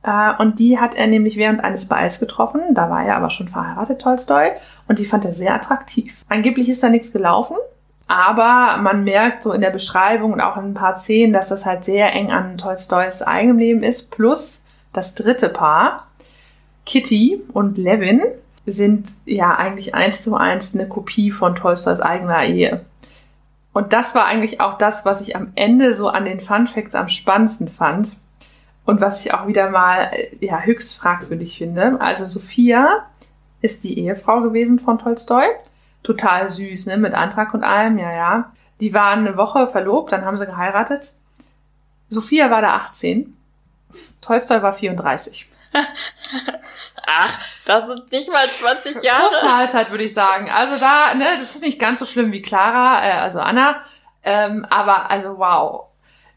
Äh, 0.03 0.32
und 0.38 0.59
die 0.59 0.78
hat 0.78 0.94
er 0.94 1.07
nämlich 1.07 1.36
während 1.36 1.62
eines 1.62 1.86
Balls 1.86 2.20
getroffen. 2.20 2.61
Da 2.74 2.90
war 2.90 3.05
er 3.05 3.16
aber 3.16 3.30
schon 3.30 3.49
verheiratet, 3.49 4.01
Tolstoi. 4.01 4.53
Und 4.86 4.99
die 4.99 5.05
fand 5.05 5.24
er 5.24 5.32
sehr 5.32 5.55
attraktiv. 5.55 6.24
Angeblich 6.28 6.68
ist 6.68 6.82
da 6.82 6.88
nichts 6.88 7.12
gelaufen. 7.12 7.57
Aber 8.07 8.78
man 8.78 9.05
merkt 9.05 9.42
so 9.42 9.53
in 9.53 9.61
der 9.61 9.70
Beschreibung 9.70 10.32
und 10.32 10.40
auch 10.40 10.57
in 10.57 10.64
ein 10.64 10.74
paar 10.74 10.94
Szenen, 10.94 11.34
dass 11.34 11.51
das 11.51 11.66
halt 11.66 11.84
sehr 11.84 12.12
eng 12.14 12.30
an 12.30 12.57
Tolstois 12.57 13.22
eigenem 13.24 13.59
Leben 13.59 13.82
ist. 13.82 14.11
Plus 14.11 14.64
das 14.94 15.14
dritte 15.14 15.51
Paar, 15.51 16.07
Kitty 16.86 17.42
und 17.53 17.76
Levin, 17.76 18.22
sind 18.64 19.11
ja 19.24 19.57
eigentlich 19.57 19.94
eins 19.94 20.22
zu 20.22 20.36
eins 20.36 20.74
eine 20.74 20.88
Kopie 20.88 21.30
von 21.30 21.55
Tolstois 21.55 22.01
eigener 22.01 22.44
Ehe. 22.44 22.84
Und 23.72 23.92
das 23.92 24.14
war 24.14 24.24
eigentlich 24.24 24.61
auch 24.61 24.78
das, 24.78 25.05
was 25.05 25.20
ich 25.20 25.36
am 25.36 25.53
Ende 25.55 25.94
so 25.94 26.09
an 26.09 26.24
den 26.24 26.40
Fun 26.40 26.66
Facts 26.66 26.94
am 26.94 27.09
spannendsten 27.09 27.68
fand. 27.68 28.16
Und 28.89 29.03
was 29.03 29.22
ich 29.22 29.34
auch 29.34 29.47
wieder 29.47 29.68
mal 29.68 30.09
äh, 30.14 30.30
ja, 30.41 30.61
höchst 30.61 30.97
fragwürdig 30.97 31.59
finde. 31.59 32.01
Also 32.01 32.24
Sophia 32.24 33.05
ist 33.61 33.84
die 33.84 33.99
Ehefrau 33.99 34.41
gewesen 34.41 34.78
von 34.78 34.99
Tolstoi. 34.99 35.45
Total 36.03 36.49
süß, 36.49 36.86
ne? 36.86 36.97
Mit 36.97 37.12
Antrag 37.12 37.53
und 37.53 37.64
allem, 37.64 37.99
ja, 37.99 38.11
ja. 38.11 38.53
Die 38.80 38.95
waren 38.95 39.26
eine 39.26 39.36
Woche 39.36 39.66
verlobt, 39.66 40.12
dann 40.12 40.24
haben 40.24 40.39
sie 40.39 40.47
geheiratet. 40.47 41.16
Sophia 42.09 42.51
war 42.51 42.62
da 42.62 42.76
18. 42.76 43.36
Tolstoi 44.22 44.62
war 44.62 44.72
34. 44.72 45.47
Ach, 47.07 47.39
das 47.66 47.89
sind 47.89 48.11
nicht 48.11 48.32
mal 48.32 48.47
20 48.47 49.03
Jahre. 49.03 49.28
Postmahlzeit 49.28 49.91
würde 49.91 50.05
ich 50.05 50.14
sagen. 50.14 50.49
Also 50.49 50.80
da, 50.80 51.12
ne, 51.14 51.26
das 51.39 51.55
ist 51.55 51.62
nicht 51.62 51.78
ganz 51.78 51.99
so 51.99 52.07
schlimm 52.07 52.32
wie 52.32 52.41
Clara, 52.41 53.07
äh, 53.07 53.12
also 53.20 53.41
Anna. 53.41 53.82
Ähm, 54.22 54.64
aber 54.70 55.11
also 55.11 55.36
wow. 55.36 55.88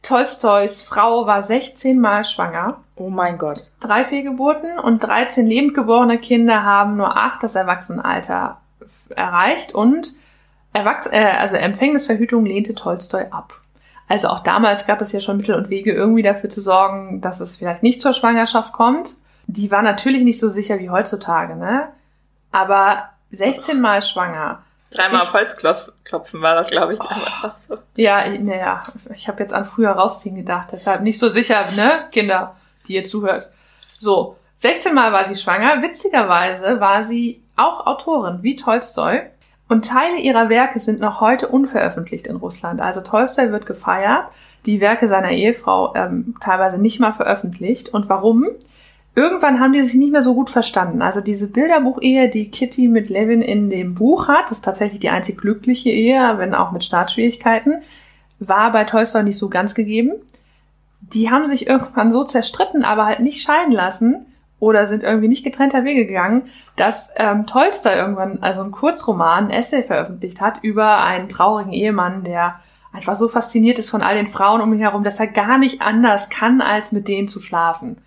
Tolstois 0.02 0.82
Frau 0.84 1.28
war 1.28 1.44
16 1.44 2.00
Mal 2.00 2.26
schwanger. 2.26 2.80
Oh 2.96 3.10
mein 3.10 3.38
Gott. 3.38 3.72
Drei 3.80 4.04
Fehlgeburten 4.04 4.80
und 4.80 5.00
13 5.00 5.48
lebend 5.48 5.76
geborene 5.76 6.18
Kinder 6.18 6.64
haben 6.64 6.98
nur 6.98 7.16
acht 7.16 7.44
das 7.44 7.56
Erwachsenenalter 7.56 8.58
erreicht 9.10 9.74
und 9.76 10.14
Erwachs 10.74 11.06
äh, 11.08 11.34
also 11.38 11.58
Empfängnisverhütung 11.58 12.46
lehnte 12.46 12.74
Tolstoi 12.76 13.28
ab. 13.30 13.60
Also 14.08 14.28
auch 14.28 14.40
damals 14.40 14.88
gab 14.88 15.02
es 15.02 15.12
ja 15.12 15.20
schon 15.20 15.38
Mittel 15.38 15.56
und 15.56 15.70
Wege, 15.70 15.94
irgendwie 15.94 16.24
dafür 16.24 16.50
zu 16.50 16.62
sorgen, 16.62 17.22
dass 17.22 17.40
es 17.40 17.58
vielleicht 17.58 17.84
nicht 17.84 18.02
zur 18.02 18.14
Schwangerschaft 18.14 18.74
kommt. 18.74 19.16
Die 19.48 19.72
war 19.72 19.82
natürlich 19.82 20.24
nicht 20.24 20.40
so 20.40 20.50
sicher 20.50 20.80
wie 20.80 20.90
heutzutage, 20.90 21.56
ne? 21.56 21.90
Aber 22.52 23.10
16 23.32 23.80
Mal 23.80 24.02
schwanger. 24.02 24.64
Dreimal 24.92 25.22
auf 25.22 25.34
Holz 25.34 25.56
klopf- 25.58 25.92
klopfen 26.04 26.42
war 26.42 26.56
das, 26.56 26.68
glaube 26.70 26.94
ich, 26.94 27.00
damals 27.00 27.44
auch 27.44 27.58
so. 27.58 27.78
Ja, 27.96 28.28
naja, 28.40 28.84
ich 29.14 29.28
habe 29.28 29.40
jetzt 29.40 29.54
an 29.54 29.66
früher 29.66 29.92
rausziehen 29.92 30.36
gedacht, 30.36 30.68
deshalb 30.72 31.02
nicht 31.02 31.18
so 31.18 31.30
sicher, 31.30 31.72
ne, 31.72 32.08
Kinder, 32.12 32.56
die 32.88 32.96
ihr 32.96 33.04
zuhört. 33.04 33.48
So, 33.98 34.36
16 34.58 34.94
Mal 34.94 35.12
war 35.14 35.26
sie 35.26 35.36
schwanger. 35.36 35.82
Witzigerweise 35.82 36.80
war 36.80 37.04
sie 37.04 37.42
auch 37.56 37.88
Autorin, 37.88 38.40
wie 38.44 38.56
Tolstoi. 38.56 39.22
Und 39.70 39.88
Teile 39.88 40.18
ihrer 40.18 40.50
Werke 40.50 40.80
sind 40.80 41.00
noch 41.00 41.22
heute 41.22 41.48
unveröffentlicht 41.48 42.28
in 42.28 42.36
Russland. 42.36 42.82
Also 42.82 43.00
Tolstoi 43.02 43.52
wird 43.52 43.66
gefeiert, 43.66 44.26
die 44.66 44.82
Werke 44.82 45.08
seiner 45.08 45.32
Ehefrau 45.32 45.96
ähm, 45.96 46.36
teilweise 46.42 46.78
nicht 46.78 47.00
mal 47.00 47.14
veröffentlicht. 47.14 47.90
Und 47.90 48.10
warum? 48.10 48.46
Irgendwann 49.14 49.60
haben 49.60 49.74
die 49.74 49.84
sich 49.84 49.96
nicht 49.96 50.14
mehr 50.14 50.22
so 50.22 50.34
gut 50.34 50.50
verstanden. 50.50 51.02
Also 51.02 51.20
diese 51.20 51.48
Bilderbuchehe, 51.48 52.30
die 52.30 52.50
Kitty 52.50 52.88
mit 52.88 53.10
Levin 53.10 53.42
in 53.42 53.70
dem 53.70 53.94
Buch 53.94 54.30
hat, 54.30 54.52
ist 54.52 54.64
tatsächlich 54.64 55.00
die 55.00 55.10
einzig 55.10 55.38
glückliche 55.38 55.90
Ehe, 55.90 56.38
wenn 56.38 56.56
auch 56.56 56.72
mit 56.72 56.84
Startschwierigkeiten, 56.84 57.82
war 58.40 58.72
bei 58.72 58.86
Tolstoi 58.86 59.24
nicht 59.24 59.38
so 59.38 59.50
ganz 59.50 59.76
gegeben. 59.76 60.14
Die 61.02 61.30
haben 61.30 61.46
sich 61.46 61.68
irgendwann 61.68 62.12
so 62.12 62.24
zerstritten, 62.24 62.86
aber 62.86 63.06
halt 63.06 63.20
nicht 63.20 63.42
scheiden 63.42 63.74
lassen 63.74 64.26
oder 64.60 64.88
sind 64.88 65.04
irgendwie 65.04 65.28
nicht 65.28 65.44
getrennter 65.44 65.84
Wege 65.84 66.06
gegangen, 66.06 66.44
dass 66.78 67.12
ähm, 67.18 67.48
Tolstoi 67.48 67.94
irgendwann 67.94 68.40
also 68.42 68.62
einen 68.62 68.72
Kurzroman, 68.72 69.46
ein 69.46 69.50
Essay 69.50 69.84
veröffentlicht 69.84 70.40
hat 70.40 70.60
über 70.64 71.04
einen 71.04 71.28
traurigen 71.28 71.74
Ehemann, 71.74 72.24
der 72.24 72.62
einfach 72.94 73.16
so 73.16 73.28
fasziniert 73.28 73.80
ist 73.80 73.90
von 73.90 74.04
all 74.04 74.16
den 74.16 74.28
Frauen 74.28 74.62
um 74.62 74.72
ihn 74.72 74.80
herum, 74.80 75.04
dass 75.04 75.20
er 75.20 75.28
gar 75.28 75.58
nicht 75.58 75.82
anders 75.82 76.30
kann, 76.30 76.62
als 76.62 76.92
mit 76.94 77.08
denen 77.08 77.28
zu 77.28 77.42
schlafen. 77.42 77.98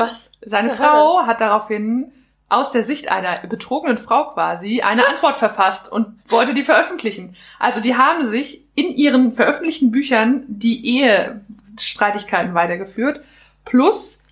Was? 0.00 0.30
Seine 0.42 0.70
Frau 0.70 1.26
hat 1.26 1.40
daraufhin 1.40 2.12
aus 2.48 2.72
der 2.72 2.82
Sicht 2.82 3.10
einer 3.10 3.46
betrogenen 3.46 3.96
Frau 3.96 4.32
quasi 4.32 4.82
eine 4.82 5.06
Antwort 5.06 5.36
verfasst 5.36 5.90
und 5.90 6.18
wollte 6.28 6.52
die 6.52 6.64
veröffentlichen. 6.64 7.36
Also 7.58 7.80
die 7.80 7.96
haben 7.96 8.26
sich 8.26 8.64
in 8.74 8.88
ihren 8.88 9.32
veröffentlichten 9.32 9.92
Büchern 9.92 10.44
die 10.48 11.00
Ehestreitigkeiten 11.00 12.54
weitergeführt, 12.54 13.20
plus 13.64 14.22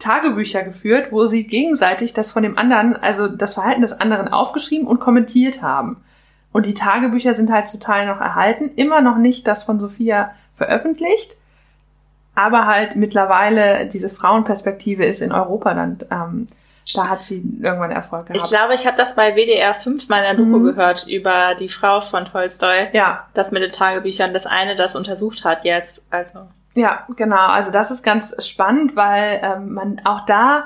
Tagebücher 0.00 0.62
geführt, 0.62 1.12
wo 1.12 1.26
sie 1.26 1.46
gegenseitig 1.46 2.12
das 2.12 2.32
von 2.32 2.42
dem 2.42 2.58
anderen, 2.58 2.96
also 2.96 3.28
das 3.28 3.54
Verhalten 3.54 3.82
des 3.82 3.92
anderen 3.92 4.28
aufgeschrieben 4.28 4.86
und 4.86 4.98
kommentiert 4.98 5.62
haben. 5.62 6.02
Und 6.52 6.66
die 6.66 6.74
Tagebücher 6.74 7.34
sind 7.34 7.50
halt 7.50 7.68
zu 7.68 7.78
Teil 7.78 8.06
noch 8.06 8.20
erhalten, 8.20 8.72
immer 8.76 9.00
noch 9.00 9.16
nicht 9.16 9.46
das 9.46 9.62
von 9.62 9.78
Sophia 9.78 10.34
veröffentlicht, 10.56 11.36
aber 12.34 12.66
halt 12.66 12.96
mittlerweile 12.96 13.86
diese 13.86 14.10
Frauenperspektive 14.10 15.04
ist 15.04 15.20
in 15.22 15.32
Europa 15.32 15.74
dann, 15.74 15.98
ähm, 16.10 16.48
da 16.94 17.08
hat 17.08 17.22
sie 17.22 17.42
irgendwann 17.62 17.90
Erfolg 17.92 18.26
gehabt. 18.26 18.42
Ich 18.42 18.48
glaube, 18.50 18.74
ich 18.74 18.86
habe 18.86 18.96
das 18.96 19.14
bei 19.14 19.34
WDR 19.36 19.72
5 19.72 20.08
mal 20.08 20.18
in 20.18 20.24
der 20.24 20.34
Doku 20.34 20.58
Mhm. 20.58 20.64
gehört 20.64 21.06
über 21.06 21.54
die 21.54 21.68
Frau 21.70 22.00
von 22.00 22.26
Tolstoi, 22.26 22.88
ja, 22.92 23.26
das 23.32 23.52
mit 23.52 23.62
den 23.62 23.72
Tagebüchern, 23.72 24.34
das 24.34 24.46
eine, 24.46 24.76
das 24.76 24.94
untersucht 24.94 25.44
hat 25.44 25.64
jetzt. 25.64 26.06
Also 26.10 26.40
ja, 26.74 27.06
genau. 27.16 27.46
Also 27.46 27.70
das 27.70 27.90
ist 27.90 28.02
ganz 28.02 28.34
spannend, 28.46 28.96
weil 28.96 29.40
ähm, 29.42 29.72
man 29.74 30.00
auch 30.04 30.26
da, 30.26 30.64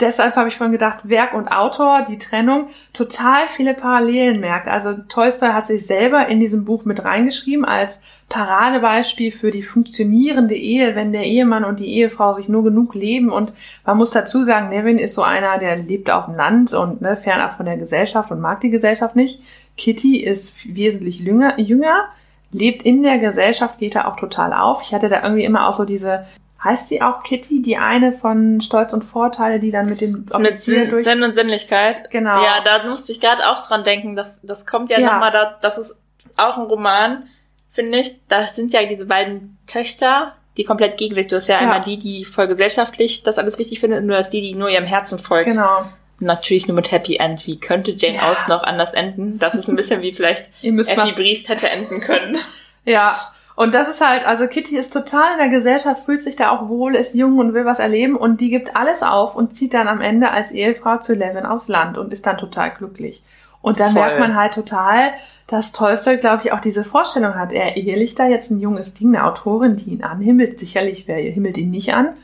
deshalb 0.00 0.36
habe 0.36 0.48
ich 0.48 0.56
vorhin 0.56 0.72
gedacht, 0.72 1.08
Werk 1.08 1.34
und 1.34 1.48
Autor, 1.48 2.04
die 2.08 2.18
Trennung, 2.18 2.68
total 2.92 3.48
viele 3.48 3.74
Parallelen 3.74 4.40
merkt. 4.40 4.68
Also 4.68 4.94
Tolstoi 4.94 5.48
hat 5.48 5.66
sich 5.66 5.86
selber 5.86 6.26
in 6.28 6.40
diesem 6.40 6.64
Buch 6.64 6.84
mit 6.84 7.04
reingeschrieben 7.04 7.64
als 7.64 8.00
Paradebeispiel 8.28 9.32
für 9.32 9.50
die 9.50 9.62
funktionierende 9.62 10.54
Ehe, 10.54 10.94
wenn 10.94 11.12
der 11.12 11.24
Ehemann 11.24 11.64
und 11.64 11.80
die 11.80 11.92
Ehefrau 11.94 12.32
sich 12.32 12.48
nur 12.48 12.64
genug 12.64 12.94
leben. 12.94 13.30
Und 13.30 13.52
man 13.84 13.96
muss 13.96 14.10
dazu 14.10 14.42
sagen, 14.42 14.68
Nevin 14.68 14.98
ist 14.98 15.14
so 15.14 15.22
einer, 15.22 15.58
der 15.58 15.76
lebt 15.76 16.10
auf 16.10 16.26
dem 16.26 16.34
Land 16.34 16.72
und 16.74 17.00
ne, 17.00 17.16
fernab 17.16 17.56
von 17.56 17.66
der 17.66 17.76
Gesellschaft 17.76 18.30
und 18.30 18.40
mag 18.40 18.60
die 18.60 18.70
Gesellschaft 18.70 19.16
nicht. 19.16 19.40
Kitty 19.76 20.18
ist 20.18 20.74
wesentlich 20.74 21.20
jünger, 21.20 21.58
jünger 21.58 22.08
lebt 22.52 22.82
in 22.82 23.02
der 23.02 23.18
Gesellschaft, 23.18 23.78
geht 23.78 23.94
da 23.94 24.04
auch 24.06 24.16
total 24.16 24.52
auf. 24.52 24.82
Ich 24.82 24.92
hatte 24.92 25.08
da 25.08 25.22
irgendwie 25.22 25.44
immer 25.44 25.66
auch 25.66 25.72
so 25.72 25.84
diese, 25.84 26.26
heißt 26.64 26.88
sie 26.88 27.02
auch 27.02 27.22
Kitty, 27.22 27.60
die 27.62 27.76
eine 27.76 28.12
von 28.12 28.60
Stolz 28.60 28.92
und 28.92 29.02
Vorteile, 29.04 29.58
die 29.58 29.70
dann 29.70 29.86
mit 29.88 30.00
dem 30.00 30.12
mit 30.12 30.32
Offizier 30.32 30.82
Sinn, 30.84 30.90
durch... 30.90 31.04
Sinn 31.04 31.22
und 31.22 31.34
Sinnlichkeit. 31.34 32.10
Genau. 32.10 32.42
Ja, 32.42 32.56
da 32.64 32.88
musste 32.88 33.10
ich 33.12 33.20
gerade 33.20 33.48
auch 33.50 33.66
dran 33.66 33.82
denken. 33.84 34.14
Das, 34.16 34.40
das 34.42 34.66
kommt 34.66 34.90
ja, 34.90 34.98
Ja. 35.00 35.12
nochmal 35.12 35.30
da, 35.32 35.58
das 35.60 35.78
ist 35.78 35.96
auch 36.36 36.56
ein 36.58 36.64
Roman, 36.64 37.24
finde 37.70 37.98
ich. 37.98 38.16
Da 38.28 38.46
sind 38.46 38.72
ja 38.72 38.84
diese 38.86 39.06
beiden 39.06 39.58
Töchter, 39.66 40.36
die 40.56 40.64
komplett 40.64 40.98
gegen 40.98 41.14
sich. 41.14 41.26
Du 41.28 41.36
hast 41.36 41.48
ja, 41.48 41.56
Ja. 41.56 41.60
einmal 41.62 41.80
die, 41.80 41.98
die 41.98 42.24
voll 42.24 42.46
gesellschaftlich 42.46 43.22
das 43.24 43.38
alles 43.38 43.58
wichtig 43.58 43.80
findet, 43.80 44.00
und 44.02 44.08
du 44.08 44.16
hast 44.16 44.30
die, 44.30 44.40
die 44.40 44.54
nur 44.54 44.68
ihrem 44.70 44.84
Herzen 44.84 45.18
folgt. 45.18 45.50
Genau. 45.50 45.84
Natürlich 46.20 46.68
nur 46.68 46.76
mit 46.76 46.92
Happy 46.92 47.16
End. 47.16 47.44
Wie 47.48 47.58
könnte 47.58 47.90
Jane 47.90 48.16
Ja. 48.18 48.30
Austen 48.30 48.50
noch 48.50 48.62
anders 48.62 48.94
enden? 48.94 49.40
Das 49.40 49.54
ist 49.56 49.68
ein 49.68 49.74
bisschen 49.74 50.02
wie 50.02 50.12
vielleicht 50.12 50.50
Effie 50.62 51.12
Briest 51.12 51.48
hätte 51.48 51.68
enden 51.68 52.00
können. 52.00 52.38
ja. 52.84 53.20
Und 53.54 53.74
das 53.74 53.88
ist 53.88 54.00
halt, 54.00 54.26
also 54.26 54.46
Kitty 54.46 54.78
ist 54.78 54.92
total 54.92 55.32
in 55.32 55.38
der 55.38 55.48
Gesellschaft, 55.48 56.04
fühlt 56.04 56.20
sich 56.20 56.36
da 56.36 56.50
auch 56.50 56.68
wohl, 56.68 56.94
ist 56.94 57.14
jung 57.14 57.38
und 57.38 57.52
will 57.52 57.64
was 57.64 57.80
erleben 57.80 58.16
und 58.16 58.40
die 58.40 58.50
gibt 58.50 58.76
alles 58.76 59.02
auf 59.02 59.36
und 59.36 59.54
zieht 59.54 59.74
dann 59.74 59.88
am 59.88 60.00
Ende 60.00 60.30
als 60.30 60.52
Ehefrau 60.52 60.98
zu 60.98 61.14
Levin 61.14 61.44
aufs 61.44 61.68
Land 61.68 61.98
und 61.98 62.12
ist 62.12 62.26
dann 62.26 62.38
total 62.38 62.70
glücklich. 62.70 63.22
Und 63.60 63.78
dann 63.78 63.92
Voll. 63.92 64.02
merkt 64.02 64.18
man 64.18 64.34
halt 64.34 64.54
total, 64.54 65.12
dass 65.46 65.72
Tolstoi, 65.72 66.16
glaube 66.16 66.42
ich, 66.44 66.52
auch 66.52 66.60
diese 66.60 66.84
Vorstellung 66.84 67.36
hat. 67.36 67.52
Er 67.52 67.76
ehelich 67.76 68.14
da 68.14 68.26
jetzt 68.26 68.50
ein 68.50 68.58
junges 68.58 68.94
Ding, 68.94 69.14
eine 69.14 69.24
Autorin, 69.24 69.76
die 69.76 69.90
ihn 69.90 70.02
anhimmelt. 70.02 70.58
Sicherlich, 70.58 71.06
wer 71.06 71.18
himmelt 71.18 71.58
ihn 71.58 71.70
nicht 71.70 71.94
an. 71.94 72.14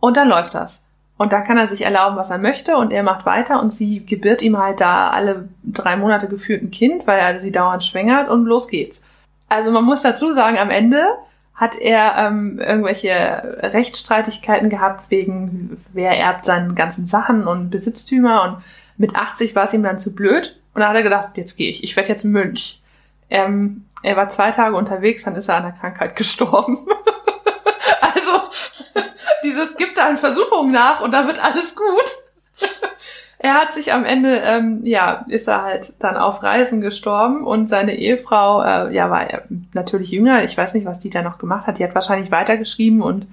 Und 0.00 0.16
dann 0.16 0.28
läuft 0.28 0.54
das. 0.54 0.84
Und 1.16 1.32
da 1.32 1.42
kann 1.42 1.58
er 1.58 1.68
sich 1.68 1.82
erlauben, 1.82 2.16
was 2.16 2.30
er 2.30 2.38
möchte 2.38 2.76
und 2.76 2.92
er 2.92 3.04
macht 3.04 3.24
weiter 3.24 3.62
und 3.62 3.72
sie 3.72 4.04
gebiert 4.04 4.42
ihm 4.42 4.58
halt 4.58 4.80
da 4.80 5.10
alle 5.10 5.48
drei 5.62 5.96
Monate 5.96 6.26
geführt 6.26 6.62
ein 6.62 6.72
Kind, 6.72 7.06
weil 7.06 7.20
er 7.20 7.38
sie 7.38 7.52
dauernd 7.52 7.84
schwängert 7.84 8.28
und 8.28 8.46
los 8.46 8.66
geht's. 8.66 9.00
Also 9.48 9.70
man 9.70 9.84
muss 9.84 10.02
dazu 10.02 10.32
sagen, 10.32 10.58
am 10.58 10.70
Ende 10.70 11.06
hat 11.54 11.76
er 11.76 12.16
ähm, 12.16 12.58
irgendwelche 12.58 13.58
Rechtsstreitigkeiten 13.62 14.68
gehabt 14.68 15.10
wegen, 15.10 15.82
wer 15.92 16.18
erbt 16.18 16.44
seinen 16.44 16.74
ganzen 16.74 17.06
Sachen 17.06 17.46
und 17.46 17.70
Besitztümer 17.70 18.42
und 18.42 18.64
mit 18.96 19.14
80 19.14 19.54
war 19.54 19.64
es 19.64 19.72
ihm 19.72 19.82
dann 19.82 19.98
zu 19.98 20.14
blöd 20.14 20.58
und 20.74 20.80
da 20.80 20.88
hat 20.88 20.96
er 20.96 21.02
gedacht, 21.02 21.36
jetzt 21.36 21.56
gehe 21.56 21.70
ich, 21.70 21.84
ich 21.84 21.94
werde 21.96 22.08
jetzt 22.08 22.24
Mönch. 22.24 22.80
Ähm, 23.30 23.86
er 24.02 24.16
war 24.16 24.28
zwei 24.28 24.50
Tage 24.50 24.76
unterwegs, 24.76 25.24
dann 25.24 25.36
ist 25.36 25.48
er 25.48 25.56
an 25.56 25.62
der 25.62 25.72
Krankheit 25.72 26.16
gestorben. 26.16 26.78
also 28.00 28.42
dieses 29.44 29.76
gibt 29.76 29.96
da 29.96 30.06
eine 30.06 30.16
Versuchung 30.16 30.72
nach 30.72 31.00
und 31.00 31.12
da 31.12 31.26
wird 31.26 31.42
alles 31.42 31.74
gut. 31.76 32.68
Er 33.44 33.56
hat 33.56 33.74
sich 33.74 33.92
am 33.92 34.06
Ende, 34.06 34.40
ähm, 34.42 34.80
ja, 34.84 35.26
ist 35.28 35.48
er 35.48 35.62
halt 35.62 35.92
dann 35.98 36.16
auf 36.16 36.42
Reisen 36.42 36.80
gestorben 36.80 37.44
und 37.44 37.68
seine 37.68 37.94
Ehefrau, 37.94 38.62
äh, 38.62 38.94
ja, 38.94 39.10
war 39.10 39.26
natürlich 39.74 40.12
jünger. 40.12 40.42
Ich 40.44 40.56
weiß 40.56 40.72
nicht, 40.72 40.86
was 40.86 40.98
die 40.98 41.10
da 41.10 41.20
noch 41.20 41.36
gemacht 41.36 41.66
hat. 41.66 41.78
Die 41.78 41.84
hat 41.84 41.94
wahrscheinlich 41.94 42.30
weitergeschrieben 42.30 43.02
und 43.02 43.26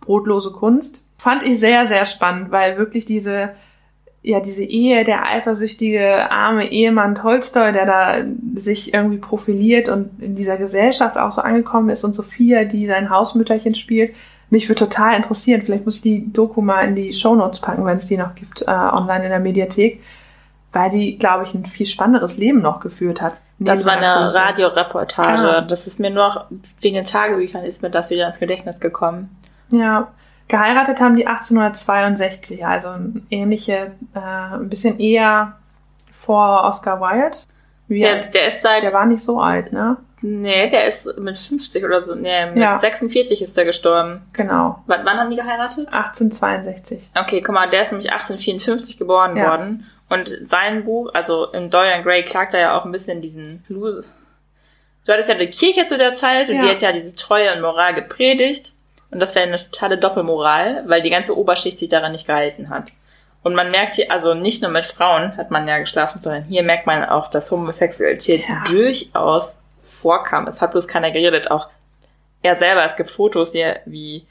brotlose 0.00 0.52
Kunst. 0.52 1.04
Fand 1.18 1.42
ich 1.42 1.60
sehr, 1.60 1.84
sehr 1.84 2.06
spannend, 2.06 2.50
weil 2.50 2.78
wirklich 2.78 3.04
diese, 3.04 3.50
ja, 4.22 4.40
diese 4.40 4.62
Ehe, 4.62 5.04
der 5.04 5.26
eifersüchtige 5.26 6.30
arme 6.30 6.70
Ehemann 6.70 7.14
Tolstoi, 7.14 7.72
der 7.72 7.86
da 7.86 8.24
sich 8.54 8.92
irgendwie 8.92 9.16
profiliert 9.16 9.88
und 9.88 10.10
in 10.20 10.34
dieser 10.34 10.58
Gesellschaft 10.58 11.16
auch 11.16 11.30
so 11.30 11.40
angekommen 11.40 11.88
ist 11.88 12.04
und 12.04 12.12
Sophia, 12.12 12.64
die 12.64 12.86
sein 12.86 13.08
Hausmütterchen 13.08 13.74
spielt, 13.74 14.14
mich 14.50 14.68
würde 14.68 14.80
total 14.80 15.16
interessieren. 15.16 15.62
Vielleicht 15.62 15.84
muss 15.84 15.96
ich 15.96 16.02
die 16.02 16.30
Doku 16.32 16.60
mal 16.60 16.82
in 16.82 16.96
die 16.96 17.12
Shownotes 17.12 17.60
packen, 17.60 17.86
wenn 17.86 17.96
es 17.96 18.06
die 18.06 18.16
noch 18.16 18.34
gibt, 18.34 18.62
äh, 18.62 18.70
online 18.70 19.24
in 19.24 19.30
der 19.30 19.40
Mediathek. 19.40 20.02
Weil 20.72 20.90
die, 20.90 21.18
glaube 21.18 21.44
ich, 21.44 21.54
ein 21.54 21.66
viel 21.66 21.86
spannenderes 21.86 22.36
Leben 22.36 22.60
noch 22.60 22.80
geführt 22.80 23.22
hat. 23.22 23.36
Das 23.58 23.84
war 23.86 23.94
eine 23.94 24.22
Größe. 24.22 24.38
Radioreportage. 24.38 25.42
Ja. 25.42 25.60
Das 25.62 25.86
ist 25.86 25.98
mir 25.98 26.10
nur 26.10 26.46
wegen 26.80 26.94
den 26.94 27.04
Tagebüchern 27.04 27.64
ist 27.64 27.82
mir 27.82 27.90
das 27.90 28.10
wieder 28.10 28.26
ins 28.26 28.38
Gedächtnis 28.38 28.80
gekommen. 28.80 29.36
Ja. 29.72 30.08
Geheiratet 30.50 31.00
haben 31.00 31.14
die 31.14 31.28
1862, 31.28 32.66
also 32.66 32.88
ein 32.88 33.24
ähnliche, 33.30 33.92
äh, 34.14 34.18
ein 34.18 34.68
bisschen 34.68 34.98
eher 34.98 35.56
vor 36.12 36.64
Oscar 36.64 37.00
Wilde. 37.00 37.38
Wie 37.86 38.00
ja, 38.00 38.16
der 38.16 38.48
ist 38.48 38.60
seit. 38.60 38.82
Der 38.82 38.92
war 38.92 39.06
nicht 39.06 39.22
so 39.22 39.40
alt, 39.40 39.72
ne? 39.72 39.96
Nee, 40.22 40.68
der 40.68 40.86
ist 40.86 41.18
mit 41.18 41.38
50 41.38 41.84
oder 41.84 42.02
so. 42.02 42.16
Nee, 42.16 42.46
mit 42.46 42.58
ja. 42.58 42.76
46 42.76 43.40
ist 43.40 43.56
der 43.56 43.64
gestorben. 43.64 44.22
Genau. 44.32 44.82
W 44.88 44.94
wann 45.04 45.18
haben 45.20 45.30
die 45.30 45.36
geheiratet? 45.36 45.86
1862. 45.86 47.10
Okay, 47.16 47.40
guck 47.40 47.54
mal, 47.54 47.70
der 47.70 47.82
ist 47.82 47.92
nämlich 47.92 48.12
1854 48.12 48.98
geboren 48.98 49.36
ja. 49.36 49.50
worden. 49.50 49.86
Und 50.08 50.36
sein 50.46 50.82
Buch, 50.82 51.10
also 51.14 51.46
in 51.52 51.70
Dorian 51.70 52.02
Gray, 52.02 52.24
klagt 52.24 52.54
er 52.54 52.60
ja 52.60 52.78
auch 52.78 52.84
ein 52.84 52.92
bisschen 52.92 53.22
diesen 53.22 53.64
Lose. 53.68 54.04
Du 55.06 55.12
hattest 55.12 55.28
ja 55.28 55.36
die 55.36 55.46
Kirche 55.46 55.86
zu 55.86 55.96
der 55.96 56.12
Zeit 56.14 56.48
und 56.50 56.60
die 56.60 56.68
hat 56.68 56.82
ja 56.82 56.90
diese 56.90 57.14
Treue 57.14 57.54
und 57.54 57.62
Moral 57.62 57.94
gepredigt. 57.94 58.72
Und 59.10 59.20
das 59.20 59.34
wäre 59.34 59.46
eine 59.46 59.56
totale 59.56 59.98
Doppelmoral, 59.98 60.84
weil 60.86 61.02
die 61.02 61.10
ganze 61.10 61.36
Oberschicht 61.36 61.78
sich 61.78 61.88
daran 61.88 62.12
nicht 62.12 62.26
gehalten 62.26 62.68
hat. 62.68 62.92
Und 63.42 63.54
man 63.54 63.70
merkt 63.70 63.94
hier, 63.94 64.10
also 64.10 64.34
nicht 64.34 64.62
nur 64.62 64.70
mit 64.70 64.84
Frauen 64.84 65.36
hat 65.36 65.50
man 65.50 65.66
ja 65.66 65.78
geschlafen, 65.78 66.20
sondern 66.20 66.44
hier 66.44 66.62
merkt 66.62 66.86
man 66.86 67.04
auch, 67.04 67.28
dass 67.28 67.50
Homosexualität 67.50 68.44
ja. 68.46 68.62
durchaus 68.66 69.56
vorkam. 69.84 70.46
Es 70.46 70.60
hat 70.60 70.72
bloß 70.72 70.86
keiner 70.86 71.10
geredet. 71.10 71.50
Auch 71.50 71.68
er 72.42 72.56
selber, 72.56 72.84
es 72.84 72.96
gibt 72.96 73.10
Fotos, 73.10 73.52
die, 73.52 73.72
wie 73.86 74.26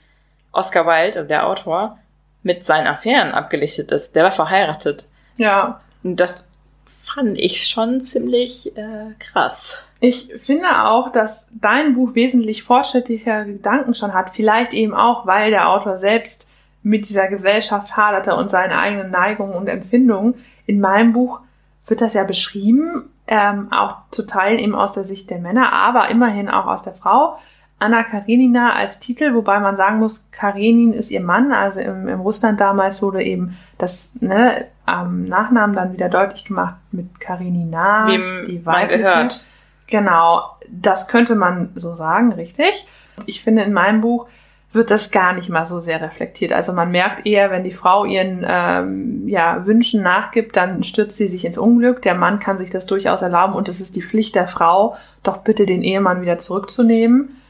Oscar 0.51 0.85
Wilde, 0.85 1.17
also 1.17 1.27
der 1.27 1.47
Autor, 1.47 1.97
mit 2.43 2.65
seinen 2.65 2.87
Affären 2.87 3.31
abgelichtet 3.31 3.91
ist. 3.91 4.15
Der 4.15 4.23
war 4.23 4.31
verheiratet. 4.31 5.07
Ja. 5.37 5.81
Und 6.03 6.17
das 6.17 6.43
fand 6.85 7.37
ich 7.37 7.67
schon 7.67 8.01
ziemlich 8.01 8.75
äh, 8.77 9.13
krass. 9.19 9.79
Ich 9.99 10.33
finde 10.37 10.85
auch, 10.85 11.11
dass 11.11 11.49
dein 11.51 11.93
Buch 11.93 12.15
wesentlich 12.15 12.63
fortschrittlicher 12.63 13.45
Gedanken 13.45 13.93
schon 13.93 14.13
hat. 14.13 14.29
Vielleicht 14.29 14.73
eben 14.73 14.93
auch, 14.93 15.25
weil 15.27 15.51
der 15.51 15.69
Autor 15.69 15.97
selbst 15.97 16.49
mit 16.83 17.09
dieser 17.09 17.27
Gesellschaft 17.27 17.97
haderte 17.97 18.35
und 18.35 18.49
seine 18.49 18.79
eigenen 18.79 19.11
Neigungen 19.11 19.53
und 19.53 19.67
Empfindungen. 19.67 20.35
In 20.65 20.79
meinem 20.79 21.11
Buch 21.11 21.41
wird 21.85 22.01
das 22.01 22.13
ja 22.13 22.23
beschrieben 22.23 23.09
ähm, 23.29 23.71
auch 23.71 23.97
zu 24.09 24.25
teilen 24.25 24.57
eben 24.57 24.75
aus 24.75 24.93
der 24.93 25.05
Sicht 25.05 25.29
der 25.29 25.37
Männer, 25.37 25.71
aber 25.71 26.09
immerhin 26.09 26.49
auch 26.49 26.65
aus 26.65 26.83
der 26.83 26.93
Frau. 26.93 27.37
Anna 27.77 28.03
Karenina 28.03 28.73
als 28.73 28.99
Titel, 28.99 29.35
wobei 29.35 29.59
man 29.59 29.75
sagen 29.75 29.99
muss, 29.99 30.27
Karenin 30.31 30.91
ist 30.93 31.11
ihr 31.11 31.21
Mann, 31.21 31.53
also 31.53 31.79
im, 31.79 32.07
im 32.07 32.19
Russland 32.19 32.59
damals 32.59 33.01
wurde 33.01 33.23
eben 33.23 33.55
das 33.77 34.13
ne, 34.19 34.65
am 34.85 35.25
Nachnamen 35.25 35.75
dann 35.75 35.93
wieder 35.93 36.09
deutlich 36.09 36.43
gemacht 36.43 36.75
mit 36.91 37.19
Karenina, 37.21 38.07
Wem 38.07 38.43
die 38.45 38.65
weibliche. 38.65 39.03
Gehört. 39.03 39.45
Genau, 39.89 40.55
das 40.67 41.07
könnte 41.07 41.35
man 41.35 41.71
so 41.75 41.95
sagen, 41.95 42.31
richtig. 42.33 42.85
Ich 43.25 43.43
finde 43.43 43.63
in 43.63 43.73
meinem 43.73 44.01
Buch 44.01 44.27
wird 44.71 44.91
das 44.91 45.09
gar 45.09 45.33
nicht 45.33 45.49
mal 45.49 45.65
so 45.65 45.79
sehr 45.79 45.99
reflektiert. 45.99 46.53
Also 46.53 46.73
man 46.73 46.91
merkt 46.91 47.25
eher, 47.25 47.49
wenn 47.49 47.63
die 47.63 47.71
Frau 47.71 48.05
ihren 48.05 48.45
ähm, 48.47 49.27
ja, 49.27 49.65
Wünschen 49.65 50.03
nachgibt, 50.03 50.55
dann 50.55 50.83
stürzt 50.83 51.17
sie 51.17 51.27
sich 51.27 51.43
ins 51.43 51.57
Unglück. 51.57 52.03
Der 52.03 52.13
Mann 52.13 52.37
kann 52.37 52.59
sich 52.59 52.69
das 52.69 52.85
durchaus 52.85 53.23
erlauben 53.23 53.55
und 53.55 53.67
es 53.67 53.81
ist 53.81 53.95
die 53.95 54.03
Pflicht 54.03 54.35
der 54.35 54.47
Frau, 54.47 54.95
doch 55.23 55.37
bitte 55.37 55.65
den 55.65 55.81
Ehemann 55.81 56.21
wieder 56.21 56.37
zurückzunehmen. 56.37 57.41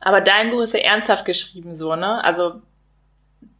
Aber 0.00 0.20
dein 0.20 0.50
Buch 0.50 0.60
ist 0.60 0.74
ja 0.74 0.80
ernsthaft 0.80 1.24
geschrieben, 1.24 1.74
so, 1.74 1.96
ne? 1.96 2.22
Also 2.24 2.60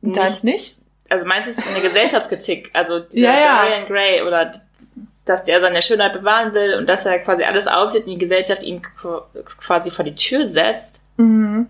nicht, 0.02 0.16
Deins 0.16 0.42
nicht? 0.42 0.76
Also 1.08 1.26
meinst 1.26 1.46
du, 1.46 1.50
es 1.52 1.58
ist 1.58 1.68
eine 1.68 1.80
Gesellschaftskritik? 1.80 2.70
Also 2.74 3.00
dieser 3.00 3.32
ja, 3.32 3.40
ja. 3.40 3.62
Dorian 3.62 3.86
Gray 3.86 4.22
oder 4.22 4.60
dass 5.30 5.44
der 5.44 5.60
seine 5.60 5.80
Schönheit 5.80 6.12
bewahren 6.12 6.52
will 6.52 6.74
und 6.74 6.88
dass 6.88 7.06
er 7.06 7.18
quasi 7.20 7.44
alles 7.44 7.66
auflädt 7.66 8.04
und 8.04 8.12
die 8.12 8.18
Gesellschaft 8.18 8.62
ihn 8.62 8.82
quasi 8.82 9.90
vor 9.90 10.04
die 10.04 10.14
Tür 10.14 10.50
setzt. 10.50 11.00
Mhm 11.16 11.68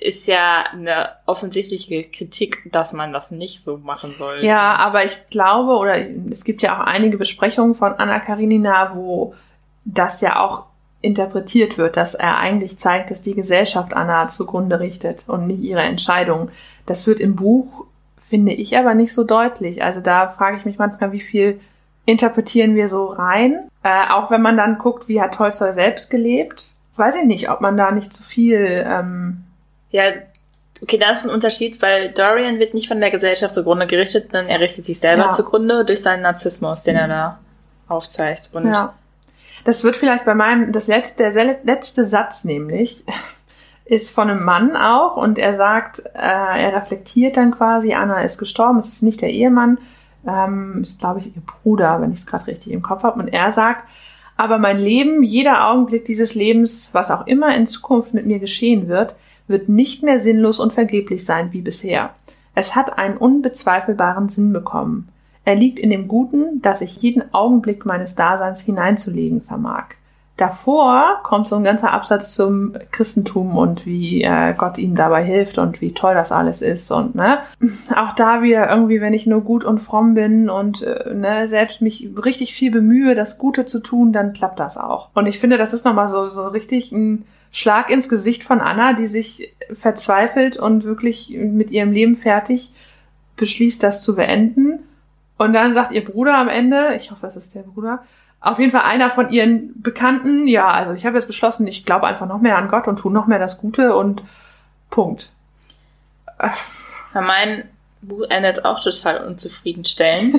ist 0.00 0.26
ja 0.26 0.64
eine 0.72 1.10
offensichtliche 1.26 2.04
Kritik, 2.04 2.70
dass 2.72 2.92
man 2.92 3.12
das 3.12 3.30
nicht 3.30 3.64
so 3.64 3.76
machen 3.76 4.14
soll. 4.16 4.42
Ja, 4.42 4.74
aber 4.76 5.04
ich 5.04 5.28
glaube, 5.30 5.76
oder 5.76 5.96
es 6.30 6.44
gibt 6.44 6.62
ja 6.62 6.76
auch 6.76 6.84
einige 6.84 7.18
Besprechungen 7.18 7.74
von 7.74 7.92
Anna 7.94 8.20
Karinina, 8.20 8.94
wo 8.94 9.34
das 9.84 10.20
ja 10.20 10.40
auch 10.40 10.64
interpretiert 11.02 11.78
wird, 11.78 11.96
dass 11.96 12.14
er 12.14 12.38
eigentlich 12.38 12.78
zeigt, 12.78 13.10
dass 13.10 13.22
die 13.22 13.34
Gesellschaft 13.34 13.94
Anna 13.94 14.28
zugrunde 14.28 14.80
richtet 14.80 15.28
und 15.28 15.46
nicht 15.46 15.62
ihre 15.62 15.82
Entscheidung. 15.82 16.50
Das 16.84 17.06
wird 17.06 17.20
im 17.20 17.36
Buch, 17.36 17.86
finde 18.18 18.52
ich, 18.52 18.76
aber 18.76 18.94
nicht 18.94 19.12
so 19.12 19.22
deutlich. 19.22 19.84
Also 19.84 20.00
da 20.00 20.28
frage 20.28 20.56
ich 20.56 20.64
mich 20.64 20.78
manchmal, 20.78 21.12
wie 21.12 21.20
viel 21.20 21.60
interpretieren 22.06 22.74
wir 22.74 22.88
so 22.88 23.06
rein. 23.06 23.68
Äh, 23.82 24.08
auch 24.10 24.30
wenn 24.30 24.42
man 24.42 24.56
dann 24.56 24.78
guckt, 24.78 25.08
wie 25.08 25.20
hat 25.20 25.34
Tolstoi 25.34 25.72
selbst 25.72 26.10
gelebt. 26.10 26.76
Weiß 26.96 27.16
ich 27.16 27.24
nicht, 27.24 27.50
ob 27.50 27.60
man 27.60 27.76
da 27.76 27.90
nicht 27.90 28.12
zu 28.12 28.22
viel 28.22 28.84
ähm, 28.88 29.44
ja, 29.90 30.12
okay, 30.82 30.98
da 30.98 31.10
ist 31.12 31.24
ein 31.24 31.30
Unterschied, 31.30 31.80
weil 31.82 32.12
Dorian 32.12 32.58
wird 32.58 32.74
nicht 32.74 32.88
von 32.88 33.00
der 33.00 33.10
Gesellschaft 33.10 33.54
zugrunde 33.54 33.86
gerichtet, 33.86 34.30
sondern 34.30 34.48
er 34.48 34.60
richtet 34.60 34.84
sich 34.84 34.98
selber 34.98 35.24
ja. 35.24 35.30
zugrunde 35.30 35.84
durch 35.84 36.02
seinen 36.02 36.22
Narzissmus, 36.22 36.82
den 36.82 36.96
mhm. 36.96 37.00
er 37.00 37.08
da 37.08 37.38
aufzeigt. 37.88 38.50
Und 38.52 38.66
ja. 38.66 38.94
Das 39.64 39.82
wird 39.82 39.96
vielleicht 39.96 40.24
bei 40.24 40.34
meinem, 40.34 40.72
das 40.72 40.86
letzte, 40.86 41.28
der 41.28 41.58
letzte 41.64 42.04
Satz 42.04 42.44
nämlich, 42.44 43.04
ist 43.84 44.14
von 44.14 44.28
einem 44.28 44.44
Mann 44.44 44.76
auch 44.76 45.16
und 45.16 45.38
er 45.38 45.54
sagt, 45.54 46.00
äh, 46.14 46.18
er 46.18 46.74
reflektiert 46.74 47.36
dann 47.36 47.52
quasi, 47.52 47.94
Anna 47.94 48.22
ist 48.22 48.38
gestorben, 48.38 48.78
es 48.78 48.88
ist 48.88 49.02
nicht 49.02 49.22
der 49.22 49.30
Ehemann, 49.30 49.78
ähm, 50.26 50.80
ist 50.82 51.00
glaube 51.00 51.20
ich 51.20 51.34
ihr 51.34 51.42
Bruder, 51.42 52.00
wenn 52.00 52.12
ich 52.12 52.18
es 52.18 52.26
gerade 52.26 52.46
richtig 52.46 52.72
im 52.72 52.82
Kopf 52.82 53.02
habe. 53.02 53.20
Und 53.20 53.28
er 53.28 53.52
sagt, 53.52 53.88
aber 54.36 54.58
mein 54.58 54.78
Leben, 54.78 55.22
jeder 55.22 55.70
Augenblick 55.70 56.04
dieses 56.04 56.34
Lebens, 56.34 56.90
was 56.92 57.10
auch 57.10 57.26
immer 57.26 57.56
in 57.56 57.66
Zukunft 57.66 58.12
mit 58.12 58.26
mir 58.26 58.38
geschehen 58.38 58.88
wird, 58.88 59.14
wird 59.48 59.68
nicht 59.68 60.02
mehr 60.02 60.18
sinnlos 60.18 60.60
und 60.60 60.72
vergeblich 60.72 61.24
sein 61.24 61.52
wie 61.52 61.62
bisher. 61.62 62.10
Es 62.54 62.74
hat 62.74 62.98
einen 62.98 63.16
unbezweifelbaren 63.16 64.28
Sinn 64.28 64.52
bekommen. 64.52 65.08
Er 65.44 65.54
liegt 65.54 65.78
in 65.78 65.90
dem 65.90 66.08
Guten, 66.08 66.60
das 66.60 66.80
ich 66.80 66.96
jeden 67.02 67.32
Augenblick 67.32 67.86
meines 67.86 68.14
Daseins 68.14 68.60
hineinzulegen 68.62 69.42
vermag. 69.42 69.94
Davor 70.36 71.20
kommt 71.22 71.46
so 71.46 71.56
ein 71.56 71.64
ganzer 71.64 71.92
Absatz 71.92 72.34
zum 72.34 72.74
Christentum 72.90 73.56
und 73.56 73.86
wie 73.86 74.22
äh, 74.22 74.52
Gott 74.54 74.76
ihm 74.76 74.94
dabei 74.94 75.24
hilft 75.24 75.56
und 75.56 75.80
wie 75.80 75.94
toll 75.94 76.14
das 76.14 76.30
alles 76.30 76.60
ist 76.60 76.90
und 76.90 77.14
ne 77.14 77.38
auch 77.96 78.14
da 78.14 78.42
wieder 78.42 78.68
irgendwie, 78.68 79.00
wenn 79.00 79.14
ich 79.14 79.26
nur 79.26 79.40
gut 79.40 79.64
und 79.64 79.78
fromm 79.78 80.12
bin 80.12 80.50
und 80.50 80.82
äh, 80.82 81.14
ne 81.14 81.48
selbst 81.48 81.80
mich 81.80 82.10
richtig 82.22 82.52
viel 82.52 82.70
bemühe, 82.70 83.14
das 83.14 83.38
Gute 83.38 83.64
zu 83.64 83.80
tun, 83.80 84.12
dann 84.12 84.34
klappt 84.34 84.60
das 84.60 84.76
auch. 84.76 85.08
Und 85.14 85.26
ich 85.26 85.38
finde, 85.38 85.56
das 85.56 85.72
ist 85.72 85.86
nochmal 85.86 86.08
so 86.08 86.26
so 86.26 86.46
richtig 86.48 86.92
ein 86.92 87.24
Schlag 87.50 87.90
ins 87.90 88.10
Gesicht 88.10 88.44
von 88.44 88.60
Anna, 88.60 88.92
die 88.92 89.06
sich 89.06 89.54
verzweifelt 89.72 90.58
und 90.58 90.84
wirklich 90.84 91.30
mit 91.30 91.70
ihrem 91.70 91.92
Leben 91.92 92.14
fertig 92.14 92.72
beschließt, 93.36 93.82
das 93.82 94.02
zu 94.02 94.16
beenden. 94.16 94.80
Und 95.38 95.54
dann 95.54 95.72
sagt 95.72 95.92
ihr 95.92 96.04
Bruder 96.04 96.36
am 96.36 96.48
Ende, 96.48 96.94
ich 96.96 97.10
hoffe, 97.10 97.26
es 97.26 97.36
ist 97.36 97.54
der 97.54 97.62
Bruder, 97.62 98.02
auf 98.40 98.58
jeden 98.58 98.70
Fall 98.70 98.82
einer 98.82 99.10
von 99.10 99.30
ihren 99.30 99.80
Bekannten, 99.80 100.46
ja, 100.46 100.68
also 100.68 100.92
ich 100.92 101.06
habe 101.06 101.16
jetzt 101.16 101.26
beschlossen, 101.26 101.66
ich 101.66 101.84
glaube 101.84 102.06
einfach 102.06 102.26
noch 102.26 102.40
mehr 102.40 102.56
an 102.56 102.68
Gott 102.68 102.86
und 102.86 102.98
tue 102.98 103.12
noch 103.12 103.26
mehr 103.26 103.38
das 103.38 103.58
Gute 103.58 103.96
und 103.96 104.22
Punkt. 104.90 105.32
Ja, 107.14 107.20
mein 107.20 107.68
Buch 108.02 108.26
endet 108.28 108.64
auch 108.64 108.82
total 108.82 109.26
unzufriedenstellend. 109.26 110.36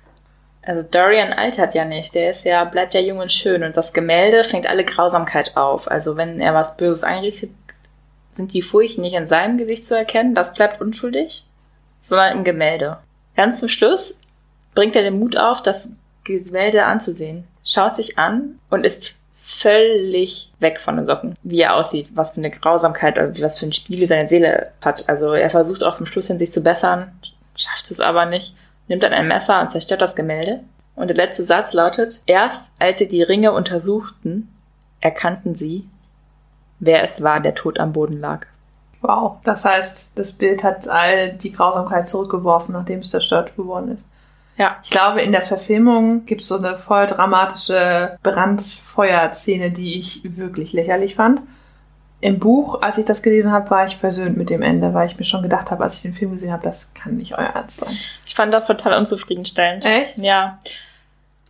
also 0.62 0.86
Dorian 0.90 1.32
altert 1.32 1.74
ja 1.74 1.84
nicht, 1.84 2.14
der 2.14 2.30
ist 2.30 2.44
ja, 2.44 2.64
bleibt 2.64 2.94
ja 2.94 3.00
jung 3.00 3.18
und 3.18 3.32
schön 3.32 3.62
und 3.62 3.76
das 3.76 3.92
Gemälde 3.92 4.42
fängt 4.42 4.66
alle 4.66 4.84
Grausamkeit 4.84 5.56
auf. 5.56 5.90
Also 5.90 6.16
wenn 6.16 6.40
er 6.40 6.54
was 6.54 6.76
Böses 6.76 7.04
einrichtet, 7.04 7.50
sind 8.32 8.52
die 8.52 8.62
Furchen 8.62 9.02
nicht 9.02 9.14
in 9.14 9.26
seinem 9.26 9.56
Gesicht 9.56 9.86
zu 9.86 9.96
erkennen, 9.96 10.34
das 10.34 10.54
bleibt 10.54 10.80
unschuldig, 10.80 11.46
sondern 11.98 12.38
im 12.38 12.44
Gemälde. 12.44 12.98
Ganz 13.34 13.60
zum 13.60 13.68
Schluss 13.68 14.18
bringt 14.74 14.96
er 14.96 15.02
den 15.02 15.18
Mut 15.18 15.36
auf, 15.36 15.62
das 15.62 15.92
Gemälde 16.26 16.84
anzusehen, 16.84 17.44
schaut 17.64 17.96
sich 17.96 18.18
an 18.18 18.58
und 18.70 18.84
ist 18.84 19.14
völlig 19.34 20.52
weg 20.58 20.80
von 20.80 20.96
den 20.96 21.06
Socken, 21.06 21.34
wie 21.42 21.60
er 21.60 21.76
aussieht, 21.76 22.08
was 22.14 22.32
für 22.32 22.38
eine 22.38 22.50
Grausamkeit 22.50 23.16
oder 23.16 23.40
was 23.40 23.58
für 23.58 23.66
ein 23.66 23.72
Spiel 23.72 24.08
seine 24.08 24.26
Seele 24.26 24.72
hat. 24.84 25.08
Also 25.08 25.32
er 25.34 25.50
versucht 25.50 25.84
auch 25.84 25.94
zum 25.94 26.06
Schluss 26.06 26.26
hin 26.26 26.38
sich 26.38 26.52
zu 26.52 26.62
bessern, 26.62 27.12
schafft 27.54 27.90
es 27.90 28.00
aber 28.00 28.26
nicht, 28.26 28.56
nimmt 28.88 29.04
dann 29.04 29.12
ein 29.12 29.28
Messer 29.28 29.60
und 29.60 29.70
zerstört 29.70 30.02
das 30.02 30.16
Gemälde. 30.16 30.60
Und 30.96 31.08
der 31.08 31.16
letzte 31.16 31.44
Satz 31.44 31.74
lautet, 31.74 32.22
erst 32.26 32.72
als 32.78 32.98
sie 32.98 33.06
die 33.06 33.22
Ringe 33.22 33.52
untersuchten, 33.52 34.48
erkannten 35.00 35.54
sie, 35.54 35.86
wer 36.80 37.04
es 37.04 37.22
war, 37.22 37.40
der 37.40 37.54
tot 37.54 37.78
am 37.78 37.92
Boden 37.92 38.18
lag. 38.18 38.46
Wow, 39.02 39.36
das 39.44 39.64
heißt, 39.64 40.18
das 40.18 40.32
Bild 40.32 40.64
hat 40.64 40.88
all 40.88 41.34
die 41.34 41.52
Grausamkeit 41.52 42.08
zurückgeworfen, 42.08 42.72
nachdem 42.72 43.00
es 43.00 43.10
zerstört 43.10 43.54
geworden 43.54 43.92
ist. 43.92 44.04
Ja. 44.56 44.78
Ich 44.82 44.90
glaube, 44.90 45.20
in 45.20 45.32
der 45.32 45.42
Verfilmung 45.42 46.24
gibt 46.24 46.40
es 46.40 46.48
so 46.48 46.58
eine 46.58 46.78
voll 46.78 47.06
dramatische 47.06 48.18
Brandfeuerszene, 48.22 49.70
die 49.70 49.98
ich 49.98 50.22
wirklich 50.24 50.72
lächerlich 50.72 51.14
fand. 51.14 51.42
Im 52.20 52.38
Buch, 52.38 52.80
als 52.80 52.96
ich 52.96 53.04
das 53.04 53.22
gelesen 53.22 53.52
habe, 53.52 53.68
war 53.70 53.84
ich 53.84 53.96
versöhnt 53.96 54.38
mit 54.38 54.48
dem 54.48 54.62
Ende, 54.62 54.94
weil 54.94 55.06
ich 55.06 55.18
mir 55.18 55.24
schon 55.24 55.42
gedacht 55.42 55.70
habe, 55.70 55.84
als 55.84 55.96
ich 55.96 56.02
den 56.02 56.14
Film 56.14 56.32
gesehen 56.32 56.52
habe, 56.52 56.62
das 56.62 56.94
kann 56.94 57.16
nicht 57.16 57.36
euer 57.36 57.50
Ernst 57.54 57.80
sein. 57.80 57.96
Ich 58.26 58.34
fand 58.34 58.54
das 58.54 58.66
total 58.66 58.98
unzufriedenstellend. 58.98 59.84
Echt? 59.84 60.18
Ja. 60.18 60.58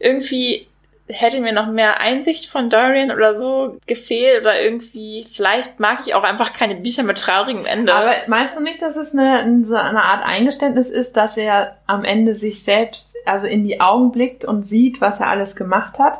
Irgendwie 0.00 0.66
hätte 1.08 1.40
mir 1.40 1.52
noch 1.52 1.68
mehr 1.68 2.00
Einsicht 2.00 2.46
von 2.46 2.68
Dorian 2.68 3.12
oder 3.12 3.38
so 3.38 3.78
gefehlt 3.86 4.40
oder 4.40 4.60
irgendwie, 4.60 5.26
vielleicht 5.32 5.78
mag 5.78 6.00
ich 6.04 6.14
auch 6.14 6.24
einfach 6.24 6.52
keine 6.52 6.74
Bücher 6.74 7.04
mit 7.04 7.18
traurigem 7.18 7.64
Ende. 7.64 7.94
Aber 7.94 8.12
meinst 8.26 8.56
du 8.56 8.62
nicht, 8.62 8.82
dass 8.82 8.96
es 8.96 9.14
eine, 9.14 9.40
eine 9.40 10.02
Art 10.02 10.24
Eingeständnis 10.24 10.90
ist, 10.90 11.16
dass 11.16 11.36
er 11.36 11.76
am 11.86 12.04
Ende 12.04 12.34
sich 12.34 12.64
selbst 12.64 13.14
also 13.24 13.46
in 13.46 13.62
die 13.62 13.80
Augen 13.80 14.10
blickt 14.10 14.44
und 14.44 14.64
sieht, 14.64 15.00
was 15.00 15.20
er 15.20 15.28
alles 15.28 15.54
gemacht 15.54 15.98
hat? 15.98 16.18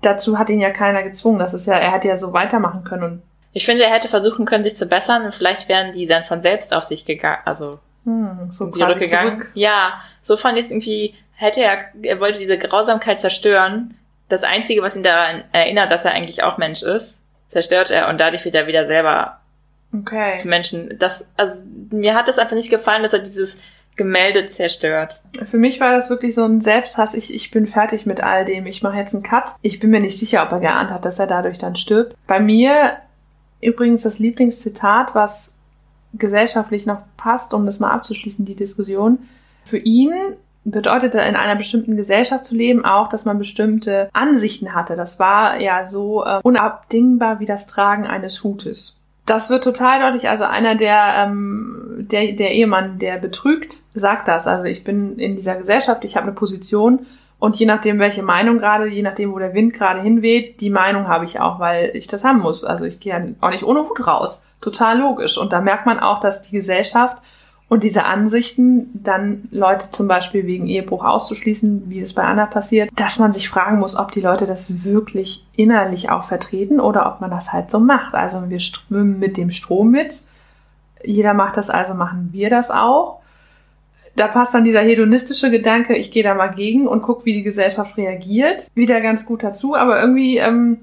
Dazu 0.00 0.38
hat 0.38 0.48
ihn 0.48 0.60
ja 0.60 0.70
keiner 0.70 1.02
gezwungen. 1.02 1.38
Das 1.38 1.54
ist 1.54 1.66
ja, 1.66 1.74
er 1.74 1.92
hätte 1.92 2.08
ja 2.08 2.16
so 2.16 2.32
weitermachen 2.32 2.84
können 2.84 3.02
und 3.04 3.22
ich 3.56 3.64
finde, 3.64 3.84
er 3.84 3.90
hätte 3.90 4.08
versuchen 4.08 4.46
können, 4.46 4.64
sich 4.64 4.76
zu 4.76 4.86
bessern 4.86 5.24
und 5.24 5.32
vielleicht 5.32 5.68
wären 5.68 5.92
die 5.92 6.06
dann 6.06 6.24
von 6.24 6.40
selbst 6.40 6.74
auf 6.74 6.82
sich 6.82 7.04
gegangen, 7.04 7.38
also 7.44 7.78
hm, 8.04 8.50
so 8.50 8.68
zurückgegangen. 8.70 9.40
Zurück. 9.40 9.52
Ja, 9.54 9.94
so 10.22 10.36
fand 10.36 10.58
ich 10.58 10.64
es 10.64 10.70
irgendwie, 10.72 11.14
hätte 11.36 11.62
er, 11.62 11.84
er 12.02 12.18
wollte 12.18 12.40
diese 12.40 12.58
Grausamkeit 12.58 13.20
zerstören, 13.20 13.96
das 14.34 14.42
Einzige, 14.42 14.82
was 14.82 14.96
ihn 14.96 15.02
daran 15.02 15.44
erinnert, 15.52 15.90
dass 15.90 16.04
er 16.04 16.12
eigentlich 16.12 16.42
auch 16.42 16.58
Mensch 16.58 16.82
ist, 16.82 17.20
zerstört 17.48 17.90
er 17.90 18.08
und 18.08 18.18
dadurch 18.18 18.44
wird 18.44 18.54
er 18.54 18.66
wieder 18.66 18.86
selber 18.86 19.40
okay. 19.92 20.38
zu 20.38 20.48
Menschen. 20.48 20.96
Das, 20.98 21.26
also, 21.36 21.68
mir 21.90 22.14
hat 22.14 22.28
es 22.28 22.38
einfach 22.38 22.56
nicht 22.56 22.70
gefallen, 22.70 23.02
dass 23.02 23.12
er 23.12 23.20
dieses 23.20 23.56
Gemälde 23.96 24.46
zerstört. 24.46 25.22
Für 25.44 25.56
mich 25.56 25.78
war 25.78 25.92
das 25.92 26.10
wirklich 26.10 26.34
so 26.34 26.44
ein 26.44 26.60
Selbsthass. 26.60 27.14
Ich, 27.14 27.32
ich 27.32 27.52
bin 27.52 27.66
fertig 27.66 28.06
mit 28.06 28.20
all 28.20 28.44
dem. 28.44 28.66
Ich 28.66 28.82
mache 28.82 28.96
jetzt 28.96 29.14
einen 29.14 29.22
Cut. 29.22 29.50
Ich 29.62 29.78
bin 29.78 29.90
mir 29.90 30.00
nicht 30.00 30.18
sicher, 30.18 30.42
ob 30.42 30.50
er 30.50 30.60
geahnt 30.60 30.90
hat, 30.90 31.04
dass 31.04 31.20
er 31.20 31.28
dadurch 31.28 31.58
dann 31.58 31.76
stirbt. 31.76 32.16
Bei 32.26 32.40
mir 32.40 32.98
übrigens 33.60 34.02
das 34.02 34.18
Lieblingszitat, 34.18 35.14
was 35.14 35.54
gesellschaftlich 36.12 36.86
noch 36.86 37.02
passt, 37.16 37.54
um 37.54 37.66
das 37.66 37.78
mal 37.78 37.90
abzuschließen, 37.90 38.44
die 38.44 38.56
Diskussion. 38.56 39.18
Für 39.64 39.78
ihn 39.78 40.36
bedeutete 40.64 41.18
in 41.20 41.36
einer 41.36 41.56
bestimmten 41.56 41.96
Gesellschaft 41.96 42.44
zu 42.44 42.54
leben 42.54 42.84
auch, 42.84 43.08
dass 43.08 43.24
man 43.24 43.38
bestimmte 43.38 44.08
Ansichten 44.12 44.74
hatte. 44.74 44.96
Das 44.96 45.18
war 45.18 45.60
ja 45.60 45.84
so 45.84 46.24
äh, 46.24 46.40
unabdingbar 46.42 47.40
wie 47.40 47.46
das 47.46 47.66
Tragen 47.66 48.06
eines 48.06 48.42
Hutes. 48.42 49.00
Das 49.26 49.48
wird 49.48 49.64
total 49.64 50.00
deutlich. 50.00 50.28
Also 50.28 50.44
einer 50.44 50.74
der, 50.74 51.14
ähm, 51.18 52.06
der, 52.10 52.32
der 52.32 52.52
Ehemann, 52.52 52.98
der 52.98 53.18
betrügt, 53.18 53.82
sagt 53.94 54.28
das. 54.28 54.46
Also 54.46 54.64
ich 54.64 54.84
bin 54.84 55.18
in 55.18 55.36
dieser 55.36 55.56
Gesellschaft, 55.56 56.04
ich 56.04 56.16
habe 56.16 56.26
eine 56.26 56.34
Position 56.34 57.06
und 57.38 57.56
je 57.56 57.66
nachdem, 57.66 57.98
welche 57.98 58.22
Meinung 58.22 58.58
gerade, 58.58 58.86
je 58.86 59.02
nachdem, 59.02 59.32
wo 59.32 59.38
der 59.38 59.54
Wind 59.54 59.74
gerade 59.74 60.00
hinweht, 60.00 60.60
die 60.60 60.70
Meinung 60.70 61.08
habe 61.08 61.24
ich 61.24 61.40
auch, 61.40 61.58
weil 61.58 61.90
ich 61.94 62.06
das 62.06 62.24
haben 62.24 62.40
muss. 62.40 62.64
Also 62.64 62.84
ich 62.84 63.00
gehe 63.00 63.12
ja 63.12 63.24
auch 63.40 63.50
nicht 63.50 63.64
ohne 63.64 63.80
Hut 63.80 64.06
raus. 64.06 64.44
Total 64.60 64.98
logisch. 64.98 65.36
Und 65.36 65.52
da 65.52 65.60
merkt 65.60 65.84
man 65.84 66.00
auch, 66.00 66.20
dass 66.20 66.42
die 66.42 66.56
Gesellschaft 66.56 67.18
und 67.68 67.82
diese 67.82 68.04
Ansichten, 68.04 68.90
dann 68.92 69.48
Leute 69.50 69.90
zum 69.90 70.06
Beispiel 70.06 70.46
wegen 70.46 70.66
Ehebruch 70.66 71.02
auszuschließen, 71.02 71.84
wie 71.88 72.00
es 72.00 72.12
bei 72.12 72.22
Anna 72.22 72.46
passiert, 72.46 72.90
dass 72.94 73.18
man 73.18 73.32
sich 73.32 73.48
fragen 73.48 73.78
muss, 73.78 73.96
ob 73.96 74.12
die 74.12 74.20
Leute 74.20 74.46
das 74.46 74.84
wirklich 74.84 75.46
innerlich 75.56 76.10
auch 76.10 76.24
vertreten 76.24 76.78
oder 76.78 77.06
ob 77.06 77.20
man 77.20 77.30
das 77.30 77.52
halt 77.52 77.70
so 77.70 77.80
macht. 77.80 78.14
Also 78.14 78.50
wir 78.50 78.58
schwimmen 78.58 79.18
mit 79.18 79.36
dem 79.38 79.50
Strom 79.50 79.90
mit. 79.90 80.24
Jeder 81.02 81.32
macht 81.34 81.56
das, 81.56 81.70
also 81.70 81.94
machen 81.94 82.28
wir 82.32 82.50
das 82.50 82.70
auch. 82.70 83.20
Da 84.14 84.28
passt 84.28 84.54
dann 84.54 84.62
dieser 84.62 84.82
hedonistische 84.82 85.50
Gedanke, 85.50 85.96
ich 85.96 86.12
gehe 86.12 86.22
da 86.22 86.34
mal 86.34 86.48
gegen 86.48 86.86
und 86.86 87.02
gucke, 87.02 87.24
wie 87.24 87.32
die 87.32 87.42
Gesellschaft 87.42 87.96
reagiert, 87.96 88.68
wieder 88.74 89.00
ganz 89.00 89.24
gut 89.24 89.42
dazu. 89.42 89.74
Aber 89.74 90.00
irgendwie 90.00 90.36
ähm, 90.38 90.78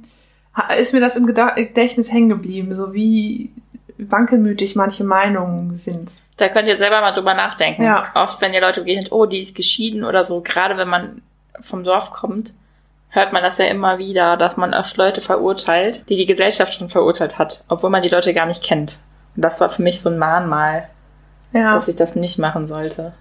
ist 0.79 0.93
mir 0.93 0.99
das 0.99 1.15
im 1.15 1.27
Gedächtnis 1.27 2.11
hängen 2.11 2.29
geblieben, 2.29 2.73
so 2.73 2.93
wie 2.93 3.51
wankelmütig 3.97 4.75
manche 4.75 5.03
Meinungen 5.03 5.75
sind. 5.75 6.23
Da 6.41 6.49
könnt 6.49 6.67
ihr 6.67 6.75
selber 6.75 7.01
mal 7.01 7.11
drüber 7.11 7.35
nachdenken. 7.35 7.83
Ja. 7.83 8.09
Oft, 8.15 8.41
wenn 8.41 8.51
ihr 8.51 8.61
Leute 8.61 8.79
begegnet, 8.79 9.11
oh, 9.11 9.27
die 9.27 9.41
ist 9.41 9.55
geschieden 9.55 10.03
oder 10.03 10.23
so, 10.23 10.41
gerade 10.41 10.75
wenn 10.75 10.87
man 10.87 11.21
vom 11.59 11.83
Dorf 11.83 12.09
kommt, 12.09 12.55
hört 13.09 13.31
man 13.31 13.43
das 13.43 13.59
ja 13.59 13.65
immer 13.65 13.99
wieder, 13.99 14.37
dass 14.37 14.57
man 14.57 14.73
oft 14.73 14.97
Leute 14.97 15.21
verurteilt, 15.21 16.09
die 16.09 16.17
die 16.17 16.25
Gesellschaft 16.25 16.73
schon 16.73 16.89
verurteilt 16.89 17.37
hat, 17.37 17.63
obwohl 17.67 17.91
man 17.91 18.01
die 18.01 18.09
Leute 18.09 18.33
gar 18.33 18.47
nicht 18.47 18.63
kennt. 18.63 18.97
Und 19.35 19.43
das 19.43 19.61
war 19.61 19.69
für 19.69 19.83
mich 19.83 20.01
so 20.01 20.09
ein 20.09 20.17
Mahnmal, 20.17 20.87
ja. 21.53 21.75
dass 21.75 21.87
ich 21.87 21.95
das 21.95 22.15
nicht 22.15 22.39
machen 22.39 22.65
sollte. 22.65 23.13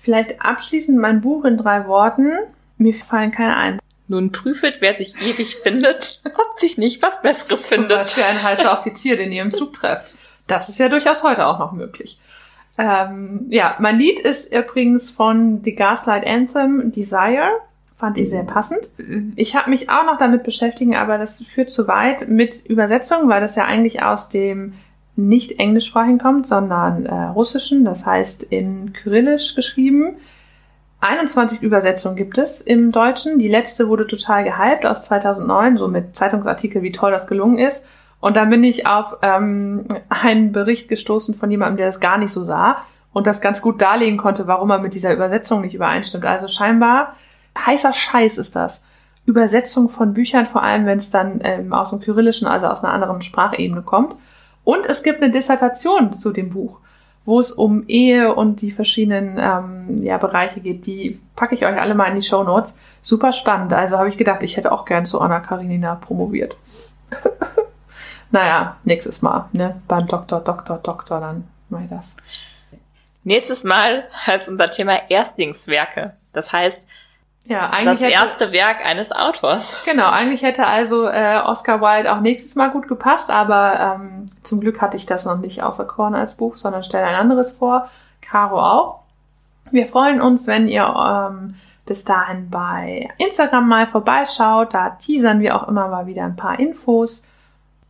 Vielleicht 0.00 0.42
abschließend 0.42 0.98
mein 0.98 1.20
Buch 1.20 1.44
in 1.44 1.58
drei 1.58 1.86
Worten. 1.86 2.32
Mir 2.78 2.94
fallen 2.94 3.30
keine 3.30 3.58
ein. 3.58 3.78
Nun 4.08 4.32
prüfet, 4.32 4.76
wer 4.80 4.94
sich 4.94 5.20
ewig 5.20 5.56
findet, 5.62 6.22
ob 6.24 6.58
sich 6.58 6.78
nicht 6.78 7.02
was 7.02 7.20
Besseres 7.20 7.66
findet. 7.66 7.90
Zum 7.90 7.98
Beispiel 7.98 8.24
ein 8.24 8.42
heißer 8.42 8.72
Offizier, 8.72 9.18
den 9.18 9.32
ihr 9.32 9.42
im 9.42 9.52
Zug 9.52 9.74
trefft. 9.74 10.12
Das 10.52 10.68
ist 10.68 10.78
ja 10.78 10.88
durchaus 10.88 11.22
heute 11.22 11.46
auch 11.46 11.58
noch 11.58 11.72
möglich. 11.72 12.18
Ähm, 12.78 13.46
ja, 13.48 13.76
mein 13.78 13.98
Lied 13.98 14.20
ist 14.20 14.54
übrigens 14.54 15.10
von 15.10 15.60
The 15.62 15.74
Gaslight 15.74 16.26
Anthem 16.26 16.92
Desire. 16.92 17.48
Fand 17.96 18.18
ich 18.18 18.30
sehr 18.30 18.42
passend. 18.42 18.90
Ich 19.36 19.54
habe 19.54 19.70
mich 19.70 19.88
auch 19.88 20.04
noch 20.04 20.18
damit 20.18 20.42
beschäftigt, 20.42 20.94
aber 20.94 21.18
das 21.18 21.42
führt 21.42 21.70
zu 21.70 21.86
weit 21.86 22.28
mit 22.28 22.66
Übersetzung, 22.66 23.28
weil 23.28 23.40
das 23.40 23.54
ja 23.54 23.64
eigentlich 23.64 24.02
aus 24.02 24.28
dem 24.28 24.74
nicht 25.14 25.58
englischsprachigen 25.58 26.18
kommt, 26.18 26.46
sondern 26.46 27.06
äh, 27.06 27.14
russischen, 27.14 27.84
das 27.84 28.06
heißt 28.06 28.42
in 28.44 28.92
Kyrillisch 28.92 29.54
geschrieben. 29.54 30.16
21 31.00 31.62
Übersetzungen 31.62 32.16
gibt 32.16 32.38
es 32.38 32.60
im 32.60 32.92
Deutschen. 32.92 33.38
Die 33.38 33.48
letzte 33.48 33.88
wurde 33.88 34.06
total 34.06 34.44
gehypt 34.44 34.86
aus 34.86 35.04
2009, 35.04 35.76
so 35.76 35.88
mit 35.88 36.16
Zeitungsartikel, 36.16 36.82
wie 36.82 36.92
toll 36.92 37.10
das 37.10 37.26
gelungen 37.26 37.58
ist. 37.58 37.84
Und 38.22 38.36
dann 38.36 38.50
bin 38.50 38.62
ich 38.62 38.86
auf 38.86 39.18
ähm, 39.22 39.84
einen 40.08 40.52
Bericht 40.52 40.88
gestoßen 40.88 41.34
von 41.34 41.50
jemandem, 41.50 41.78
der 41.78 41.86
das 41.86 41.98
gar 41.98 42.18
nicht 42.18 42.30
so 42.30 42.44
sah 42.44 42.76
und 43.12 43.26
das 43.26 43.40
ganz 43.40 43.60
gut 43.60 43.82
darlegen 43.82 44.16
konnte, 44.16 44.46
warum 44.46 44.70
er 44.70 44.78
mit 44.78 44.94
dieser 44.94 45.12
Übersetzung 45.12 45.60
nicht 45.60 45.74
übereinstimmt. 45.74 46.24
Also 46.24 46.46
scheinbar 46.46 47.14
heißer 47.58 47.92
Scheiß 47.92 48.38
ist 48.38 48.54
das. 48.54 48.84
Übersetzung 49.26 49.88
von 49.88 50.14
Büchern, 50.14 50.46
vor 50.46 50.62
allem 50.62 50.86
wenn 50.86 50.98
es 50.98 51.10
dann 51.10 51.40
ähm, 51.42 51.72
aus 51.72 51.90
dem 51.90 51.98
Kyrillischen, 51.98 52.46
also 52.46 52.68
aus 52.68 52.84
einer 52.84 52.94
anderen 52.94 53.22
Sprachebene 53.22 53.82
kommt. 53.82 54.14
Und 54.62 54.86
es 54.86 55.02
gibt 55.02 55.20
eine 55.20 55.32
Dissertation 55.32 56.12
zu 56.12 56.30
dem 56.30 56.50
Buch 56.50 56.78
wo 57.24 57.38
es 57.38 57.52
um 57.52 57.84
Ehe 57.86 58.34
und 58.34 58.62
die 58.62 58.72
verschiedenen 58.72 59.38
ähm, 59.38 60.02
ja, 60.02 60.18
Bereiche 60.18 60.60
geht. 60.60 60.86
Die 60.86 61.20
packe 61.36 61.54
ich 61.54 61.64
euch 61.64 61.80
alle 61.80 61.94
mal 61.94 62.06
in 62.06 62.16
die 62.16 62.22
Show 62.22 62.42
Notes. 62.42 62.76
Super 63.00 63.32
spannend. 63.32 63.72
Also 63.72 63.96
habe 63.96 64.08
ich 64.08 64.18
gedacht, 64.18 64.42
ich 64.42 64.56
hätte 64.56 64.72
auch 64.72 64.84
gern 64.84 65.04
zu 65.04 65.20
Anna 65.20 65.38
Karinina 65.38 65.94
promoviert. 65.94 66.56
naja, 68.32 68.76
nächstes 68.84 69.22
Mal, 69.22 69.48
ne? 69.52 69.80
Beim 69.86 70.06
Doktor, 70.06 70.40
Doktor, 70.40 70.78
Doktor, 70.78 71.20
dann 71.20 71.44
ich 71.70 71.90
das. 71.90 72.16
Nächstes 73.24 73.64
Mal 73.64 74.04
heißt 74.26 74.48
unser 74.48 74.70
Thema 74.70 75.08
Erstlingswerke. 75.08 76.14
Das 76.32 76.52
heißt, 76.52 76.88
ja, 77.44 77.70
eigentlich 77.70 78.00
das 78.00 78.08
erste 78.08 78.44
hätte, 78.46 78.52
Werk 78.52 78.84
eines 78.84 79.12
Autors. 79.12 79.80
Genau, 79.84 80.08
eigentlich 80.08 80.42
hätte 80.42 80.66
also 80.66 81.06
äh, 81.06 81.40
Oscar 81.44 81.80
Wilde 81.80 82.12
auch 82.12 82.20
nächstes 82.20 82.54
Mal 82.54 82.70
gut 82.70 82.88
gepasst, 82.88 83.30
aber 83.30 83.96
ähm, 83.96 84.26
zum 84.42 84.60
Glück 84.60 84.80
hatte 84.80 84.96
ich 84.96 85.06
das 85.06 85.24
noch 85.24 85.38
nicht 85.38 85.62
außer 85.62 85.86
Korn 85.86 86.14
als 86.14 86.36
Buch, 86.36 86.56
sondern 86.56 86.84
stelle 86.84 87.04
ein 87.06 87.14
anderes 87.14 87.52
vor. 87.52 87.88
Caro 88.20 88.60
auch. 88.60 89.00
Wir 89.70 89.86
freuen 89.86 90.20
uns, 90.20 90.46
wenn 90.46 90.68
ihr 90.68 90.84
ähm, 90.84 91.54
bis 91.84 92.04
dahin 92.04 92.48
bei 92.50 93.08
Instagram 93.18 93.68
mal 93.68 93.86
vorbeischaut. 93.86 94.74
Da 94.74 94.90
teasern 94.90 95.40
wir 95.40 95.56
auch 95.56 95.68
immer 95.68 95.88
mal 95.88 96.06
wieder 96.06 96.24
ein 96.24 96.36
paar 96.36 96.58
Infos. 96.58 97.24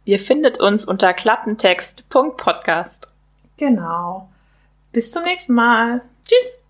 Ihr 0.05 0.18
findet 0.18 0.61
uns 0.61 0.84
unter 0.84 1.14
klappentext.podcast. 1.14 3.11
Genau. 3.57 4.28
Bis 4.92 5.11
zum 5.12 5.24
nächsten 5.24 5.55
Mal. 5.55 6.03
Tschüss. 6.24 6.66